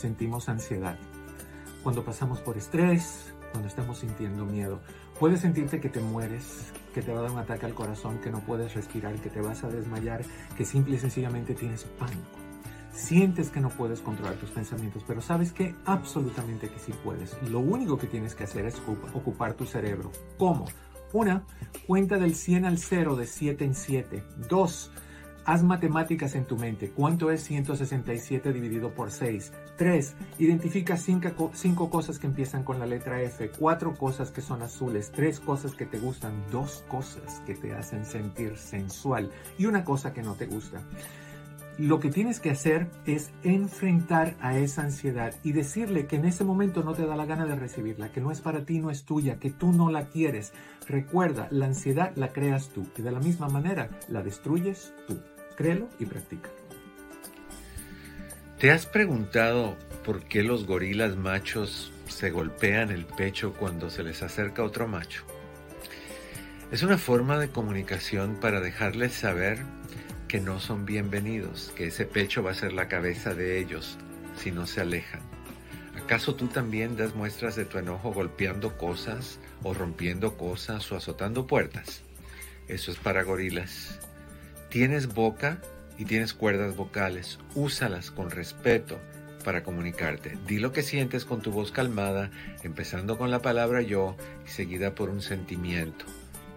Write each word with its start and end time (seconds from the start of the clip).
sentimos 0.00 0.48
ansiedad. 0.48 0.98
Cuando 1.82 2.04
pasamos 2.04 2.40
por 2.40 2.56
estrés, 2.56 3.32
cuando 3.50 3.68
estamos 3.68 3.98
sintiendo 3.98 4.44
miedo. 4.44 4.80
Puedes 5.18 5.40
sentirte 5.40 5.80
que 5.80 5.88
te 5.88 6.00
mueres, 6.00 6.72
que 6.94 7.02
te 7.02 7.12
va 7.12 7.20
a 7.20 7.22
dar 7.22 7.30
un 7.30 7.38
ataque 7.38 7.66
al 7.66 7.74
corazón, 7.74 8.18
que 8.18 8.30
no 8.30 8.40
puedes 8.40 8.74
respirar, 8.74 9.14
que 9.16 9.30
te 9.30 9.40
vas 9.40 9.64
a 9.64 9.68
desmayar, 9.68 10.22
que 10.56 10.64
simple 10.64 10.96
y 10.96 10.98
sencillamente 10.98 11.54
tienes 11.54 11.84
pánico. 11.84 12.38
Sientes 12.92 13.50
que 13.50 13.60
no 13.60 13.68
puedes 13.68 14.00
controlar 14.00 14.34
tus 14.34 14.50
pensamientos, 14.50 15.04
pero 15.06 15.20
sabes 15.20 15.52
que 15.52 15.74
absolutamente 15.84 16.68
que 16.68 16.78
sí 16.78 16.92
puedes. 17.04 17.40
Lo 17.48 17.60
único 17.60 17.96
que 17.98 18.06
tienes 18.06 18.34
que 18.34 18.44
hacer 18.44 18.66
es 18.66 18.80
ocupar 19.14 19.54
tu 19.54 19.64
cerebro. 19.64 20.10
¿Cómo? 20.38 20.66
Una, 21.12 21.44
cuenta 21.86 22.18
del 22.18 22.34
100 22.34 22.64
al 22.64 22.78
0 22.78 23.16
de 23.16 23.26
7 23.26 23.64
en 23.64 23.74
7. 23.74 24.24
Dos, 24.48 24.90
Haz 25.44 25.62
matemáticas 25.62 26.34
en 26.34 26.44
tu 26.44 26.56
mente. 26.56 26.90
¿Cuánto 26.90 27.30
es 27.30 27.42
167 27.44 28.52
dividido 28.52 28.94
por 28.94 29.10
6? 29.10 29.52
3. 29.80 30.14
Identifica 30.38 30.98
5 30.98 31.88
cosas 31.88 32.18
que 32.18 32.26
empiezan 32.26 32.64
con 32.64 32.78
la 32.78 32.84
letra 32.84 33.22
F. 33.22 33.50
4 33.58 33.94
cosas 33.94 34.30
que 34.30 34.42
son 34.42 34.60
azules. 34.60 35.10
3 35.10 35.40
cosas 35.40 35.74
que 35.74 35.86
te 35.86 35.98
gustan. 35.98 36.34
2 36.52 36.84
cosas 36.86 37.40
que 37.46 37.54
te 37.54 37.72
hacen 37.72 38.04
sentir 38.04 38.58
sensual. 38.58 39.30
Y 39.56 39.64
una 39.64 39.82
cosa 39.82 40.12
que 40.12 40.22
no 40.22 40.34
te 40.34 40.44
gusta 40.44 40.82
lo 41.78 41.98
que 41.98 42.10
tienes 42.10 42.40
que 42.40 42.50
hacer 42.50 42.90
es 43.06 43.30
enfrentar 43.42 44.36
a 44.42 44.58
esa 44.58 44.82
ansiedad 44.82 45.34
y 45.42 45.52
decirle 45.52 46.06
que 46.06 46.16
en 46.16 46.26
ese 46.26 46.44
momento 46.44 46.82
no 46.84 46.92
te 46.92 47.06
da 47.06 47.16
la 47.16 47.24
gana 47.24 47.46
de 47.46 47.54
recibirla, 47.54 48.12
que 48.12 48.20
no 48.20 48.30
es 48.30 48.42
para 48.42 48.66
ti, 48.66 48.80
no 48.80 48.90
es 48.90 49.04
tuya, 49.04 49.38
que 49.38 49.48
tú 49.48 49.72
no 49.72 49.90
la 49.90 50.08
quieres. 50.08 50.52
Recuerda, 50.86 51.48
la 51.50 51.64
ansiedad 51.64 52.12
la 52.16 52.34
creas 52.34 52.68
tú 52.68 52.86
y 52.98 53.00
de 53.00 53.12
la 53.12 53.20
misma 53.20 53.48
manera 53.48 53.88
la 54.08 54.22
destruyes 54.22 54.92
tú. 55.06 55.16
Créelo 55.56 55.88
y 55.98 56.04
practica. 56.04 56.50
¿Te 58.60 58.70
has 58.70 58.84
preguntado 58.84 59.78
por 60.04 60.22
qué 60.24 60.42
los 60.42 60.66
gorilas 60.66 61.16
machos 61.16 61.94
se 62.08 62.28
golpean 62.28 62.90
el 62.90 63.06
pecho 63.06 63.54
cuando 63.54 63.88
se 63.88 64.02
les 64.02 64.22
acerca 64.22 64.62
otro 64.62 64.86
macho? 64.86 65.24
Es 66.70 66.82
una 66.82 66.98
forma 66.98 67.38
de 67.38 67.48
comunicación 67.48 68.38
para 68.38 68.60
dejarles 68.60 69.14
saber 69.14 69.60
que 70.28 70.42
no 70.42 70.60
son 70.60 70.84
bienvenidos, 70.84 71.72
que 71.74 71.86
ese 71.86 72.04
pecho 72.04 72.42
va 72.42 72.50
a 72.50 72.54
ser 72.54 72.74
la 72.74 72.86
cabeza 72.86 73.32
de 73.34 73.58
ellos 73.58 73.96
si 74.36 74.50
no 74.50 74.66
se 74.66 74.82
alejan. 74.82 75.22
¿Acaso 75.96 76.34
tú 76.34 76.48
también 76.48 76.98
das 76.98 77.14
muestras 77.14 77.56
de 77.56 77.64
tu 77.64 77.78
enojo 77.78 78.12
golpeando 78.12 78.76
cosas 78.76 79.38
o 79.62 79.72
rompiendo 79.72 80.36
cosas 80.36 80.92
o 80.92 80.96
azotando 80.96 81.46
puertas? 81.46 82.02
Eso 82.68 82.90
es 82.90 82.98
para 82.98 83.22
gorilas. 83.22 83.98
Tienes 84.68 85.06
boca 85.06 85.62
y 86.00 86.06
tienes 86.06 86.32
cuerdas 86.32 86.76
vocales. 86.76 87.38
Úsalas 87.54 88.10
con 88.10 88.30
respeto 88.30 88.98
para 89.44 89.62
comunicarte. 89.62 90.38
Di 90.46 90.58
lo 90.58 90.72
que 90.72 90.82
sientes 90.82 91.26
con 91.26 91.42
tu 91.42 91.52
voz 91.52 91.72
calmada, 91.72 92.30
empezando 92.62 93.18
con 93.18 93.30
la 93.30 93.42
palabra 93.42 93.82
yo 93.82 94.16
y 94.46 94.48
seguida 94.48 94.94
por 94.94 95.10
un 95.10 95.20
sentimiento. 95.20 96.06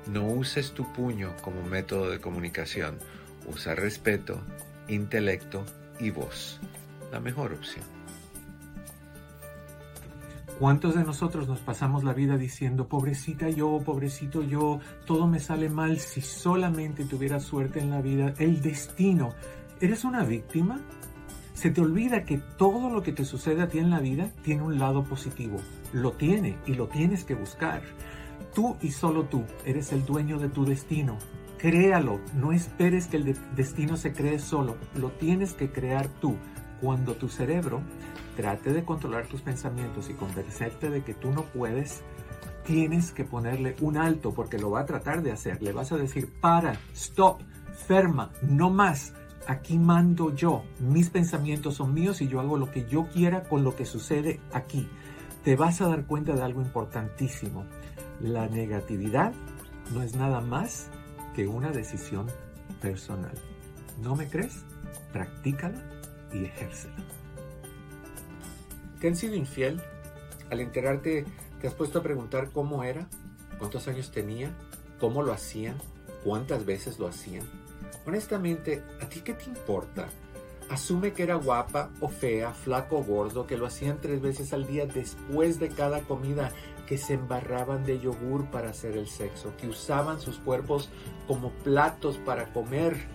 No 0.07 0.25
uses 0.25 0.72
tu 0.72 0.91
puño 0.94 1.35
como 1.41 1.62
método 1.62 2.09
de 2.09 2.19
comunicación. 2.19 2.97
Usa 3.45 3.75
respeto, 3.75 4.41
intelecto 4.88 5.66
y 6.00 6.09
voz. 6.09 6.62
La 7.12 7.19
mejor 7.19 7.51
opción. 7.51 8.03
¿Cuántos 10.59 10.96
de 10.96 11.03
nosotros 11.03 11.47
nos 11.47 11.59
pasamos 11.59 12.03
la 12.03 12.14
vida 12.14 12.38
diciendo, 12.38 12.88
pobrecita 12.88 13.50
yo, 13.50 13.80
pobrecito 13.84 14.44
yo, 14.44 14.80
todo 15.06 15.28
me 15.28 15.40
sale 15.40 15.68
mal 15.68 15.97
si 15.97 16.22
solamente 16.22 17.06
tuviera 17.06 17.40
suerte 17.40 17.80
en 17.80 17.90
la 17.90 18.02
vida, 18.02 18.34
el 18.38 18.62
destino? 18.62 19.34
¿Eres 19.81 20.03
una 20.03 20.24
víctima? 20.24 20.80
Se 21.53 21.72
te 21.72 21.81
olvida 21.81 22.24
que 22.24 22.38
todo 22.38 22.90
lo 22.90 23.02
que 23.02 23.12
te 23.12 23.25
sucede 23.25 23.63
a 23.63 23.68
ti 23.68 23.80
en 23.80 23.90
la 23.90 24.00
vida 24.00 24.31
tiene 24.44 24.62
un 24.62 24.78
lado 24.78 25.03
positivo. 25.03 25.58
Lo 25.92 26.12
tiene 26.12 26.58
y 26.68 26.75
lo 26.75 26.88
tienes 26.88 27.24
que 27.24 27.36
buscar. 27.36 27.81
Tú 28.53 28.78
y 28.81 28.92
solo 28.92 29.24
tú 29.25 29.44
eres 29.66 29.92
el 29.92 30.06
dueño 30.06 30.38
de 30.38 30.50
tu 30.50 30.66
destino. 30.66 31.18
Créalo, 31.58 32.19
no 32.36 32.52
esperes 32.52 33.08
que 33.08 33.18
el 33.18 33.38
destino 33.56 33.97
se 33.97 34.13
cree 34.13 34.38
solo, 34.38 34.78
lo 34.96 35.12
tienes 35.12 35.53
que 35.53 35.72
crear 35.72 36.08
tú. 36.08 36.36
Cuando 36.83 37.16
tu 37.16 37.29
cerebro 37.29 37.81
trate 38.35 38.73
de 38.73 38.83
controlar 38.83 39.27
tus 39.27 39.41
pensamientos 39.41 40.09
y 40.09 40.16
convencerte 40.16 40.89
de 40.89 41.01
que 41.01 41.13
tú 41.13 41.31
no 41.31 41.44
puedes, 41.44 42.01
tienes 42.66 43.13
que 43.13 43.23
ponerle 43.23 43.77
un 43.79 43.95
alto 43.95 44.33
porque 44.33 44.57
lo 44.57 44.69
va 44.69 44.81
a 44.81 44.85
tratar 44.85 45.23
de 45.23 45.31
hacer. 45.31 45.63
Le 45.63 45.71
vas 45.71 45.94
a 45.94 45.97
decir, 45.97 46.29
para, 46.41 46.73
stop, 46.94 47.41
ferma, 47.88 48.31
no 48.41 48.69
más. 48.69 49.13
Aquí 49.47 49.79
mando 49.79 50.35
yo. 50.35 50.66
Mis 50.81 51.09
pensamientos 51.09 51.75
son 51.75 51.94
míos 51.94 52.19
y 52.19 52.27
yo 52.27 52.41
hago 52.41 52.57
lo 52.57 52.69
que 52.69 52.85
yo 52.85 53.07
quiera 53.07 53.44
con 53.44 53.63
lo 53.63 53.77
que 53.77 53.85
sucede 53.85 54.41
aquí. 54.51 54.89
Te 55.45 55.55
vas 55.55 55.79
a 55.79 55.88
dar 55.88 56.05
cuenta 56.05 56.33
de 56.33 56.41
algo 56.41 56.59
importantísimo. 56.61 57.63
La 58.19 58.50
negatividad 58.50 59.31
no 59.94 60.01
es 60.01 60.17
nada 60.17 60.41
más 60.41 60.89
que 61.33 61.47
una 61.47 61.71
decisión 61.71 62.27
personal. 62.81 63.35
¿No 64.01 64.17
me 64.17 64.27
crees? 64.27 64.65
Practícala 65.13 65.93
y 66.33 66.45
ejércela. 66.45 66.95
¿Te 68.99 69.07
han 69.07 69.16
sido 69.16 69.35
infiel? 69.35 69.81
Al 70.49 70.59
enterarte, 70.59 71.25
¿te 71.59 71.67
has 71.67 71.73
puesto 71.73 71.99
a 71.99 72.03
preguntar 72.03 72.51
cómo 72.51 72.83
era? 72.83 73.07
¿Cuántos 73.59 73.88
años 73.88 74.11
tenía? 74.11 74.51
¿Cómo 74.99 75.23
lo 75.23 75.33
hacían? 75.33 75.77
¿Cuántas 76.23 76.66
veces 76.66 76.99
lo 76.99 77.07
hacían? 77.07 77.45
Honestamente, 78.05 78.83
¿a 79.01 79.07
ti 79.07 79.21
qué 79.21 79.33
te 79.33 79.45
importa? 79.45 80.07
Asume 80.69 81.13
que 81.13 81.23
era 81.23 81.35
guapa 81.35 81.89
o 81.99 82.07
fea, 82.07 82.53
flaco 82.53 82.97
o 82.97 83.03
gordo, 83.03 83.45
que 83.45 83.57
lo 83.57 83.65
hacían 83.65 84.00
tres 84.00 84.21
veces 84.21 84.53
al 84.53 84.65
día 84.65 84.85
después 84.85 85.59
de 85.59 85.69
cada 85.69 86.01
comida 86.01 86.51
que 86.88 86.97
se 86.97 87.13
embarraban 87.13 87.85
de 87.85 88.00
yogur 88.00 88.45
para 88.50 88.69
hacer 88.69 88.97
el 88.97 89.07
sexo, 89.07 89.55
que 89.57 89.67
usaban 89.67 90.19
sus 90.19 90.38
cuerpos 90.38 90.89
como 91.27 91.51
platos 91.51 92.17
para 92.17 92.51
comer, 92.53 93.05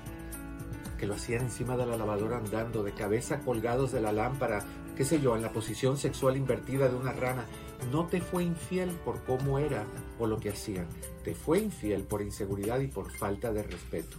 que 0.99 1.07
lo 1.07 1.15
hacían 1.15 1.43
encima 1.43 1.77
de 1.77 1.87
la 1.87 1.97
lavadora 1.97 2.39
andando, 2.39 2.83
de 2.83 2.93
cabeza 2.93 3.41
colgados 3.41 3.93
de 3.93 4.01
la 4.01 4.13
lámpara, 4.13 4.63
qué 4.97 5.05
sé 5.05 5.21
yo, 5.21 5.37
en 5.37 5.43
la 5.43 5.53
posición 5.53 5.97
sexual 5.97 6.37
invertida 6.37 6.89
de 6.89 6.97
una 6.97 7.13
rana. 7.13 7.45
No 7.93 8.07
te 8.07 8.21
fue 8.21 8.43
infiel 8.43 8.91
por 9.05 9.23
cómo 9.25 9.59
era 9.59 9.87
o 10.19 10.27
lo 10.27 10.39
que 10.39 10.51
hacían, 10.51 10.87
te 11.25 11.35
fue 11.35 11.61
infiel 11.61 12.03
por 12.03 12.21
inseguridad 12.21 12.81
y 12.81 12.89
por 12.89 13.11
falta 13.11 13.53
de 13.53 13.63
respeto. 13.63 14.17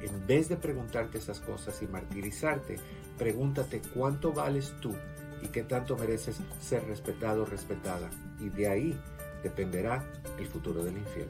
En 0.00 0.26
vez 0.26 0.48
de 0.48 0.56
preguntarte 0.56 1.18
esas 1.18 1.40
cosas 1.40 1.82
y 1.82 1.86
martirizarte, 1.86 2.76
pregúntate 3.16 3.80
cuánto 3.94 4.32
vales 4.32 4.74
tú 4.80 4.94
y 5.42 5.48
qué 5.48 5.62
tanto 5.62 5.96
mereces 5.96 6.40
ser 6.60 6.86
respetado 6.86 7.42
o 7.42 7.46
respetada. 7.46 8.10
Y 8.38 8.50
de 8.50 8.68
ahí 8.68 9.00
dependerá 9.42 10.04
el 10.38 10.46
futuro 10.46 10.84
del 10.84 10.98
infiel. 10.98 11.28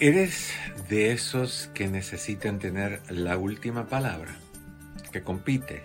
¿Eres 0.00 0.52
de 0.88 1.12
esos 1.12 1.70
que 1.72 1.86
necesitan 1.86 2.58
tener 2.58 3.00
la 3.10 3.38
última 3.38 3.86
palabra? 3.86 4.34
Que 5.12 5.22
compite. 5.22 5.84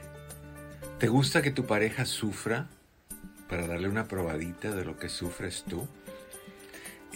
¿Te 0.98 1.08
gusta 1.08 1.44
que 1.44 1.52
tu 1.52 1.68
pareja 1.68 2.06
sufra 2.06 2.68
para 3.48 3.68
darle 3.68 3.88
una 3.88 4.08
probadita 4.08 4.72
de 4.72 4.84
lo 4.84 4.98
que 4.98 5.10
sufres 5.10 5.64
tú? 5.70 5.88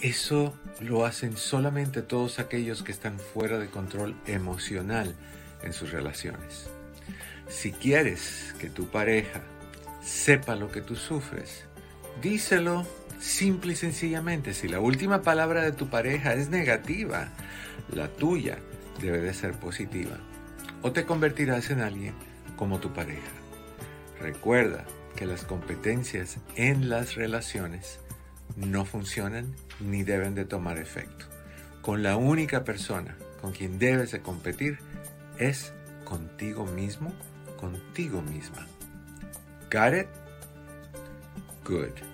Eso 0.00 0.56
lo 0.78 1.04
hacen 1.04 1.36
solamente 1.36 2.00
todos 2.00 2.38
aquellos 2.38 2.84
que 2.84 2.92
están 2.92 3.18
fuera 3.18 3.58
de 3.58 3.66
control 3.66 4.14
emocional 4.28 5.16
en 5.64 5.72
sus 5.72 5.90
relaciones. 5.90 6.70
Si 7.48 7.72
quieres 7.72 8.54
que 8.60 8.70
tu 8.70 8.86
pareja 8.86 9.40
sepa 10.00 10.54
lo 10.54 10.70
que 10.70 10.80
tú 10.80 10.94
sufres, 10.94 11.64
díselo 12.22 12.86
simple 13.18 13.72
y 13.72 13.76
sencillamente. 13.76 14.54
Si 14.54 14.68
la 14.68 14.80
última 14.80 15.22
palabra 15.22 15.62
de 15.62 15.72
tu 15.72 15.88
pareja 15.88 16.34
es 16.34 16.48
negativa, 16.48 17.28
la 17.92 18.08
tuya 18.08 18.58
debe 19.00 19.20
de 19.20 19.34
ser 19.34 19.52
positiva. 19.52 20.18
O 20.82 20.92
te 20.92 21.04
convertirás 21.04 21.70
en 21.70 21.80
alguien 21.80 22.14
como 22.56 22.80
tu 22.80 22.92
pareja. 22.92 23.32
Recuerda 24.20 24.84
que 25.16 25.26
las 25.26 25.44
competencias 25.44 26.38
en 26.56 26.88
las 26.88 27.14
relaciones 27.14 28.00
no 28.56 28.84
funcionan 28.84 29.54
ni 29.80 30.02
deben 30.02 30.34
de 30.34 30.44
tomar 30.44 30.78
efecto. 30.78 31.26
Con 31.82 32.02
la 32.02 32.16
única 32.16 32.64
persona 32.64 33.16
con 33.40 33.52
quien 33.52 33.78
debes 33.78 34.12
de 34.12 34.20
competir 34.20 34.78
es 35.38 35.72
contigo 36.04 36.64
mismo, 36.64 37.12
contigo 37.60 38.22
misma. 38.22 38.66
Got 39.70 39.94
it? 39.94 40.06
Good. 41.64 42.13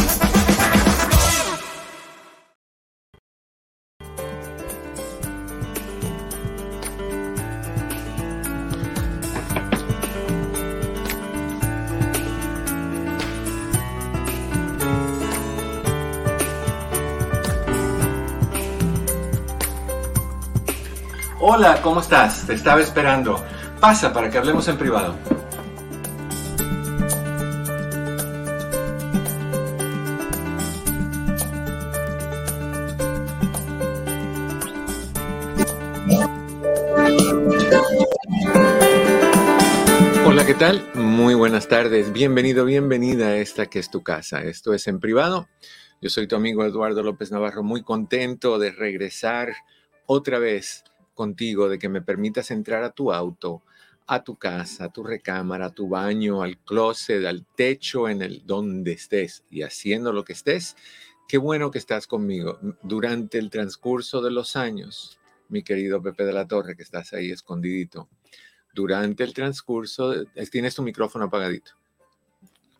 Hola, 21.53 21.81
¿cómo 21.81 21.99
estás? 21.99 22.47
Te 22.47 22.53
estaba 22.53 22.79
esperando. 22.79 23.43
Pasa 23.81 24.13
para 24.13 24.29
que 24.29 24.37
hablemos 24.37 24.65
en 24.69 24.77
privado. 24.77 25.17
Hola, 40.25 40.45
¿qué 40.45 40.53
tal? 40.53 40.89
Muy 40.93 41.33
buenas 41.33 41.67
tardes. 41.67 42.13
Bienvenido, 42.13 42.63
bienvenida 42.63 43.27
a 43.27 43.35
esta 43.35 43.65
que 43.65 43.79
es 43.79 43.91
tu 43.91 44.01
casa. 44.03 44.41
Esto 44.41 44.73
es 44.73 44.87
en 44.87 45.01
privado. 45.01 45.49
Yo 45.99 46.09
soy 46.09 46.27
tu 46.27 46.37
amigo 46.37 46.63
Eduardo 46.63 47.03
López 47.03 47.29
Navarro, 47.29 47.61
muy 47.61 47.83
contento 47.83 48.57
de 48.57 48.71
regresar 48.71 49.53
otra 50.05 50.39
vez 50.39 50.85
contigo, 51.13 51.69
de 51.69 51.79
que 51.79 51.89
me 51.89 52.01
permitas 52.01 52.51
entrar 52.51 52.83
a 52.83 52.91
tu 52.91 53.11
auto, 53.11 53.63
a 54.07 54.23
tu 54.23 54.35
casa, 54.35 54.85
a 54.85 54.89
tu 54.89 55.03
recámara, 55.03 55.67
a 55.67 55.73
tu 55.73 55.87
baño, 55.87 56.43
al 56.43 56.57
closet, 56.57 57.25
al 57.25 57.45
techo, 57.55 58.09
en 58.09 58.21
el 58.21 58.45
donde 58.45 58.93
estés 58.93 59.43
y 59.49 59.61
haciendo 59.61 60.11
lo 60.11 60.23
que 60.23 60.33
estés. 60.33 60.75
Qué 61.27 61.37
bueno 61.37 61.71
que 61.71 61.77
estás 61.77 62.07
conmigo 62.07 62.59
durante 62.81 63.37
el 63.37 63.49
transcurso 63.49 64.21
de 64.21 64.31
los 64.31 64.55
años, 64.55 65.17
mi 65.47 65.63
querido 65.63 66.01
Pepe 66.01 66.25
de 66.25 66.33
la 66.33 66.47
Torre, 66.47 66.75
que 66.75 66.83
estás 66.83 67.13
ahí 67.13 67.31
escondidito. 67.31 68.09
Durante 68.73 69.23
el 69.23 69.33
transcurso, 69.33 70.13
tienes 70.51 70.75
tu 70.75 70.81
micrófono 70.81 71.25
apagadito. 71.25 71.71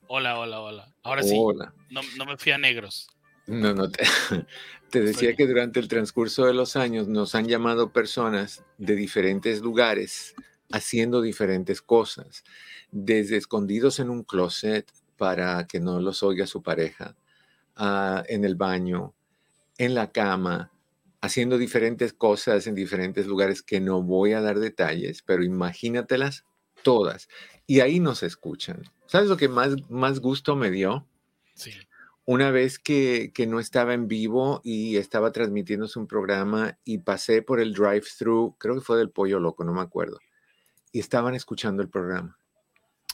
Hola, 0.07 0.37
hola, 0.37 0.59
hola. 0.59 0.93
Ahora 1.03 1.23
sí. 1.23 1.35
Hola. 1.37 1.73
No, 1.89 2.01
no 2.17 2.25
me 2.25 2.37
fui 2.37 2.51
a 2.51 2.57
negros. 2.57 3.07
No, 3.47 3.73
no, 3.73 3.89
te, 3.89 4.03
te 4.89 5.01
decía 5.01 5.35
que 5.35 5.47
durante 5.47 5.79
el 5.79 5.87
transcurso 5.87 6.45
de 6.45 6.53
los 6.53 6.75
años 6.75 7.07
nos 7.07 7.35
han 7.35 7.47
llamado 7.47 7.91
personas 7.91 8.63
de 8.77 8.95
diferentes 8.95 9.61
lugares 9.61 10.35
haciendo 10.71 11.21
diferentes 11.21 11.81
cosas, 11.81 12.43
desde 12.91 13.37
escondidos 13.37 13.99
en 13.99 14.09
un 14.09 14.23
closet 14.23 14.89
para 15.17 15.67
que 15.67 15.79
no 15.79 15.99
los 15.99 16.23
oiga 16.23 16.47
su 16.47 16.63
pareja, 16.63 17.15
ah, 17.75 18.23
en 18.27 18.45
el 18.45 18.55
baño, 18.55 19.13
en 19.77 19.93
la 19.93 20.11
cama, 20.11 20.71
haciendo 21.21 21.57
diferentes 21.57 22.13
cosas 22.13 22.67
en 22.67 22.75
diferentes 22.75 23.27
lugares 23.27 23.61
que 23.61 23.79
no 23.79 24.01
voy 24.01 24.33
a 24.33 24.41
dar 24.41 24.59
detalles, 24.59 25.21
pero 25.21 25.43
imagínatelas 25.43 26.45
todas. 26.83 27.27
Y 27.67 27.81
ahí 27.81 27.99
nos 27.99 28.23
escuchan. 28.23 28.83
¿Sabes 29.05 29.29
lo 29.29 29.37
que 29.37 29.47
más, 29.47 29.75
más 29.89 30.19
gusto 30.19 30.55
me 30.55 30.71
dio? 30.71 31.07
Sí. 31.53 31.71
Una 32.25 32.51
vez 32.51 32.79
que, 32.79 33.31
que 33.33 33.47
no 33.47 33.59
estaba 33.59 33.93
en 33.93 34.07
vivo 34.07 34.61
y 34.63 34.97
estaba 34.97 35.31
transmitiéndose 35.31 35.99
un 35.99 36.07
programa 36.07 36.77
y 36.85 36.99
pasé 36.99 37.41
por 37.41 37.59
el 37.59 37.73
drive-thru, 37.73 38.55
creo 38.59 38.75
que 38.75 38.81
fue 38.81 38.97
del 38.97 39.09
Pollo 39.09 39.39
Loco, 39.39 39.63
no 39.63 39.73
me 39.73 39.81
acuerdo, 39.81 40.19
y 40.91 40.99
estaban 40.99 41.33
escuchando 41.35 41.81
el 41.81 41.89
programa. 41.89 42.37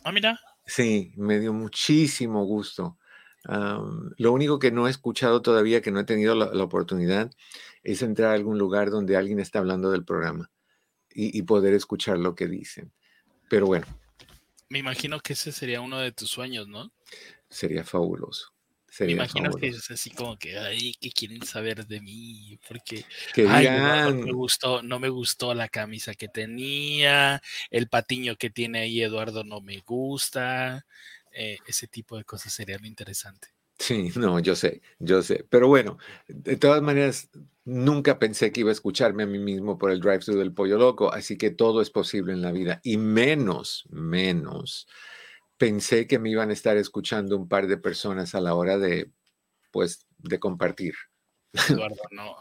Ah, 0.03 0.11
mira. 0.11 0.39
Sí, 0.65 1.13
me 1.15 1.39
dio 1.39 1.53
muchísimo 1.53 2.43
gusto. 2.45 2.97
Lo 4.17 4.33
único 4.33 4.59
que 4.59 4.71
no 4.71 4.87
he 4.87 4.91
escuchado 4.91 5.41
todavía, 5.41 5.81
que 5.81 5.91
no 5.91 6.01
he 6.01 6.03
tenido 6.03 6.35
la, 6.35 6.53
la 6.53 6.63
oportunidad, 6.63 7.31
es 7.83 8.01
entrar 8.01 8.31
a 8.31 8.33
algún 8.33 8.57
lugar 8.57 8.89
donde 8.89 9.15
alguien 9.15 9.39
está 9.39 9.59
hablando 9.59 9.89
del 9.89 10.03
programa 10.03 10.51
y, 11.09 11.37
y 11.37 11.43
poder 11.43 11.73
escuchar 11.73 12.17
lo 12.19 12.35
que 12.35 12.47
dicen. 12.47 12.91
Pero 13.49 13.67
bueno, 13.67 13.85
Me 14.69 14.79
imagino 14.79 15.19
que 15.21 15.33
ese 15.33 15.51
sería 15.51 15.81
uno 15.81 15.99
de 15.99 16.11
tus 16.11 16.29
sueños, 16.29 16.67
¿no? 16.67 16.91
sería 17.49 17.83
fabuloso. 17.85 18.53
Me 19.05 19.11
imagino 19.13 19.53
que 19.53 19.67
es 19.67 19.89
así 19.91 20.11
como 20.11 20.37
que, 20.37 20.57
ay, 20.57 20.93
¿qué 20.99 21.11
quieren 21.11 21.43
saber 21.43 21.85
de 21.87 22.01
mí? 22.01 22.59
Porque, 22.67 23.05
Que 23.33 23.43
ay, 23.43 23.69
no 23.71 24.13
me 24.21 24.31
gustó, 24.33 24.81
no 24.83 24.99
me 24.99 25.09
gustó 25.09 25.53
la 25.53 25.69
camisa 25.69 26.13
que 26.15 26.27
tenía, 26.29 27.41
el 27.69 27.87
patiño 27.89 28.35
que 28.37 28.49
tiene 28.49 28.79
ahí 28.79 29.01
Eduardo 29.01 29.43
no 29.43 29.61
me 29.61 29.79
gusta. 29.81 30.85
eh, 31.31 31.61
ese 31.65 31.87
tipo 31.87 32.17
de 32.17 32.25
cosas 32.25 32.51
sería 32.53 32.77
lo 32.79 32.87
interesante. 32.87 33.49
Sí, 33.79 34.09
no, 34.15 34.39
yo 34.39 34.55
sé, 34.55 34.81
yo 34.99 35.21
sé. 35.21 35.45
Pero 35.49 35.67
bueno, 35.67 35.97
de 36.27 36.57
todas 36.57 36.81
maneras, 36.81 37.29
nunca 37.63 38.17
pensé 38.19 38.51
que 38.51 38.61
iba 38.61 38.69
a 38.69 38.73
escucharme 38.73 39.23
a 39.23 39.27
mí 39.27 39.37
mismo 39.39 39.77
por 39.77 39.91
el 39.91 39.99
drive-thru 39.99 40.35
del 40.37 40.53
Pollo 40.53 40.77
Loco, 40.77 41.13
así 41.13 41.37
que 41.37 41.51
todo 41.51 41.81
es 41.81 41.91
posible 41.91 42.33
en 42.33 42.41
la 42.41 42.51
vida. 42.51 42.79
Y 42.83 42.97
menos, 42.97 43.85
menos, 43.89 44.87
pensé 45.57 46.07
que 46.07 46.19
me 46.19 46.29
iban 46.29 46.49
a 46.49 46.53
estar 46.53 46.77
escuchando 46.77 47.35
un 47.35 47.47
par 47.47 47.67
de 47.67 47.77
personas 47.77 48.35
a 48.35 48.41
la 48.41 48.53
hora 48.55 48.77
de, 48.77 49.11
pues, 49.71 50.05
de 50.17 50.39
compartir. 50.39 50.95
Eduardo, 51.69 51.95
no. 52.11 52.37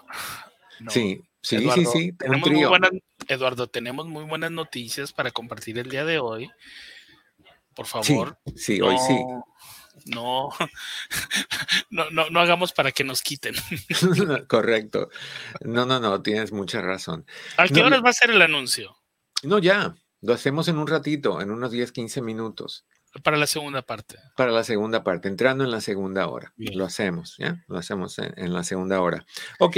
no. 0.81 0.91
Sí, 0.91 1.23
sí, 1.43 1.57
Eduardo, 1.57 1.93
sí, 1.93 1.99
sí, 1.99 2.13
tenemos 2.13 2.51
muy 2.51 2.65
buenas, 2.65 2.91
Eduardo, 3.29 3.67
tenemos 3.69 4.07
muy 4.07 4.25
buenas 4.25 4.51
noticias 4.51 5.13
para 5.13 5.31
compartir 5.31 5.79
el 5.79 5.89
día 5.89 6.05
de 6.05 6.19
hoy. 6.19 6.51
Por 7.75 7.87
Sí, 7.87 8.15
favor, 8.15 8.39
sí, 8.55 8.81
hoy 8.81 8.97
sí. 8.99 9.19
no, 10.07 10.51
no, 11.91 12.11
no, 12.11 12.31
no 12.31 12.41
hagamos 12.41 12.73
para 12.73 12.91
que 12.93 13.05
nos 13.05 13.21
quiten. 13.23 13.55
Correcto. 14.49 15.11
No, 15.61 15.85
no, 15.85 16.01
no, 16.01 16.23
tienes 16.23 16.53
mucha 16.53 16.81
razón. 16.81 17.27
¿A 17.59 17.69
qué 17.69 17.83
horas 17.83 18.03
va 18.03 18.11
a 18.11 18.15
ser 18.15 18.31
el 18.31 18.41
anuncio? 18.41 18.97
no, 19.43 19.59
ya, 19.59 19.95
lo 20.23 20.33
hacemos 20.33 20.69
en 20.69 20.79
un 20.79 20.87
ratito, 20.87 21.41
en 21.41 21.51
unos 21.51 21.71
10, 21.71 21.93
15 21.93 22.23
minutos. 22.23 22.87
Para 23.23 23.37
la 23.37 23.47
segunda 23.47 23.83
parte. 23.83 24.17
para 24.37 24.51
la 24.53 24.65
segunda 24.65 25.03
parte, 25.05 25.29
entrando 25.29 25.65
en 25.65 25.71
la 25.71 25.81
segunda 25.81 26.27
hora. 26.29 26.53
Bien. 26.57 26.77
Lo 26.77 26.85
hacemos, 26.85 27.37
¿ya? 27.39 27.65
Lo 27.69 27.79
hacemos 27.79 28.19
en, 28.19 28.33
en 28.37 28.53
la 28.53 28.65
segunda 28.65 29.01
hora. 29.01 29.25
Ok, 29.59 29.77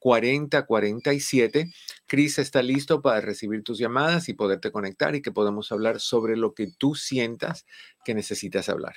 1-800-943-4047. 0.03 1.73
Chris 2.07 2.39
está 2.39 2.63
listo 2.63 3.03
para 3.03 3.21
recibir 3.21 3.63
tus 3.63 3.79
llamadas 3.79 4.29
y 4.29 4.35
poderte 4.35 4.71
conectar 4.71 5.15
y 5.15 5.23
que 5.23 5.33
podamos 5.33 5.71
hablar 5.73 6.01
sobre 6.01 6.37
lo 6.37 6.55
que 6.55 6.69
tú 6.79 6.95
sientas 6.95 7.67
que 8.05 8.15
necesitas 8.15 8.69
hablar. 8.69 8.95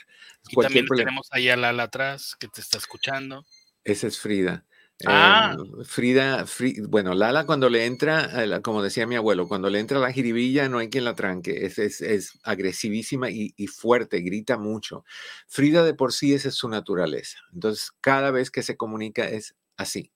Y 0.49 0.55
Cualquier 0.55 0.69
también 0.69 0.85
problema. 0.87 1.09
tenemos 1.09 1.27
ahí 1.31 1.49
a 1.49 1.57
Lala 1.57 1.83
atrás 1.83 2.35
que 2.39 2.47
te 2.47 2.61
está 2.61 2.77
escuchando. 2.77 3.45
Esa 3.85 4.07
es 4.07 4.19
Frida. 4.19 4.65
Ah. 5.05 5.55
Eh, 5.57 5.83
Frida, 5.85 6.45
Fri- 6.45 6.85
bueno, 6.87 7.13
Lala 7.13 7.45
cuando 7.45 7.69
le 7.69 7.85
entra, 7.85 8.61
como 8.61 8.81
decía 8.81 9.05
mi 9.07 9.15
abuelo, 9.15 9.47
cuando 9.47 9.69
le 9.69 9.79
entra 9.79 9.99
la 9.99 10.11
jiribilla 10.13 10.69
no 10.69 10.79
hay 10.79 10.89
quien 10.89 11.03
la 11.05 11.15
tranque, 11.15 11.65
es, 11.65 11.77
es, 11.79 12.01
es 12.01 12.39
agresivísima 12.43 13.29
y, 13.29 13.53
y 13.57 13.67
fuerte, 13.67 14.21
grita 14.21 14.57
mucho. 14.57 15.03
Frida 15.47 15.83
de 15.83 15.93
por 15.93 16.13
sí 16.13 16.33
esa 16.33 16.49
es 16.49 16.55
su 16.55 16.69
naturaleza, 16.69 17.39
entonces 17.53 17.91
cada 18.01 18.31
vez 18.31 18.51
que 18.51 18.63
se 18.63 18.77
comunica 18.77 19.27
es 19.29 19.55
así. 19.77 20.11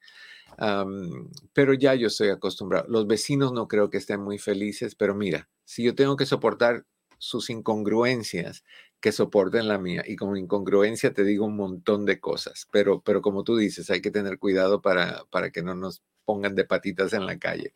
Pero 1.53 1.73
ya 1.73 1.95
yo 1.95 2.07
estoy 2.07 2.29
acostumbrado. 2.29 2.85
Los 2.89 3.07
vecinos 3.07 3.53
no 3.53 3.67
creo 3.67 3.89
que 3.89 3.97
estén 3.97 4.21
muy 4.21 4.37
felices, 4.37 4.95
pero 4.95 5.15
mira, 5.15 5.49
si 5.65 5.83
yo 5.83 5.95
tengo 5.95 6.15
que 6.15 6.25
soportar 6.25 6.85
sus 7.17 7.49
incongruencias, 7.49 8.63
que 9.01 9.11
soporten 9.11 9.67
la 9.67 9.77
mía. 9.77 10.03
Y 10.05 10.15
como 10.15 10.35
incongruencia 10.37 11.13
te 11.13 11.23
digo 11.23 11.45
un 11.45 11.55
montón 11.55 12.05
de 12.05 12.19
cosas, 12.19 12.67
pero, 12.71 13.01
pero 13.01 13.21
como 13.21 13.43
tú 13.43 13.57
dices, 13.57 13.89
hay 13.89 14.01
que 14.01 14.11
tener 14.11 14.39
cuidado 14.39 14.81
para, 14.81 15.23
para 15.31 15.51
que 15.51 15.61
no 15.63 15.75
nos 15.75 16.03
pongan 16.25 16.53
de 16.53 16.63
patitas 16.65 17.13
en 17.13 17.25
la 17.25 17.39
calle. 17.39 17.73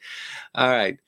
All 0.54 0.86
right. 0.86 1.00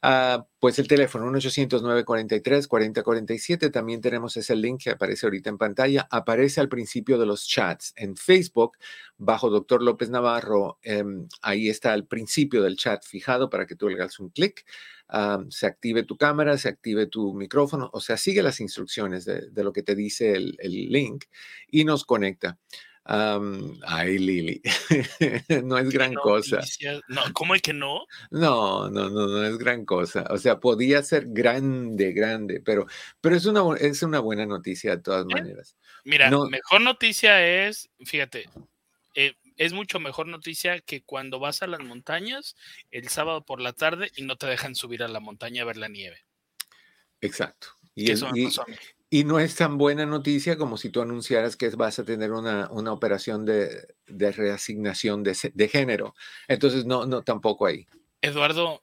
Ah, 0.00 0.46
pues 0.58 0.78
el 0.78 0.88
teléfono 0.88 1.26
1-800-943-4047. 1.26 3.70
También 3.70 4.00
tenemos 4.00 4.38
ese 4.38 4.56
link 4.56 4.84
que 4.84 4.90
aparece 4.90 5.26
ahorita 5.26 5.50
en 5.50 5.58
pantalla. 5.58 6.08
Aparece 6.10 6.60
al 6.62 6.70
principio 6.70 7.18
de 7.18 7.26
los 7.26 7.46
chats 7.46 7.92
en 7.96 8.16
Facebook 8.16 8.78
bajo 9.18 9.50
Doctor 9.50 9.82
López 9.82 10.08
Navarro. 10.08 10.78
em, 10.82 11.28
ahí 11.42 11.68
está 11.68 11.92
al 11.92 12.06
principio 12.06 12.62
del 12.62 12.76
chat 12.76 13.04
fijado 13.04 13.50
para 13.50 13.66
que 13.66 13.76
tú 13.76 13.88
le 13.90 13.96
hagas 13.96 14.18
un 14.18 14.30
clic. 14.30 14.64
Se 15.50 15.66
active 15.66 16.02
tu 16.04 16.16
cámara, 16.16 16.58
se 16.58 16.68
active 16.68 17.06
tu 17.06 17.34
micrófono, 17.34 17.90
o 17.92 18.00
sea, 18.00 18.16
sigue 18.16 18.42
las 18.42 18.60
instrucciones 18.60 19.24
de, 19.24 19.50
de 19.50 19.64
lo 19.64 19.72
que 19.72 19.82
te 19.82 19.94
dice 19.94 20.32
el, 20.32 20.56
el 20.58 20.90
link 20.90 21.24
y 21.70 21.84
nos 21.84 22.04
conecta. 22.04 22.58
Ay, 23.06 24.18
Lili, 24.18 24.62
no 25.64 25.78
es 25.78 25.90
gran 25.90 26.14
cosa. 26.14 26.60
No, 27.08 27.20
¿cómo 27.34 27.54
es 27.54 27.60
que 27.60 27.74
no? 27.74 28.06
No, 28.30 28.88
no, 28.88 29.10
no, 29.10 29.26
no 29.26 29.44
es 29.44 29.58
gran 29.58 29.84
cosa. 29.84 30.24
O 30.30 30.38
sea, 30.38 30.58
podía 30.58 31.02
ser 31.02 31.26
grande, 31.28 32.12
grande, 32.12 32.62
pero, 32.64 32.86
pero 33.20 33.36
es 33.36 33.44
una, 33.44 33.60
es 33.78 34.02
una 34.02 34.20
buena 34.20 34.46
noticia 34.46 34.96
de 34.96 35.02
todas 35.02 35.24
¿Eh? 35.24 35.34
maneras. 35.34 35.76
Mira, 36.04 36.30
No. 36.30 36.46
mejor 36.46 36.80
noticia 36.80 37.66
es, 37.66 37.90
fíjate, 38.04 38.48
es 39.56 39.72
mucho 39.72 40.00
mejor 40.00 40.26
noticia 40.26 40.80
que 40.80 41.02
cuando 41.02 41.38
vas 41.38 41.62
a 41.62 41.66
las 41.66 41.80
montañas 41.80 42.56
el 42.90 43.08
sábado 43.08 43.44
por 43.44 43.60
la 43.60 43.72
tarde 43.72 44.10
y 44.16 44.22
no 44.22 44.36
te 44.36 44.46
dejan 44.46 44.74
subir 44.74 45.02
a 45.02 45.08
la 45.08 45.20
montaña 45.20 45.62
a 45.62 45.66
ver 45.66 45.76
la 45.76 45.88
nieve. 45.88 46.18
Exacto. 47.20 47.68
Y, 47.94 48.10
es- 48.10 48.22
no 49.24 49.38
es 49.38 49.54
tan 49.54 49.78
buena 49.78 50.04
noticia 50.06 50.56
como 50.58 50.76
si 50.76 50.90
tú 50.90 51.00
anunciaras 51.00 51.56
que 51.56 51.68
vas 51.70 51.98
a 52.00 52.04
tener 52.04 52.32
una, 52.32 52.68
una 52.70 52.92
operación 52.92 53.44
de, 53.44 53.94
de 54.06 54.32
reasignación 54.32 55.22
de, 55.22 55.36
de 55.54 55.68
género. 55.68 56.14
Entonces, 56.48 56.84
no, 56.84 57.06
no, 57.06 57.22
tampoco 57.22 57.66
ahí. 57.66 57.86
Eduardo, 58.20 58.82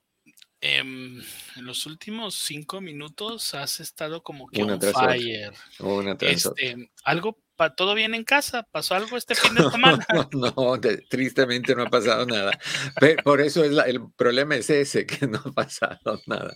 Em, 0.63 1.19
en 1.55 1.65
los 1.65 1.87
últimos 1.87 2.35
cinco 2.35 2.81
minutos 2.81 3.55
has 3.55 3.79
estado 3.79 4.21
como 4.21 4.47
que 4.47 4.61
Una 4.61 4.75
on 4.75 4.81
fire. 4.81 5.51
Una. 5.79 6.15
Este, 6.21 6.91
algo, 7.03 7.39
todo 7.75 7.95
bien 7.95 8.13
en 8.13 8.23
casa, 8.23 8.61
pasó 8.71 8.93
algo 8.93 9.17
este 9.17 9.33
fin 9.33 9.55
de 9.55 9.69
semana. 9.71 10.05
No, 10.31 10.77
de- 10.77 10.97
tristemente 11.09 11.73
no 11.75 11.83
ha 11.83 11.89
pasado 11.89 12.27
nada. 12.27 12.51
Pe- 12.99 13.17
Por 13.23 13.41
eso 13.41 13.63
es 13.63 13.71
la- 13.71 13.83
el 13.85 14.01
problema 14.15 14.55
es 14.55 14.69
ese, 14.69 15.07
que 15.07 15.25
no 15.25 15.39
ha 15.43 15.51
pasado 15.51 16.21
nada. 16.27 16.55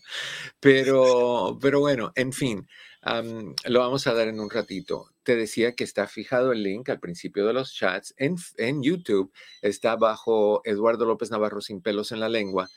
Pero, 0.59 1.57
pero 1.59 1.79
bueno, 1.79 2.11
en 2.15 2.31
fin, 2.31 2.67
am, 3.05 3.55
lo 3.65 3.79
vamos 3.79 4.07
a 4.07 4.13
dar 4.13 4.27
en 4.27 4.39
un 4.39 4.49
ratito. 4.49 5.11
Te 5.23 5.35
decía 5.35 5.75
que 5.75 5.83
está 5.83 6.07
fijado 6.07 6.51
el 6.51 6.63
link 6.63 6.89
al 6.89 6.99
principio 6.99 7.45
de 7.45 7.53
los 7.53 7.73
chats 7.73 8.13
en, 8.17 8.35
en 8.57 8.83
YouTube. 8.83 9.31
Está 9.61 9.95
bajo 9.95 10.61
Eduardo 10.65 11.05
López 11.05 11.31
Navarro 11.31 11.61
sin 11.61 11.81
pelos 11.81 12.11
en 12.11 12.19
la 12.19 12.29
lengua. 12.29 12.69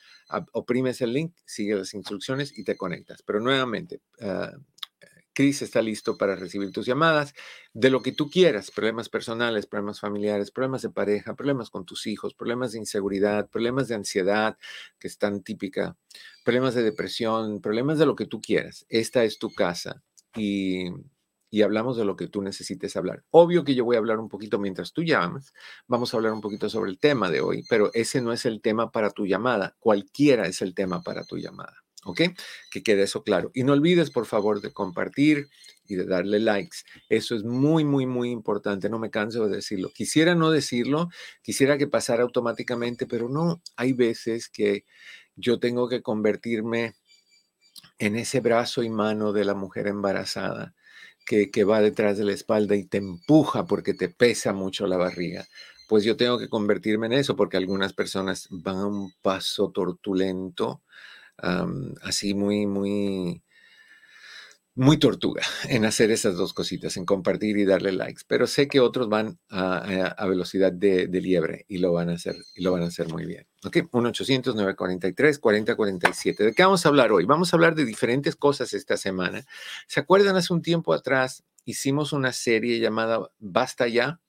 Oprimes 0.53 1.01
el 1.01 1.13
link, 1.13 1.33
sigue 1.45 1.75
las 1.75 1.93
instrucciones 1.93 2.57
y 2.57 2.63
te 2.63 2.77
conectas. 2.77 3.23
Pero 3.23 3.39
nuevamente, 3.39 4.01
ah, 4.21 4.51
Chris 5.33 5.61
está 5.61 5.81
listo 5.81 6.17
para 6.17 6.35
recibir 6.35 6.71
tus 6.71 6.85
llamadas 6.85 7.33
de 7.73 7.89
lo 7.89 8.01
que 8.01 8.11
tú 8.11 8.29
quieras, 8.29 8.71
problemas 8.71 9.09
personales, 9.09 9.65
problemas 9.65 9.99
familiares, 9.99 10.51
problemas 10.51 10.81
de 10.81 10.89
pareja, 10.89 11.35
problemas 11.35 11.69
con 11.69 11.85
tus 11.85 12.07
hijos, 12.07 12.33
problemas 12.33 12.73
de 12.73 12.79
inseguridad, 12.79 13.49
problemas 13.49 13.87
de 13.87 13.95
ansiedad, 13.95 14.57
que 14.99 15.07
es 15.07 15.17
tan 15.17 15.41
típica, 15.41 15.97
problemas 16.43 16.75
de 16.75 16.83
depresión, 16.83 17.61
problemas 17.61 17.97
de 17.97 18.05
lo 18.05 18.15
que 18.15 18.25
tú 18.25 18.41
quieras. 18.41 18.85
Esta 18.89 19.23
es 19.23 19.39
tu 19.39 19.49
casa 19.53 20.03
y, 20.35 20.91
hablamos 21.63 21.97
de 21.97 22.05
lo 22.05 22.15
que 22.15 22.27
tú 22.27 22.41
necesites 22.41 22.95
hablar. 22.95 23.23
Obvio 23.31 23.63
que 23.63 23.75
yo 23.75 23.83
voy 23.83 23.95
a 23.95 23.99
hablar 23.99 24.19
un 24.19 24.29
poquito 24.29 24.59
mientras 24.59 24.93
tú 24.93 25.03
llamas, 25.03 25.53
vamos 25.87 26.13
a 26.13 26.17
hablar 26.17 26.33
un 26.33 26.41
poquito 26.41 26.69
sobre 26.69 26.91
el 26.91 26.99
tema 26.99 27.29
de 27.29 27.41
hoy, 27.41 27.63
pero 27.69 27.89
ese 27.93 28.21
no 28.21 28.31
es 28.31 28.45
el 28.45 28.61
tema 28.61 28.91
para 28.91 29.09
tu 29.11 29.25
llamada, 29.25 29.75
cualquiera 29.79 30.47
es 30.47 30.61
el 30.61 30.73
tema 30.73 31.01
para 31.01 31.23
tu 31.23 31.37
llamada. 31.37 31.75
¿Ok? 32.05 32.21
Que 32.71 32.81
quede 32.81 33.03
eso 33.03 33.23
claro. 33.23 33.51
Y 33.53 33.63
no 33.63 33.73
olvides, 33.73 34.09
por 34.09 34.25
favor, 34.25 34.61
de 34.61 34.71
compartir 34.71 35.49
y 35.85 35.95
de 35.95 36.05
darle 36.05 36.39
likes. 36.39 36.77
Eso 37.09 37.35
es 37.35 37.43
muy, 37.43 37.83
muy, 37.83 38.05
muy 38.05 38.29
importante. 38.29 38.89
No 38.89 38.99
me 38.99 39.09
canso 39.09 39.49
de 39.49 39.57
decirlo. 39.57 39.89
Quisiera 39.93 40.33
no 40.33 40.49
decirlo, 40.49 41.09
quisiera 41.41 41.77
que 41.77 41.87
pasara 41.87 42.23
automáticamente, 42.23 43.05
pero 43.05 43.27
no. 43.27 43.61
Hay 43.75 43.91
veces 43.91 44.47
que 44.47 44.85
yo 45.35 45.59
tengo 45.59 45.89
que 45.89 46.01
convertirme 46.01 46.95
en 47.99 48.15
ese 48.15 48.39
brazo 48.41 48.83
y 48.83 48.89
mano 48.89 49.33
de 49.33 49.45
la 49.45 49.53
mujer 49.55 49.87
embarazada 49.87 50.73
que, 51.25 51.51
que 51.51 51.63
va 51.63 51.81
detrás 51.81 52.17
de 52.17 52.25
la 52.25 52.33
espalda 52.33 52.75
y 52.75 52.85
te 52.85 52.97
empuja 52.97 53.65
porque 53.65 53.93
te 53.93 54.09
pesa 54.09 54.53
mucho 54.53 54.87
la 54.87 54.97
barriga. 54.97 55.45
Pues 55.87 56.03
yo 56.03 56.17
tengo 56.17 56.39
que 56.39 56.49
convertirme 56.49 57.07
en 57.07 57.13
eso 57.13 57.35
porque 57.35 57.57
algunas 57.57 57.93
personas 57.93 58.47
van 58.51 58.77
a 58.77 58.87
un 58.87 59.11
paso 59.21 59.71
tortulento, 59.71 60.83
así 62.01 62.33
muy, 62.33 62.65
muy, 62.65 63.43
muy 64.79 64.97
tortuga 64.97 65.41
en 65.69 65.85
hacer 65.85 66.11
esas 66.11 66.35
dos 66.35 66.53
cositas, 66.53 66.97
en 66.97 67.05
compartir 67.05 67.57
y 67.57 67.65
darle 67.65 67.91
likes. 67.91 68.21
Pero 68.27 68.47
sé 68.47 68.67
que 68.67 68.79
otros 68.79 69.09
van 69.09 69.39
a, 69.49 69.77
a- 69.77 70.07
a 70.07 70.25
velocidad 70.27 70.71
de, 70.71 71.07
de 71.07 71.21
liebre 71.21 71.65
y 71.67 71.77
lo 71.79 71.91
van 71.93 72.09
a 72.09 72.13
hacer 72.13 72.35
y 72.55 72.63
lo 72.63 72.71
van 72.71 72.83
a 72.83 72.87
hacer 72.87 73.07
muy 73.09 73.25
bien. 73.25 73.45
Ok, 73.65 73.77
1-800-943-4047. 73.91 76.37
¿De 76.45 76.53
qué 76.53 76.63
vamos 76.63 76.85
a 76.85 76.89
hablar 76.89 77.11
hoy? 77.11 77.25
Vamos 77.25 77.53
a 77.53 77.57
hablar 77.57 77.75
de 77.75 77.85
diferentes 77.85 78.35
cosas 78.35 78.73
esta 78.73 78.97
semana. 78.97 79.45
¿Se 79.87 79.99
acuerdan? 79.99 80.35
Hace 80.35 80.53
un 80.53 80.61
tiempo 80.61 80.93
atrás 80.93 81.43
hicimos 81.65 82.13
una 82.13 82.33
serie 82.33 82.79
llamada 82.79 83.29
Basta 83.39 83.87
ya. 83.87 84.19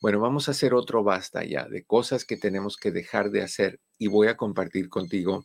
Bueno, 0.00 0.20
vamos 0.20 0.48
a 0.48 0.52
hacer 0.52 0.74
otro 0.74 1.04
Basta 1.04 1.44
ya 1.44 1.68
de 1.68 1.84
cosas 1.84 2.24
que 2.24 2.36
tenemos 2.36 2.76
que 2.76 2.90
dejar 2.90 3.30
de 3.30 3.42
hacer 3.42 3.80
y 3.98 4.08
voy 4.08 4.28
a 4.28 4.36
compartir 4.36 4.88
contigo 4.88 5.44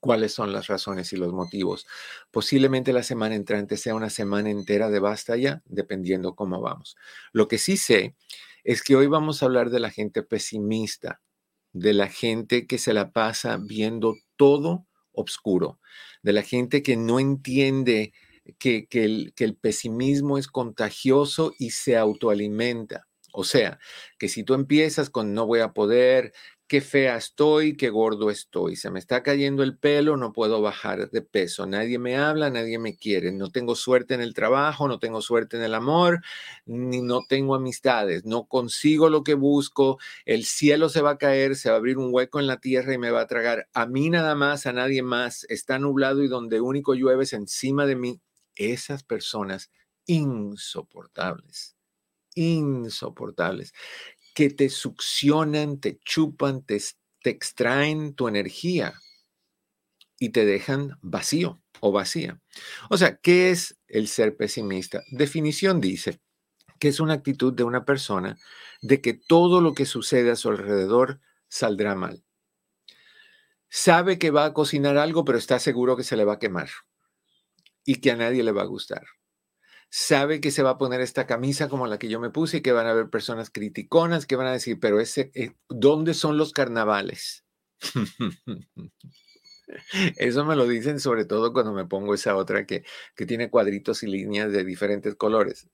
cuáles 0.00 0.32
son 0.32 0.52
las 0.52 0.66
razones 0.68 1.12
y 1.12 1.16
los 1.16 1.32
motivos. 1.32 1.86
Posiblemente 2.30 2.92
la 2.92 3.02
semana 3.02 3.34
entrante 3.34 3.76
sea 3.76 3.94
una 3.94 4.10
semana 4.10 4.50
entera 4.50 4.90
de 4.90 5.00
basta 5.00 5.36
ya, 5.36 5.62
dependiendo 5.66 6.34
cómo 6.34 6.60
vamos. 6.60 6.96
Lo 7.32 7.48
que 7.48 7.58
sí 7.58 7.76
sé 7.76 8.14
es 8.64 8.82
que 8.82 8.96
hoy 8.96 9.06
vamos 9.06 9.42
a 9.42 9.46
hablar 9.46 9.70
de 9.70 9.80
la 9.80 9.90
gente 9.90 10.22
pesimista, 10.22 11.20
de 11.72 11.92
la 11.92 12.08
gente 12.08 12.66
que 12.66 12.78
se 12.78 12.92
la 12.94 13.12
pasa 13.12 13.58
viendo 13.60 14.16
todo 14.36 14.86
oscuro, 15.12 15.80
de 16.22 16.32
la 16.32 16.42
gente 16.42 16.82
que 16.82 16.96
no 16.96 17.18
entiende 17.20 18.12
que, 18.58 18.86
que 18.86 19.04
el, 19.04 19.32
que 19.34 19.44
el 19.44 19.56
pesimismo 19.56 20.38
es 20.38 20.48
contagioso 20.48 21.52
y 21.58 21.70
se 21.70 21.96
autoalimenta. 21.96 23.07
O 23.38 23.44
sea, 23.44 23.78
que 24.18 24.28
si 24.28 24.42
tú 24.42 24.54
empiezas 24.54 25.10
con 25.10 25.32
no 25.32 25.46
voy 25.46 25.60
a 25.60 25.72
poder, 25.72 26.32
qué 26.66 26.80
fea 26.80 27.16
estoy, 27.16 27.76
qué 27.76 27.88
gordo 27.88 28.30
estoy, 28.30 28.74
se 28.74 28.90
me 28.90 28.98
está 28.98 29.22
cayendo 29.22 29.62
el 29.62 29.78
pelo, 29.78 30.16
no 30.16 30.32
puedo 30.32 30.60
bajar 30.60 31.08
de 31.10 31.22
peso, 31.22 31.64
nadie 31.64 32.00
me 32.00 32.16
habla, 32.16 32.50
nadie 32.50 32.80
me 32.80 32.96
quiere, 32.96 33.30
no 33.30 33.52
tengo 33.52 33.76
suerte 33.76 34.14
en 34.14 34.22
el 34.22 34.34
trabajo, 34.34 34.88
no 34.88 34.98
tengo 34.98 35.22
suerte 35.22 35.56
en 35.56 35.62
el 35.62 35.74
amor, 35.74 36.20
ni 36.66 37.00
no 37.00 37.20
tengo 37.28 37.54
amistades, 37.54 38.24
no 38.24 38.46
consigo 38.46 39.08
lo 39.08 39.22
que 39.22 39.34
busco, 39.34 39.98
el 40.24 40.44
cielo 40.44 40.88
se 40.88 41.00
va 41.00 41.10
a 41.12 41.18
caer, 41.18 41.54
se 41.54 41.68
va 41.70 41.76
a 41.76 41.78
abrir 41.78 41.96
un 41.96 42.12
hueco 42.12 42.40
en 42.40 42.48
la 42.48 42.58
tierra 42.58 42.92
y 42.92 42.98
me 42.98 43.12
va 43.12 43.20
a 43.20 43.28
tragar 43.28 43.68
a 43.72 43.86
mí 43.86 44.10
nada 44.10 44.34
más, 44.34 44.66
a 44.66 44.72
nadie 44.72 45.04
más, 45.04 45.46
está 45.48 45.78
nublado 45.78 46.24
y 46.24 46.28
donde 46.28 46.60
único 46.60 46.94
llueve 46.94 47.22
es 47.22 47.34
encima 47.34 47.86
de 47.86 47.94
mí. 47.94 48.20
Esas 48.56 49.04
personas 49.04 49.70
insoportables, 50.06 51.77
insoportables 52.38 53.72
que 54.34 54.50
te 54.50 54.68
succionan, 54.68 55.80
te 55.80 55.98
chupan, 55.98 56.62
te, 56.62 56.80
te, 57.22 57.30
extraen 57.30 58.14
tu 58.14 58.28
energía 58.28 58.94
y 60.18 60.28
te 60.30 60.44
dejan 60.44 60.96
vacío 61.02 61.60
o 61.80 61.90
vacía. 61.90 62.40
O 62.88 62.96
sea, 62.96 63.16
¿qué 63.16 63.50
es 63.50 63.76
el 63.88 64.06
ser 64.06 64.36
pesimista? 64.36 65.02
Definición 65.10 65.80
dice 65.80 66.20
que 66.78 66.86
es 66.86 67.00
una 67.00 67.14
actitud 67.14 67.52
de 67.52 67.64
una 67.64 67.84
persona 67.84 68.38
de 68.80 69.00
que 69.00 69.14
todo 69.14 69.60
lo 69.60 69.74
que 69.74 69.86
sucede 69.86 70.30
a 70.30 70.36
su 70.36 70.50
alrededor 70.50 71.20
saldrá 71.48 71.96
mal. 71.96 72.24
Sabe 73.68 74.20
que 74.20 74.30
va 74.30 74.44
a 74.44 74.54
cocinar 74.54 74.96
algo, 74.96 75.24
pero 75.24 75.36
está 75.36 75.58
seguro 75.58 75.96
que 75.96 76.04
se 76.04 76.16
le 76.16 76.24
va 76.24 76.34
a 76.34 76.38
quemar 76.38 76.70
y 77.84 77.96
que 77.96 78.12
a 78.12 78.16
nadie 78.16 78.44
le 78.44 78.52
va 78.52 78.62
a 78.62 78.66
gustar 78.66 79.04
sabe 79.90 80.40
que 80.40 80.50
se 80.50 80.62
va 80.62 80.70
a 80.70 80.78
poner 80.78 81.00
esta 81.00 81.26
camisa 81.26 81.68
como 81.68 81.86
la 81.86 81.98
que 81.98 82.08
yo 82.08 82.20
me 82.20 82.30
puse 82.30 82.58
y 82.58 82.60
que 82.60 82.72
van 82.72 82.86
a 82.86 82.90
haber 82.90 83.08
personas 83.10 83.50
criticonas 83.50 84.26
que 84.26 84.36
van 84.36 84.46
a 84.46 84.52
decir, 84.52 84.78
pero 84.80 85.00
ese, 85.00 85.30
eh, 85.34 85.52
¿dónde 85.68 86.14
son 86.14 86.36
los 86.36 86.52
carnavales? 86.52 87.44
Eso 90.16 90.44
me 90.44 90.56
lo 90.56 90.66
dicen 90.66 90.98
sobre 90.98 91.24
todo 91.24 91.52
cuando 91.52 91.72
me 91.72 91.84
pongo 91.84 92.14
esa 92.14 92.36
otra 92.36 92.66
que, 92.66 92.84
que 93.14 93.26
tiene 93.26 93.50
cuadritos 93.50 94.02
y 94.02 94.06
líneas 94.06 94.50
de 94.52 94.64
diferentes 94.64 95.14
colores. 95.14 95.68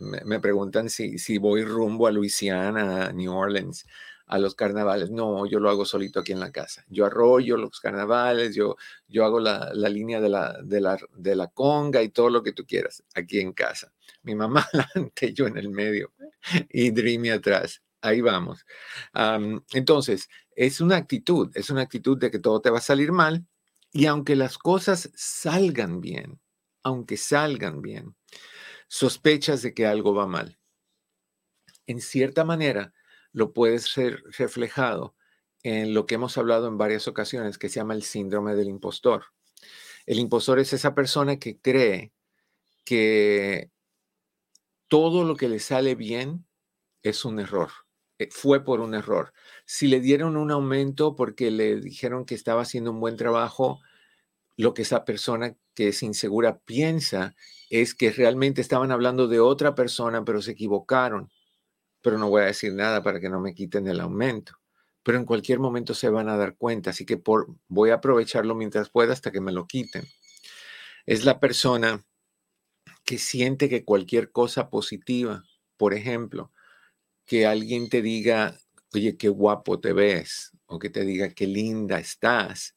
Me, 0.00 0.40
preguntan 0.40 0.88
si, 0.88 1.18
si 1.18 1.38
voy 1.38 1.64
rumbo 1.64 2.06
a 2.06 2.12
Luisiana, 2.12 3.06
a 3.06 3.12
New 3.12 3.32
Orleans, 3.32 3.86
a 4.26 4.38
los 4.38 4.54
carnavales. 4.54 5.10
No, 5.10 5.46
yo 5.46 5.60
lo 5.60 5.70
hago 5.70 5.84
solito 5.84 6.20
aquí 6.20 6.32
en 6.32 6.40
la 6.40 6.52
casa. 6.52 6.84
Yo 6.88 7.06
arroyo 7.06 7.56
los 7.56 7.80
carnavales, 7.80 8.54
yo, 8.54 8.76
yo 9.06 9.24
hago 9.24 9.40
la, 9.40 9.70
la 9.74 9.88
línea 9.88 10.20
de 10.20 10.28
la, 10.28 10.60
de, 10.62 10.80
la, 10.80 10.98
de 11.16 11.36
la 11.36 11.48
conga 11.48 12.02
y 12.02 12.08
todo 12.08 12.30
lo 12.30 12.42
que 12.42 12.52
tú 12.52 12.64
quieras 12.66 13.02
aquí 13.14 13.40
en 13.40 13.52
casa. 13.52 13.92
Mi 14.22 14.34
mamá 14.34 14.66
adelante, 14.72 15.32
yo 15.32 15.46
en 15.46 15.58
el 15.58 15.70
medio 15.70 16.12
y 16.70 16.90
Dreamy 16.90 17.30
atrás. 17.30 17.82
Ahí 18.00 18.20
vamos. 18.20 18.66
Entonces, 19.72 20.28
es 20.54 20.80
una 20.82 20.96
actitud, 20.96 21.50
es 21.54 21.70
una 21.70 21.80
actitud 21.82 22.18
de 22.18 22.30
que 22.30 22.38
todo 22.38 22.60
te 22.60 22.68
va 22.68 22.78
a 22.78 22.82
salir 22.82 23.12
mal 23.12 23.46
y 23.92 24.06
aunque 24.06 24.36
las 24.36 24.58
cosas 24.58 25.10
salgan 25.14 26.02
bien, 26.02 26.38
aunque 26.82 27.16
salgan 27.16 27.80
bien, 27.80 28.14
sospechas 28.88 29.62
de 29.62 29.72
que 29.72 29.86
algo 29.86 30.14
va 30.14 30.26
mal. 30.26 30.58
En 31.86 32.00
cierta 32.00 32.44
manera, 32.44 32.92
lo 33.34 33.52
puedes 33.52 33.82
ser 33.92 34.22
reflejado 34.38 35.14
en 35.62 35.92
lo 35.92 36.06
que 36.06 36.14
hemos 36.14 36.38
hablado 36.38 36.68
en 36.68 36.78
varias 36.78 37.08
ocasiones, 37.08 37.58
que 37.58 37.68
se 37.68 37.80
llama 37.80 37.94
el 37.94 38.02
síndrome 38.02 38.54
del 38.54 38.68
impostor. 38.68 39.24
El 40.06 40.18
impostor 40.18 40.58
es 40.60 40.72
esa 40.72 40.94
persona 40.94 41.38
que 41.38 41.58
cree 41.58 42.12
que 42.84 43.70
todo 44.88 45.24
lo 45.24 45.36
que 45.36 45.48
le 45.48 45.58
sale 45.58 45.94
bien 45.94 46.46
es 47.02 47.24
un 47.24 47.40
error, 47.40 47.70
eh, 48.18 48.28
fue 48.30 48.62
por 48.62 48.80
un 48.80 48.94
error. 48.94 49.32
Si 49.66 49.88
le 49.88 50.00
dieron 50.00 50.36
un 50.36 50.50
aumento 50.52 51.16
porque 51.16 51.50
le 51.50 51.80
dijeron 51.80 52.26
que 52.26 52.36
estaba 52.36 52.62
haciendo 52.62 52.92
un 52.92 53.00
buen 53.00 53.16
trabajo, 53.16 53.80
lo 54.56 54.74
que 54.74 54.82
esa 54.82 55.04
persona 55.04 55.56
que 55.74 55.88
es 55.88 56.02
insegura 56.04 56.60
piensa 56.60 57.34
es 57.68 57.94
que 57.94 58.12
realmente 58.12 58.60
estaban 58.60 58.92
hablando 58.92 59.26
de 59.26 59.40
otra 59.40 59.74
persona, 59.74 60.24
pero 60.24 60.40
se 60.40 60.52
equivocaron 60.52 61.32
pero 62.04 62.18
no 62.18 62.28
voy 62.28 62.42
a 62.42 62.46
decir 62.46 62.74
nada 62.74 63.02
para 63.02 63.18
que 63.18 63.30
no 63.30 63.40
me 63.40 63.54
quiten 63.54 63.88
el 63.88 63.98
aumento. 63.98 64.52
Pero 65.02 65.16
en 65.16 65.24
cualquier 65.24 65.58
momento 65.58 65.94
se 65.94 66.10
van 66.10 66.28
a 66.28 66.36
dar 66.36 66.54
cuenta, 66.54 66.90
así 66.90 67.06
que 67.06 67.16
por, 67.16 67.56
voy 67.66 67.90
a 67.90 67.94
aprovecharlo 67.94 68.54
mientras 68.54 68.90
pueda 68.90 69.14
hasta 69.14 69.32
que 69.32 69.40
me 69.40 69.52
lo 69.52 69.66
quiten. 69.66 70.04
Es 71.06 71.24
la 71.24 71.40
persona 71.40 72.04
que 73.06 73.16
siente 73.16 73.70
que 73.70 73.86
cualquier 73.86 74.32
cosa 74.32 74.68
positiva, 74.68 75.44
por 75.78 75.94
ejemplo, 75.94 76.52
que 77.24 77.46
alguien 77.46 77.88
te 77.88 78.02
diga, 78.02 78.58
oye, 78.92 79.16
qué 79.16 79.30
guapo 79.30 79.80
te 79.80 79.94
ves, 79.94 80.52
o 80.66 80.78
que 80.78 80.90
te 80.90 81.06
diga, 81.06 81.30
qué 81.30 81.46
linda 81.46 81.98
estás, 81.98 82.74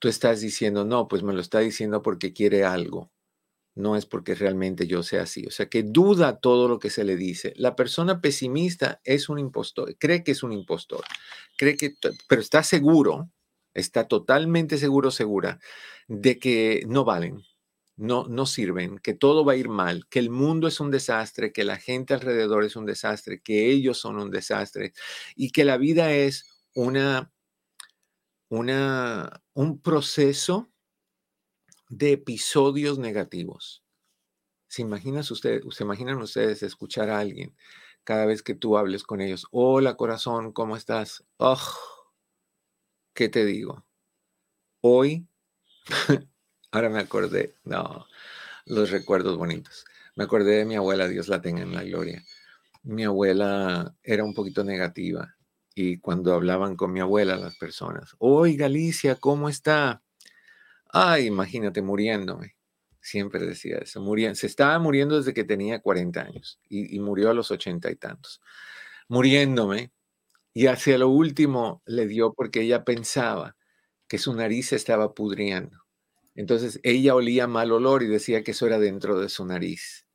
tú 0.00 0.08
estás 0.08 0.40
diciendo, 0.40 0.84
no, 0.84 1.06
pues 1.06 1.22
me 1.22 1.32
lo 1.32 1.40
está 1.40 1.60
diciendo 1.60 2.02
porque 2.02 2.32
quiere 2.32 2.64
algo. 2.64 3.12
No 3.76 3.96
es 3.96 4.06
porque 4.06 4.34
realmente 4.34 4.86
yo 4.86 5.02
sea 5.04 5.22
así. 5.22 5.46
O 5.46 5.50
sea, 5.52 5.68
que 5.68 5.82
duda 5.84 6.40
todo 6.40 6.68
lo 6.68 6.78
que 6.78 6.90
se 6.90 7.04
le 7.04 7.16
dice. 7.16 7.52
La 7.56 7.76
persona 7.76 8.20
pesimista 8.22 9.00
es 9.04 9.28
un 9.28 9.38
impostor, 9.38 9.96
cree 9.98 10.24
que 10.24 10.32
es 10.32 10.42
un 10.42 10.52
impostor, 10.52 11.04
cree 11.58 11.76
que, 11.76 11.94
pero 12.28 12.40
está 12.42 12.62
seguro, 12.62 13.30
está 13.74 14.08
totalmente 14.08 14.78
seguro, 14.78 15.10
segura 15.10 15.60
de 16.08 16.38
que 16.38 16.84
no 16.88 17.04
valen, 17.04 17.42
no, 17.96 18.26
no 18.28 18.46
sirven, 18.46 18.98
que 18.98 19.14
todo 19.14 19.44
va 19.44 19.52
a 19.54 19.56
ir 19.56 19.68
mal, 19.68 20.06
que 20.08 20.18
el 20.20 20.30
mundo 20.30 20.68
es 20.68 20.80
un 20.80 20.90
desastre, 20.90 21.52
que 21.52 21.64
la 21.64 21.76
gente 21.78 22.14
alrededor 22.14 22.64
es 22.64 22.76
un 22.76 22.86
desastre, 22.86 23.40
que 23.42 23.70
ellos 23.70 23.98
son 23.98 24.18
un 24.18 24.30
desastre 24.30 24.92
y 25.36 25.50
que 25.50 25.64
la 25.64 25.76
vida 25.76 26.12
es 26.12 26.46
una 26.74 27.30
una, 28.48 29.42
un 29.54 29.80
proceso 29.80 30.70
de 31.88 32.12
episodios 32.12 32.98
negativos. 32.98 33.82
¿Se, 34.68 34.82
imaginan 34.82 35.24
ustedes, 35.30 35.62
¿Se 35.74 35.84
imaginan 35.84 36.18
ustedes 36.18 36.62
escuchar 36.62 37.10
a 37.10 37.20
alguien 37.20 37.56
cada 38.04 38.26
vez 38.26 38.42
que 38.42 38.54
tú 38.54 38.76
hables 38.76 39.04
con 39.04 39.20
ellos? 39.20 39.46
Hola 39.50 39.96
corazón, 39.96 40.52
¿cómo 40.52 40.76
estás? 40.76 41.24
Oh, 41.38 41.60
¿Qué 43.14 43.28
te 43.28 43.44
digo? 43.44 43.86
Hoy, 44.80 45.26
ahora 46.70 46.90
me 46.90 46.98
acordé, 46.98 47.54
no, 47.64 48.06
los 48.66 48.90
recuerdos 48.90 49.38
bonitos. 49.38 49.84
Me 50.16 50.24
acordé 50.24 50.58
de 50.58 50.64
mi 50.64 50.76
abuela, 50.76 51.08
Dios 51.08 51.28
la 51.28 51.40
tenga 51.40 51.62
en 51.62 51.74
la 51.74 51.84
gloria. 51.84 52.22
Mi 52.82 53.04
abuela 53.04 53.94
era 54.02 54.24
un 54.24 54.34
poquito 54.34 54.64
negativa 54.64 55.36
y 55.74 55.98
cuando 55.98 56.34
hablaban 56.34 56.76
con 56.76 56.92
mi 56.92 57.00
abuela 57.00 57.36
las 57.36 57.56
personas, 57.56 58.14
hoy 58.18 58.56
Galicia, 58.56 59.16
¿cómo 59.16 59.48
está? 59.48 60.02
Ay, 60.98 61.26
imagínate 61.26 61.82
muriéndome. 61.82 62.56
Siempre 63.02 63.44
decía 63.46 63.76
eso. 63.78 64.02
se 64.34 64.46
estaba 64.46 64.78
muriendo 64.78 65.18
desde 65.18 65.34
que 65.34 65.44
tenía 65.44 65.80
40 65.82 66.22
años 66.22 66.58
y, 66.70 66.98
murió 67.00 67.28
a 67.30 67.34
los 67.34 67.50
ochenta 67.50 67.90
y 67.90 67.96
tantos. 67.96 68.40
Muriéndome. 69.08 69.92
Y 70.54 70.68
hacia 70.68 70.96
lo 70.98 71.10
último 71.10 71.82
le 71.86 72.06
dio 72.06 72.32
porque 72.32 72.62
ella 72.62 72.84
pensaba 72.84 73.56
que 74.08 74.18
su 74.18 74.34
nariz 74.34 74.72
estaba 74.72 75.12
pudriendo. 75.14 75.84
Entonces 76.34 76.80
ella 76.82 77.14
olía 77.14 77.46
mal 77.46 77.72
olor 77.72 78.02
y 78.02 78.06
decía 78.08 78.42
que 78.42 78.52
eso 78.52 78.66
era 78.66 78.78
dentro 78.78 79.20
de 79.20 79.28
su 79.28 79.44
nariz. 79.44 80.06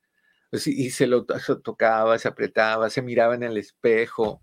Pues 0.50 0.66
y 0.68 0.90
se 0.92 1.08
lo 1.08 1.26
tocaba, 1.64 2.18
se 2.18 2.28
apretaba, 2.28 2.90
se 2.90 3.04
miraba 3.04 3.36
en 3.36 3.44
el 3.44 3.58
espejo 3.58 4.42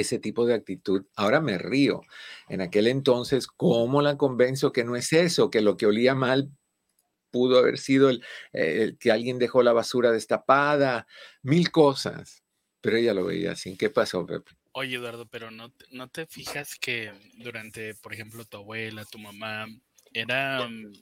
ese 0.00 0.18
tipo 0.18 0.46
de 0.46 0.54
actitud. 0.54 1.06
Ahora 1.16 1.40
me 1.40 1.58
río. 1.58 2.02
En 2.48 2.60
aquel 2.60 2.86
entonces, 2.86 3.46
¿cómo 3.46 4.02
la 4.02 4.16
convenzo 4.16 4.72
que 4.72 4.84
no 4.84 4.96
es 4.96 5.12
eso? 5.12 5.50
Que 5.50 5.60
lo 5.60 5.76
que 5.76 5.86
olía 5.86 6.14
mal 6.14 6.50
pudo 7.30 7.58
haber 7.58 7.78
sido 7.78 8.10
el, 8.10 8.24
que 8.98 9.10
alguien 9.10 9.38
dejó 9.38 9.62
la 9.62 9.72
basura 9.72 10.10
destapada, 10.10 11.06
mil 11.42 11.70
cosas. 11.70 12.42
Pero 12.80 12.96
ella 12.96 13.14
lo 13.14 13.24
veía 13.24 13.52
así. 13.52 13.76
¿Qué 13.76 13.90
pasó, 13.90 14.24
Pepe? 14.24 14.52
Oye, 14.72 14.96
Eduardo, 14.96 15.26
pero 15.26 15.50
no, 15.50 15.72
no 15.90 16.08
te 16.08 16.26
fijas 16.26 16.76
que 16.78 17.12
durante, 17.38 17.94
por 17.94 18.14
ejemplo, 18.14 18.44
tu 18.44 18.58
abuela, 18.58 19.04
tu 19.04 19.18
mamá, 19.18 19.66
eran, 20.12 20.92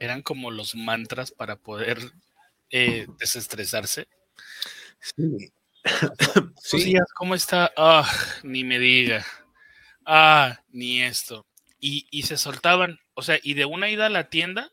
eran 0.00 0.22
como 0.22 0.50
los 0.50 0.74
mantras 0.74 1.30
para 1.30 1.56
poder 1.56 1.98
eh, 2.70 3.06
desestresarse. 3.18 4.08
Sí, 5.00 5.52
sí. 6.62 6.94
¿cómo 7.14 7.34
está? 7.34 7.72
Ah, 7.76 8.10
ni 8.42 8.64
me 8.64 8.78
diga. 8.78 9.24
Ah, 10.04 10.60
ni 10.70 11.02
esto. 11.02 11.46
Y, 11.80 12.22
se 12.22 12.36
soltaban, 12.36 12.98
o 13.14 13.22
sea, 13.22 13.38
y 13.42 13.54
de 13.54 13.64
una 13.64 13.88
ida 13.88 14.06
a 14.06 14.10
la 14.10 14.30
tienda 14.30 14.72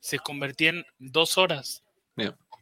se 0.00 0.18
convertía 0.18 0.70
en 0.70 0.86
dos 0.98 1.38
horas. 1.38 1.82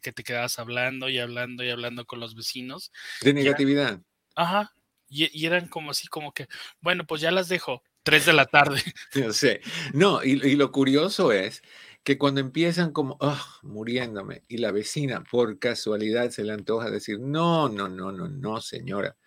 Que 0.03 0.11
te 0.11 0.23
quedabas 0.23 0.57
hablando 0.57 1.09
y 1.09 1.19
hablando 1.19 1.63
y 1.63 1.69
hablando 1.69 2.05
con 2.05 2.19
los 2.19 2.33
vecinos. 2.33 2.91
De 3.21 3.33
negatividad. 3.33 4.01
ajá. 4.35 4.73
Y, 5.07 5.45
eran 5.45 5.67
como 5.67 5.91
así, 5.91 6.07
como 6.07 6.33
que, 6.33 6.47
bueno, 6.79 7.05
pues 7.05 7.21
ya 7.21 7.31
las 7.31 7.49
dejo. 7.49 7.83
Tres 8.01 8.25
de 8.25 8.33
la 8.33 8.45
tarde. 8.45 8.81
No 9.15 9.31
sé. 9.31 9.61
No, 9.93 10.23
y, 10.23 10.31
y 10.31 10.55
lo 10.55 10.71
curioso 10.71 11.31
es 11.31 11.61
que 12.03 12.17
cuando 12.17 12.41
empiezan 12.41 12.91
como, 12.91 13.17
oh, 13.19 13.41
muriéndome, 13.61 14.43
y 14.47 14.57
la 14.57 14.71
vecina 14.71 15.23
por 15.29 15.59
casualidad 15.59 16.31
se 16.31 16.43
le 16.43 16.53
antoja 16.53 16.89
decir, 16.89 17.19
no, 17.19 17.69
no, 17.69 17.87
no, 17.87 18.11
no, 18.11 18.27
no, 18.27 18.61
señora, 18.61 19.17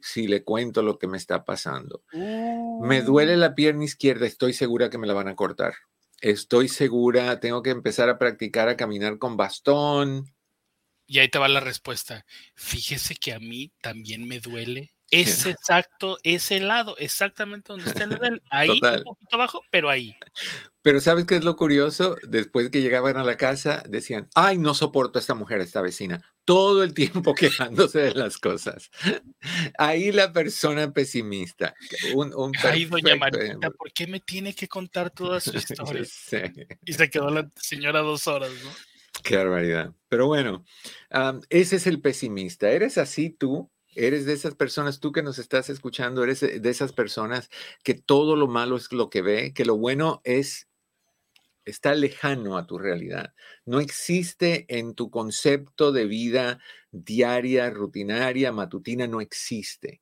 si 0.00 0.26
le 0.26 0.42
cuento 0.42 0.82
lo 0.82 0.98
que 0.98 1.08
me 1.08 1.18
está 1.18 1.44
pasando. 1.44 2.04
Me 2.12 3.02
duele 3.02 3.36
uh. 3.36 3.38
la 3.38 3.54
pierna 3.54 3.84
izquierda, 3.84 4.26
estoy 4.26 4.52
segura 4.52 4.88
que 4.88 4.98
me 4.98 5.06
la 5.06 5.14
van 5.14 5.28
a 5.28 5.36
cortar. 5.36 5.74
Estoy 6.20 6.68
segura, 6.68 7.40
tengo 7.40 7.62
que 7.62 7.70
empezar 7.70 8.08
a 8.08 8.18
practicar 8.18 8.68
a 8.68 8.76
caminar 8.76 9.18
con 9.18 9.36
bastón. 9.36 10.34
Y 11.06 11.18
ahí 11.18 11.28
te 11.28 11.38
va 11.38 11.48
la 11.48 11.60
respuesta. 11.60 12.24
Fíjese 12.54 13.14
que 13.14 13.32
a 13.32 13.38
mí 13.38 13.72
también 13.80 14.26
me 14.26 14.40
duele. 14.40 14.95
Es 15.10 15.46
exacto, 15.46 16.18
ese 16.24 16.58
lado, 16.58 16.96
exactamente 16.98 17.72
donde 17.72 17.88
está 17.88 18.04
el 18.04 18.42
Ahí, 18.50 18.70
un 18.70 19.04
poquito 19.04 19.36
abajo, 19.36 19.62
pero 19.70 19.88
ahí. 19.88 20.16
Pero 20.82 21.00
¿sabes 21.00 21.26
qué 21.26 21.36
es 21.36 21.44
lo 21.44 21.56
curioso? 21.56 22.16
Después 22.22 22.70
que 22.70 22.80
llegaban 22.80 23.16
a 23.16 23.24
la 23.24 23.36
casa, 23.36 23.84
decían, 23.88 24.28
ay, 24.34 24.58
no 24.58 24.74
soporto 24.74 25.18
a 25.18 25.20
esta 25.20 25.34
mujer, 25.34 25.60
a 25.60 25.64
esta 25.64 25.80
vecina. 25.80 26.22
Todo 26.44 26.82
el 26.82 26.92
tiempo 26.92 27.34
quejándose 27.34 28.00
de 28.00 28.14
las 28.14 28.38
cosas. 28.38 28.90
Ahí 29.78 30.10
la 30.10 30.32
persona 30.32 30.92
pesimista. 30.92 31.74
Un, 32.14 32.52
ay, 32.64 32.86
doña 32.86 33.16
Marita, 33.16 33.70
¿por 33.70 33.92
qué 33.92 34.06
me 34.06 34.20
tiene 34.20 34.54
que 34.54 34.66
contar 34.66 35.10
toda 35.10 35.40
su 35.40 35.56
historia? 35.56 36.04
Y 36.84 36.92
se 36.92 37.10
quedó 37.10 37.30
la 37.30 37.50
señora 37.54 38.00
dos 38.00 38.26
horas, 38.26 38.50
¿no? 38.64 38.70
Qué 39.22 39.36
barbaridad. 39.36 39.92
Pero 40.08 40.26
bueno, 40.26 40.64
ese 41.48 41.76
es 41.76 41.86
el 41.86 42.00
pesimista. 42.00 42.70
¿Eres 42.70 42.98
así 42.98 43.30
tú? 43.30 43.70
Eres 43.96 44.26
de 44.26 44.34
esas 44.34 44.54
personas, 44.54 45.00
tú 45.00 45.10
que 45.10 45.22
nos 45.22 45.38
estás 45.38 45.70
escuchando, 45.70 46.22
eres 46.22 46.40
de 46.40 46.70
esas 46.70 46.92
personas 46.92 47.50
que 47.82 47.94
todo 47.94 48.36
lo 48.36 48.46
malo 48.46 48.76
es 48.76 48.92
lo 48.92 49.10
que 49.10 49.22
ve, 49.22 49.54
que 49.54 49.64
lo 49.64 49.76
bueno 49.76 50.20
es 50.24 50.68
está 51.64 51.94
lejano 51.94 52.56
a 52.56 52.66
tu 52.66 52.78
realidad. 52.78 53.34
No 53.64 53.80
existe 53.80 54.64
en 54.68 54.94
tu 54.94 55.10
concepto 55.10 55.92
de 55.92 56.06
vida 56.06 56.60
diaria, 56.92 57.70
rutinaria, 57.70 58.52
matutina, 58.52 59.06
no 59.06 59.20
existe. 59.20 60.00